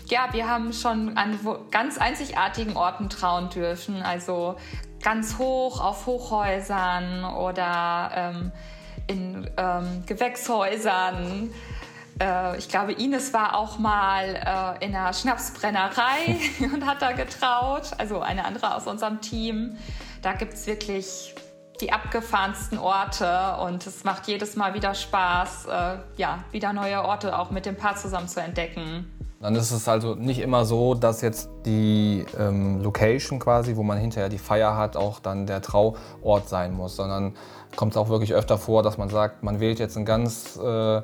ja, 0.09 0.29
wir 0.33 0.49
haben 0.49 0.73
schon 0.73 1.17
an 1.17 1.39
ganz 1.71 1.99
einzigartigen 1.99 2.77
Orten 2.77 3.09
trauen 3.09 3.51
dürfen, 3.51 4.03
also 4.03 4.57
ganz 5.03 5.39
hoch 5.39 5.81
auf 5.81 6.07
Hochhäusern 6.07 7.25
oder 7.25 8.11
ähm, 8.15 8.53
in 9.07 9.51
ähm, 9.57 10.05
Gewächshäusern. 10.07 11.51
Äh, 12.21 12.59
ich 12.59 12.69
glaube, 12.69 12.93
Ines 12.93 13.33
war 13.33 13.57
auch 13.57 13.79
mal 13.79 14.79
äh, 14.81 14.85
in 14.85 14.95
einer 14.95 15.13
Schnapsbrennerei 15.13 16.37
und 16.75 16.87
hat 16.87 17.03
da 17.03 17.13
getraut. 17.13 17.91
Also 17.99 18.21
eine 18.21 18.45
andere 18.45 18.75
aus 18.75 18.87
unserem 18.87 19.21
Team. 19.21 19.77
Da 20.23 20.33
gibt 20.33 20.55
es 20.55 20.67
wirklich 20.67 21.35
die 21.81 21.93
abgefahrensten 21.93 22.79
Orte 22.79 23.57
und 23.63 23.87
es 23.87 24.03
macht 24.03 24.27
jedes 24.27 24.57
Mal 24.57 24.75
wieder 24.75 24.95
Spaß, 24.95 25.67
äh, 25.67 25.99
ja, 26.17 26.41
wieder 26.51 26.73
neue 26.73 27.05
Orte 27.05 27.39
auch 27.39 27.53
mit 27.53 27.67
dem 27.67 27.77
Paar 27.77 27.95
zusammen 27.95 28.27
zu 28.27 28.41
entdecken. 28.41 29.13
Dann 29.41 29.55
ist 29.55 29.71
es 29.71 29.87
also 29.87 30.17
nicht 30.17 30.41
immer 30.41 30.65
so, 30.65 30.95
dass 30.95 31.21
jetzt 31.21 31.49
die 31.65 32.27
ähm, 32.37 32.83
Location 32.83 33.39
quasi, 33.39 33.77
wo 33.77 33.85
man 33.85 33.97
hinterher 33.97 34.29
die 34.29 34.39
Feier 34.39 34.77
hat, 34.77 34.97
auch 34.97 35.21
dann 35.21 35.47
der 35.47 35.63
Trauort 35.63 36.49
sein 36.49 36.75
muss, 36.75 36.97
sondern 36.97 37.35
kommt 37.77 37.93
es 37.93 37.97
auch 37.97 38.09
wirklich 38.09 38.35
öfter 38.35 38.59
vor, 38.59 38.83
dass 38.83 38.99
man 38.99 39.09
sagt, 39.09 39.45
man 39.45 39.61
wählt 39.61 39.79
jetzt 39.79 39.97
einen 39.97 40.07
ganz 40.07 40.57
äh, 40.57 41.03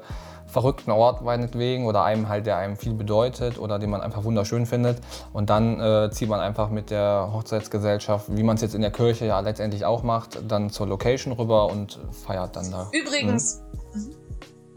verrückten 0.54 0.92
Ort 0.92 1.22
meinetwegen 1.22 1.84
oder 1.84 2.04
einem 2.04 2.28
halt, 2.28 2.46
der 2.46 2.56
einem 2.56 2.76
viel 2.76 2.94
bedeutet 2.94 3.58
oder 3.58 3.78
den 3.78 3.90
man 3.90 4.00
einfach 4.00 4.24
wunderschön 4.24 4.66
findet. 4.66 4.98
Und 5.32 5.50
dann 5.50 5.80
äh, 5.80 6.10
zieht 6.12 6.28
man 6.28 6.40
einfach 6.40 6.70
mit 6.70 6.90
der 6.90 7.30
Hochzeitsgesellschaft, 7.32 8.26
wie 8.28 8.44
man 8.44 8.54
es 8.54 8.62
jetzt 8.62 8.74
in 8.74 8.80
der 8.80 8.92
Kirche 8.92 9.26
ja 9.26 9.40
letztendlich 9.40 9.84
auch 9.84 10.04
macht, 10.04 10.38
dann 10.48 10.70
zur 10.70 10.86
Location 10.86 11.32
rüber 11.32 11.66
und 11.66 11.98
feiert 12.24 12.56
dann 12.56 12.70
da. 12.70 12.88
Übrigens. 12.92 13.62
Mhm. 13.92 14.14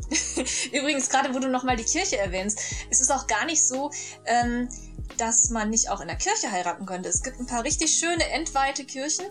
Übrigens, 0.71 1.09
gerade 1.09 1.33
wo 1.33 1.39
du 1.39 1.47
nochmal 1.47 1.75
die 1.75 1.83
Kirche 1.83 2.17
erwähnst, 2.17 2.59
ist 2.89 3.01
es 3.01 3.11
auch 3.11 3.27
gar 3.27 3.45
nicht 3.45 3.65
so, 3.65 3.91
ähm, 4.25 4.69
dass 5.17 5.49
man 5.51 5.69
nicht 5.69 5.89
auch 5.89 6.01
in 6.01 6.07
der 6.07 6.17
Kirche 6.17 6.51
heiraten 6.51 6.85
könnte. 6.85 7.09
Es 7.09 7.21
gibt 7.21 7.39
ein 7.39 7.45
paar 7.45 7.63
richtig 7.63 7.91
schöne 7.91 8.27
entweite 8.31 8.83
Kirchen, 8.83 9.25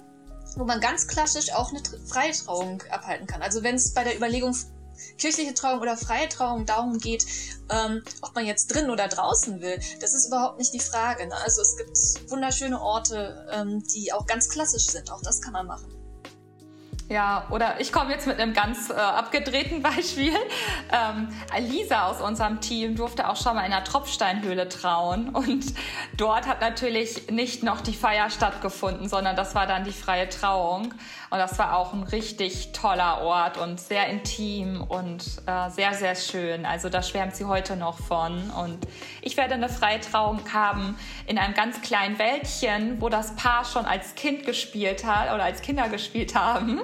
wo 0.57 0.65
man 0.65 0.81
ganz 0.81 1.09
klassisch 1.09 1.53
auch 1.53 1.71
eine 1.71 1.81
freie 2.07 2.33
Trauung 2.33 2.83
abhalten 2.91 3.27
kann. 3.27 3.43
Also 3.43 3.63
wenn 3.63 3.75
es 3.75 3.95
bei 3.95 4.05
der 4.05 4.17
Überlegung 4.17 4.55
kirchliche 5.19 5.55
Trauung 5.55 5.81
oder 5.81 5.97
freie 5.97 6.29
Trauung 6.29 6.67
darum 6.67 6.99
geht, 6.99 7.27
ähm, 7.71 8.03
ob 8.23 8.35
man 8.35 8.47
jetzt 8.47 8.69
drin 8.69 8.91
oder 8.91 9.09
draußen 9.09 9.61
will, 9.61 9.81
das 10.01 10.15
ist 10.15 10.29
überhaupt 10.29 10.59
nicht 10.59 10.73
die 10.73 10.81
Frage. 10.81 11.27
Ne? 11.27 11.35
Also 11.45 11.63
es 11.63 11.77
gibt 11.77 12.31
wunderschöne 12.31 12.81
Orte, 12.81 13.47
ähm, 13.53 13.83
die 13.95 14.13
auch 14.13 14.27
ganz 14.27 14.49
klassisch 14.49 14.87
sind. 14.87 15.11
Auch 15.11 15.23
das 15.23 15.41
kann 15.41 15.53
man 15.53 15.67
machen. 15.67 15.97
Ja, 17.09 17.47
oder 17.51 17.81
ich 17.81 17.93
komme 17.93 18.11
jetzt 18.11 18.27
mit 18.27 18.41
einem 18.41 18.53
ganz 18.53 18.91
äh, 18.91 18.95
abgedrehten 18.95 19.81
Beispiel. 19.83 20.33
Ähm, 20.93 21.29
Lisa 21.59 22.09
aus 22.09 22.21
unserem 22.21 22.61
Team 22.61 22.97
durfte 22.97 23.29
auch 23.29 23.37
schon 23.37 23.55
mal 23.55 23.65
in 23.65 23.71
der 23.71 23.85
Tropfsteinhöhle 23.85 24.69
trauen. 24.69 25.29
Und 25.29 25.67
dort 26.17 26.49
hat 26.49 26.61
natürlich 26.61 27.31
nicht 27.31 27.63
noch 27.63 27.81
die 27.81 27.95
Feier 27.95 28.29
stattgefunden, 28.29 29.09
sondern 29.09 29.37
das 29.37 29.55
war 29.55 29.69
dann 29.69 29.85
die 29.85 29.93
freie 29.93 30.29
Trauung. 30.29 30.95
Und 31.31 31.39
das 31.39 31.59
war 31.59 31.77
auch 31.77 31.93
ein 31.93 32.05
richtig 32.05 32.73
toller 32.73 33.23
Ort 33.23 33.59
und 33.59 33.81
sehr 33.81 34.07
intim 34.09 34.83
und 34.83 35.25
äh, 35.47 35.71
sehr, 35.71 35.95
sehr 35.95 36.15
schön. 36.15 36.65
Also 36.65 36.89
da 36.89 37.03
schwärmt 37.03 37.35
sie 37.35 37.45
heute 37.45 37.77
noch 37.77 37.99
von. 37.99 38.51
Und 38.51 38.79
ich 39.23 39.37
werde 39.37 39.55
eine 39.55 39.69
freie 39.69 40.01
Trauung 40.01 40.41
haben 40.53 40.97
in 41.27 41.39
einem 41.39 41.55
ganz 41.55 41.83
kleinen 41.83 42.19
Wäldchen, 42.19 43.01
wo 43.01 43.09
das 43.09 43.35
Paar 43.35 43.65
schon 43.65 43.87
als 43.87 44.15
Kind 44.15 44.47
gespielt 44.47 45.05
hat 45.05 45.33
oder 45.35 45.45
als 45.45 45.62
Kinder 45.62 45.89
gespielt 45.89 46.35
haben. 46.35 46.81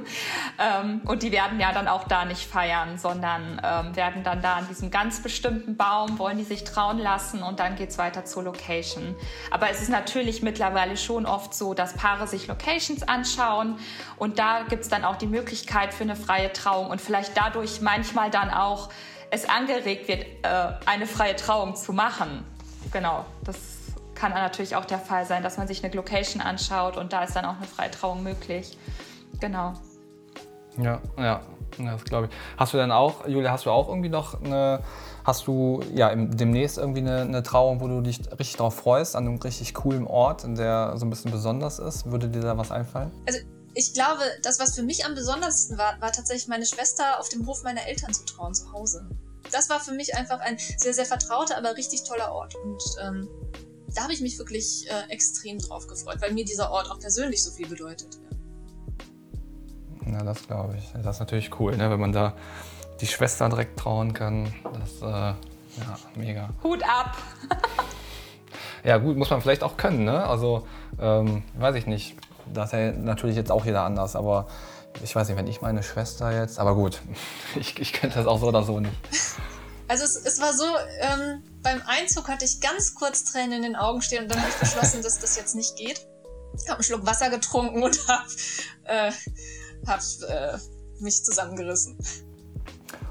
Ähm, 0.58 1.02
und 1.04 1.22
die 1.22 1.32
werden 1.32 1.60
ja 1.60 1.72
dann 1.72 1.88
auch 1.88 2.04
da 2.04 2.24
nicht 2.24 2.44
feiern, 2.44 2.98
sondern 2.98 3.60
ähm, 3.64 3.94
werden 3.96 4.24
dann 4.24 4.42
da 4.42 4.54
an 4.54 4.68
diesem 4.68 4.90
ganz 4.90 5.22
bestimmten 5.22 5.76
Baum, 5.76 6.18
wollen 6.18 6.38
die 6.38 6.44
sich 6.44 6.64
trauen 6.64 6.98
lassen 6.98 7.42
und 7.42 7.60
dann 7.60 7.76
geht 7.76 7.90
es 7.90 7.98
weiter 7.98 8.24
zur 8.24 8.42
Location. 8.42 9.14
Aber 9.50 9.70
es 9.70 9.80
ist 9.80 9.88
natürlich 9.88 10.42
mittlerweile 10.42 10.96
schon 10.96 11.26
oft 11.26 11.54
so, 11.54 11.74
dass 11.74 11.94
Paare 11.94 12.26
sich 12.26 12.48
Locations 12.48 13.02
anschauen 13.02 13.78
und 14.16 14.38
da 14.42 14.64
gibt 14.68 14.82
es 14.82 14.88
dann 14.88 15.04
auch 15.04 15.14
die 15.14 15.28
Möglichkeit 15.28 15.94
für 15.94 16.02
eine 16.02 16.16
freie 16.16 16.52
Trauung 16.52 16.90
und 16.90 17.00
vielleicht 17.00 17.36
dadurch 17.36 17.80
manchmal 17.80 18.28
dann 18.28 18.50
auch 18.50 18.88
es 19.30 19.48
angeregt 19.48 20.08
wird, 20.08 20.24
äh, 20.42 20.72
eine 20.84 21.06
freie 21.06 21.36
Trauung 21.36 21.76
zu 21.76 21.92
machen. 21.92 22.44
Genau, 22.92 23.24
das 23.44 23.56
kann 24.16 24.32
natürlich 24.32 24.74
auch 24.74 24.84
der 24.84 24.98
Fall 24.98 25.26
sein, 25.26 25.44
dass 25.44 25.58
man 25.58 25.68
sich 25.68 25.84
eine 25.84 25.94
Location 25.94 26.42
anschaut 26.42 26.96
und 26.96 27.12
da 27.12 27.22
ist 27.22 27.36
dann 27.36 27.44
auch 27.44 27.56
eine 27.56 27.66
freie 27.66 27.90
Trauung 27.92 28.24
möglich. 28.24 28.76
Genau. 29.40 29.74
Ja, 30.76 31.00
ja, 31.16 31.40
das 31.78 32.04
glaube 32.04 32.26
ich. 32.26 32.32
Hast 32.56 32.74
du 32.74 32.78
denn 32.78 32.90
auch, 32.90 33.28
Julia, 33.28 33.52
hast 33.52 33.66
du 33.66 33.70
auch 33.70 33.88
irgendwie 33.88 34.08
noch 34.08 34.42
eine, 34.42 34.80
hast 35.24 35.46
du 35.46 35.82
ja 35.94 36.08
im, 36.08 36.36
demnächst 36.36 36.78
irgendwie 36.78 37.00
eine, 37.00 37.20
eine, 37.20 37.44
Trauung, 37.44 37.80
wo 37.80 37.86
du 37.86 38.00
dich 38.00 38.18
richtig 38.32 38.56
darauf 38.56 38.74
freust, 38.74 39.14
an 39.14 39.28
einem 39.28 39.38
richtig 39.38 39.72
coolen 39.72 40.06
Ort, 40.06 40.44
der 40.58 40.94
so 40.96 41.06
ein 41.06 41.10
bisschen 41.10 41.30
besonders 41.30 41.78
ist? 41.78 42.10
Würde 42.10 42.28
dir 42.28 42.40
da 42.40 42.58
was 42.58 42.72
einfallen? 42.72 43.12
Also 43.26 43.38
ich 43.74 43.94
glaube, 43.94 44.22
das, 44.42 44.58
was 44.58 44.74
für 44.74 44.82
mich 44.82 45.04
am 45.04 45.14
besondersten 45.14 45.78
war, 45.78 46.00
war 46.00 46.12
tatsächlich 46.12 46.48
meine 46.48 46.66
Schwester 46.66 47.18
auf 47.18 47.28
dem 47.28 47.46
Hof 47.46 47.62
meiner 47.62 47.86
Eltern 47.86 48.12
zu 48.12 48.24
trauen 48.24 48.54
zu 48.54 48.72
Hause. 48.72 49.08
Das 49.50 49.70
war 49.70 49.80
für 49.80 49.92
mich 49.92 50.14
einfach 50.14 50.40
ein 50.40 50.58
sehr, 50.76 50.94
sehr 50.94 51.06
vertrauter, 51.06 51.56
aber 51.56 51.76
richtig 51.76 52.04
toller 52.04 52.32
Ort. 52.32 52.54
Und 52.54 52.82
ähm, 53.02 53.28
da 53.94 54.04
habe 54.04 54.12
ich 54.12 54.20
mich 54.20 54.38
wirklich 54.38 54.88
äh, 54.90 55.10
extrem 55.10 55.58
drauf 55.58 55.86
gefreut, 55.86 56.18
weil 56.20 56.32
mir 56.32 56.44
dieser 56.44 56.70
Ort 56.70 56.90
auch 56.90 56.98
persönlich 56.98 57.42
so 57.42 57.50
viel 57.50 57.68
bedeutet. 57.68 58.18
Ja, 60.06 60.22
das 60.22 60.46
glaube 60.46 60.76
ich. 60.76 60.92
Das 61.02 61.16
ist 61.16 61.20
natürlich 61.20 61.58
cool, 61.58 61.76
ne? 61.76 61.90
wenn 61.90 62.00
man 62.00 62.12
da 62.12 62.34
die 63.00 63.06
Schwester 63.06 63.48
direkt 63.48 63.78
trauen 63.78 64.12
kann. 64.12 64.52
Das, 64.64 65.02
äh, 65.02 65.06
ja, 65.06 65.98
mega. 66.14 66.50
Hut 66.62 66.82
ab! 66.84 67.16
ja, 68.84 68.98
gut, 68.98 69.16
muss 69.16 69.30
man 69.30 69.40
vielleicht 69.40 69.62
auch 69.62 69.76
können, 69.76 70.04
ne? 70.04 70.24
Also, 70.24 70.66
ähm, 71.00 71.42
weiß 71.54 71.76
ich 71.76 71.86
nicht. 71.86 72.16
Das 72.52 72.66
ist 72.66 72.72
ja 72.72 72.92
natürlich 72.92 73.36
jetzt 73.36 73.50
auch 73.50 73.64
jeder 73.64 73.82
anders, 73.82 74.16
aber 74.16 74.46
ich 75.02 75.14
weiß 75.14 75.28
nicht, 75.28 75.36
wenn 75.36 75.46
ich 75.46 75.60
meine 75.60 75.82
Schwester 75.82 76.32
jetzt, 76.32 76.58
aber 76.58 76.74
gut, 76.74 77.00
ich, 77.56 77.78
ich 77.78 77.92
könnte 77.92 78.18
das 78.18 78.26
auch 78.26 78.40
so 78.40 78.48
oder 78.48 78.62
so 78.62 78.80
nicht. 78.80 78.94
Also 79.88 80.04
es, 80.04 80.16
es 80.16 80.40
war 80.40 80.54
so, 80.54 80.64
ähm, 81.00 81.42
beim 81.62 81.82
Einzug 81.86 82.28
hatte 82.28 82.44
ich 82.44 82.60
ganz 82.60 82.94
kurz 82.94 83.24
Tränen 83.24 83.52
in 83.52 83.62
den 83.62 83.76
Augen 83.76 84.00
stehen 84.00 84.22
und 84.22 84.30
dann 84.30 84.40
habe 84.40 84.50
ich 84.50 84.56
beschlossen, 84.56 85.02
dass 85.02 85.18
das 85.18 85.36
jetzt 85.36 85.54
nicht 85.54 85.76
geht. 85.76 86.06
Ich 86.54 86.68
habe 86.68 86.76
einen 86.76 86.84
Schluck 86.84 87.06
Wasser 87.06 87.30
getrunken 87.30 87.82
und 87.82 87.98
habe 88.08 88.28
äh, 88.84 89.12
hab, 89.86 90.00
äh, 90.28 90.58
mich 91.00 91.24
zusammengerissen. 91.24 91.98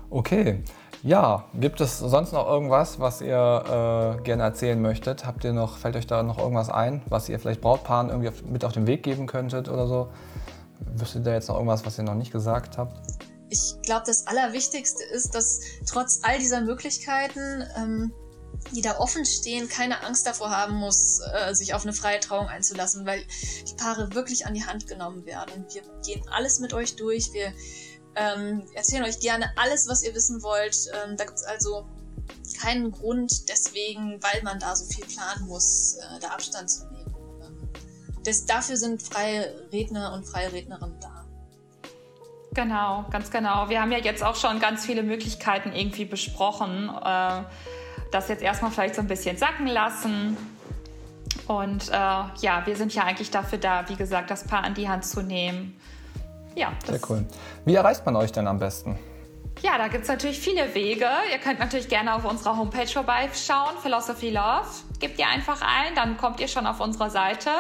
Okay. 0.10 0.64
Ja, 1.04 1.46
gibt 1.56 1.82
es 1.82 1.98
sonst 1.98 2.32
noch 2.32 2.48
irgendwas, 2.48 3.00
was 3.00 3.22
ihr 3.22 4.18
äh, 4.20 4.22
gerne 4.22 4.44
erzählen 4.44 4.80
möchtet? 4.80 5.26
Habt 5.26 5.44
ihr 5.44 5.52
noch, 5.52 5.78
fällt 5.78 5.96
euch 5.96 6.06
da 6.06 6.22
noch 6.22 6.38
irgendwas 6.38 6.70
ein, 6.70 7.02
was 7.10 7.28
ihr 7.28 7.40
vielleicht 7.40 7.62
Brautpaaren 7.62 8.10
irgendwie 8.10 8.30
auf, 8.30 8.44
mit 8.44 8.64
auf 8.64 8.74
den 8.74 8.86
Weg 8.86 9.02
geben 9.02 9.26
könntet 9.26 9.68
oder 9.68 9.88
so? 9.88 10.10
Wüsstet 10.94 11.26
ihr 11.26 11.34
jetzt 11.34 11.50
noch 11.50 11.56
irgendwas, 11.56 11.86
was 11.86 11.98
ihr 11.98 12.04
noch 12.04 12.14
nicht 12.14 12.32
gesagt 12.32 12.78
habt? 12.78 12.96
Ich 13.50 13.76
glaube, 13.82 14.04
das 14.06 14.28
Allerwichtigste 14.28 15.04
ist, 15.06 15.34
dass 15.34 15.60
trotz 15.90 16.20
all 16.22 16.38
dieser 16.38 16.62
Möglichkeiten, 16.62 17.64
ähm, 17.78 18.14
die 18.76 18.82
da 18.82 19.00
offen 19.00 19.26
stehen, 19.26 19.68
keine 19.70 20.04
Angst 20.06 20.28
davor 20.28 20.52
haben 20.52 20.76
muss, 20.76 21.20
äh, 21.34 21.56
sich 21.56 21.74
auf 21.74 21.82
eine 21.82 21.94
freie 21.94 22.20
Trauung 22.20 22.48
einzulassen, 22.48 23.08
weil 23.08 23.24
die 23.68 23.74
Paare 23.76 24.14
wirklich 24.14 24.46
an 24.46 24.54
die 24.54 24.64
Hand 24.64 24.88
genommen 24.88 25.26
werden. 25.26 25.66
Wir 25.74 25.82
gehen 26.06 26.24
alles 26.30 26.60
mit 26.60 26.74
euch 26.74 26.96
durch. 26.96 27.34
Wir 27.34 27.52
ähm, 28.16 28.64
erzählen 28.74 29.04
euch 29.04 29.20
gerne 29.20 29.52
alles, 29.56 29.88
was 29.88 30.04
ihr 30.04 30.14
wissen 30.14 30.42
wollt. 30.44 30.76
Ähm, 31.06 31.18
da 31.18 31.26
gibt 31.26 31.38
es 31.38 31.44
also 31.44 31.86
keinen 32.62 32.92
Grund 32.92 33.50
deswegen, 33.50 34.22
weil 34.22 34.44
man 34.44 34.60
da 34.60 34.76
so 34.76 34.86
viel 34.86 35.06
planen 35.06 35.48
muss, 35.48 35.96
äh, 35.96 36.20
da 36.20 36.30
Abstand 36.30 36.70
zu 36.70 36.86
nehmen. 36.92 37.16
Ähm, 37.42 37.70
das, 38.24 38.46
dafür 38.46 38.78
sind 38.78 39.02
freie 39.02 39.68
Redner 39.72 40.14
und 40.14 40.26
freie 40.26 40.52
Rednerinnen 40.52 41.00
da. 41.00 41.26
Genau, 42.54 43.06
ganz 43.12 43.32
genau. 43.32 43.70
Wir 43.70 43.82
haben 43.82 43.94
ja 43.94 44.00
jetzt 44.00 44.24
auch 44.24 44.36
schon 44.36 44.60
ganz 44.60 44.86
viele 44.86 45.04
Möglichkeiten 45.04 45.72
irgendwie 45.72 46.04
besprochen. 46.04 46.90
Äh, 46.90 47.44
das 48.12 48.28
jetzt 48.28 48.44
erstmal 48.44 48.72
vielleicht 48.72 48.96
so 48.96 49.02
ein 49.02 49.08
bisschen 49.08 49.38
sacken 49.38 49.68
lassen. 49.68 50.36
Und 51.48 51.88
äh, 51.88 51.92
ja, 51.94 52.66
wir 52.66 52.76
sind 52.76 52.94
ja 52.94 53.04
eigentlich 53.04 53.32
dafür 53.32 53.58
da, 53.58 53.88
wie 53.88 53.96
gesagt, 53.96 54.30
das 54.30 54.46
Paar 54.46 54.66
an 54.66 54.74
die 54.74 54.90
Hand 54.90 55.06
zu 55.06 55.22
nehmen 55.22 55.80
ja. 56.56 56.72
Sehr 56.86 57.00
cool. 57.10 57.26
Wie 57.66 57.76
erreicht 57.76 58.06
man 58.06 58.16
euch 58.16 58.32
denn 58.32 58.48
am 58.48 58.60
besten? 58.60 58.98
Ja, 59.62 59.78
da 59.78 59.90
gibt 59.90 60.04
es 60.04 60.10
natürlich 60.10 60.40
viele 60.40 60.74
Wege. 60.74 61.08
Ihr 61.32 61.38
könnt 61.38 61.60
natürlich 61.60 61.88
gerne 61.88 62.16
auf 62.16 62.26
unserer 62.26 62.58
Homepage 62.58 62.88
vorbeischauen, 62.88 63.78
Philosophy 63.82 64.32
Love. 64.32 64.66
Gebt 65.00 65.20
ihr 65.20 65.28
einfach 65.28 65.62
ein, 65.62 65.94
dann 65.94 66.18
kommt 66.18 66.40
ihr 66.40 66.48
schon 66.48 66.66
auf 66.66 66.80
unsere 66.80 67.12
Seite. 67.12 67.52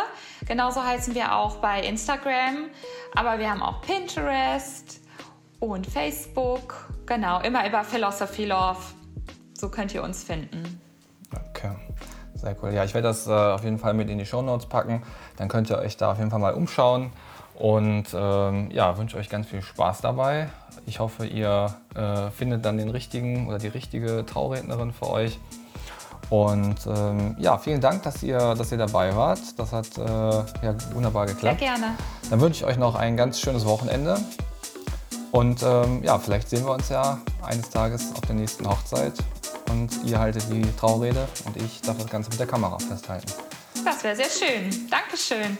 Genauso 0.48 0.84
heißen 0.84 1.14
wir 1.14 1.36
auch 1.36 1.58
bei 1.58 1.82
Instagram. 1.82 2.70
Aber 3.16 3.38
wir 3.38 3.52
haben 3.52 3.62
auch 3.62 3.82
Pinterest 3.82 5.02
und 5.60 5.86
Facebook. 5.86 6.90
Genau, 7.06 7.40
immer 7.42 7.68
über 7.68 7.84
Philosophy 7.84 8.46
Love. 8.46 8.80
So 9.54 9.70
könnt 9.70 9.94
ihr 9.94 10.02
uns 10.02 10.24
finden. 10.24 10.82
Okay, 11.52 11.76
sehr 12.34 12.56
cool. 12.64 12.72
Ja, 12.74 12.84
ich 12.84 12.96
werde 12.96 13.10
das 13.10 13.28
äh, 13.28 13.32
auf 13.32 13.64
jeden 13.64 13.78
Fall 13.78 13.94
mit 13.94 14.10
in 14.10 14.18
die 14.18 14.26
Show 14.26 14.42
Notes 14.42 14.66
packen. 14.66 15.04
Dann 15.38 15.50
könnt 15.50 15.70
ihr 15.70 15.78
euch 15.78 15.98
da 15.98 16.14
auf 16.14 16.18
jeden 16.18 16.32
Fall 16.32 16.40
mal 16.40 16.56
umschauen. 16.56 17.12
Und 17.56 18.06
ähm, 18.14 18.72
ja, 18.72 18.98
wünsche 18.98 19.18
euch 19.18 19.30
ganz 19.30 19.48
viel 19.48 19.62
Spaß 19.62 20.02
dabei. 20.02 20.50
Ich 20.86 21.00
hoffe, 21.00 21.26
ihr 21.26 21.76
äh, 21.96 22.32
findet 22.32 22.66
dann 22.66 22.78
den 22.78 22.90
richtigen 22.90 23.48
oder 23.48 23.60
die 23.60 23.68
richtige 23.68 24.26
Traurednerin 24.26 24.94
für 24.94 25.10
euch. 25.10 25.38
Und 26.30 26.78
ähm, 26.88 27.36
ja, 27.40 27.58
vielen 27.58 27.82
Dank, 27.82 28.04
dass 28.04 28.24
ihr, 28.24 28.56
dass 28.56 28.72
ihr 28.72 28.78
dabei 28.78 29.16
wart. 29.16 29.40
Das 29.58 29.74
hat 29.74 29.98
äh, 29.98 30.02
ja, 30.02 30.76
wunderbar 30.94 31.26
geklappt. 31.26 31.60
Sehr 31.60 31.70
gerne. 31.70 31.96
Dann 32.30 32.40
wünsche 32.40 32.64
ich 32.64 32.66
euch 32.66 32.78
noch 32.78 32.96
ein 32.96 33.18
ganz 33.18 33.40
schönes 33.40 33.66
Wochenende. 33.66 34.18
Und 35.32 35.62
ähm, 35.64 36.02
ja, 36.04 36.18
vielleicht 36.20 36.50
sehen 36.50 36.66
wir 36.66 36.74
uns 36.74 36.90
ja 36.90 37.20
eines 37.42 37.70
Tages 37.70 38.14
auf 38.16 38.22
der 38.22 38.36
nächsten 38.36 38.68
Hochzeit. 38.68 39.14
Und 39.70 39.90
ihr 40.06 40.20
haltet 40.20 40.46
die 40.52 40.64
Traurede 40.78 41.28
und 41.46 41.58
ich 41.58 41.82
darf 41.82 41.98
das 41.98 42.08
Ganze 42.08 42.30
mit 42.30 42.40
der 42.40 42.48
Kamera 42.48 42.78
festhalten. 42.80 43.32
Das 43.86 44.04
wäre 44.04 44.16
sehr 44.16 44.26
schön. 44.26 44.90
Dankeschön. 44.90 45.58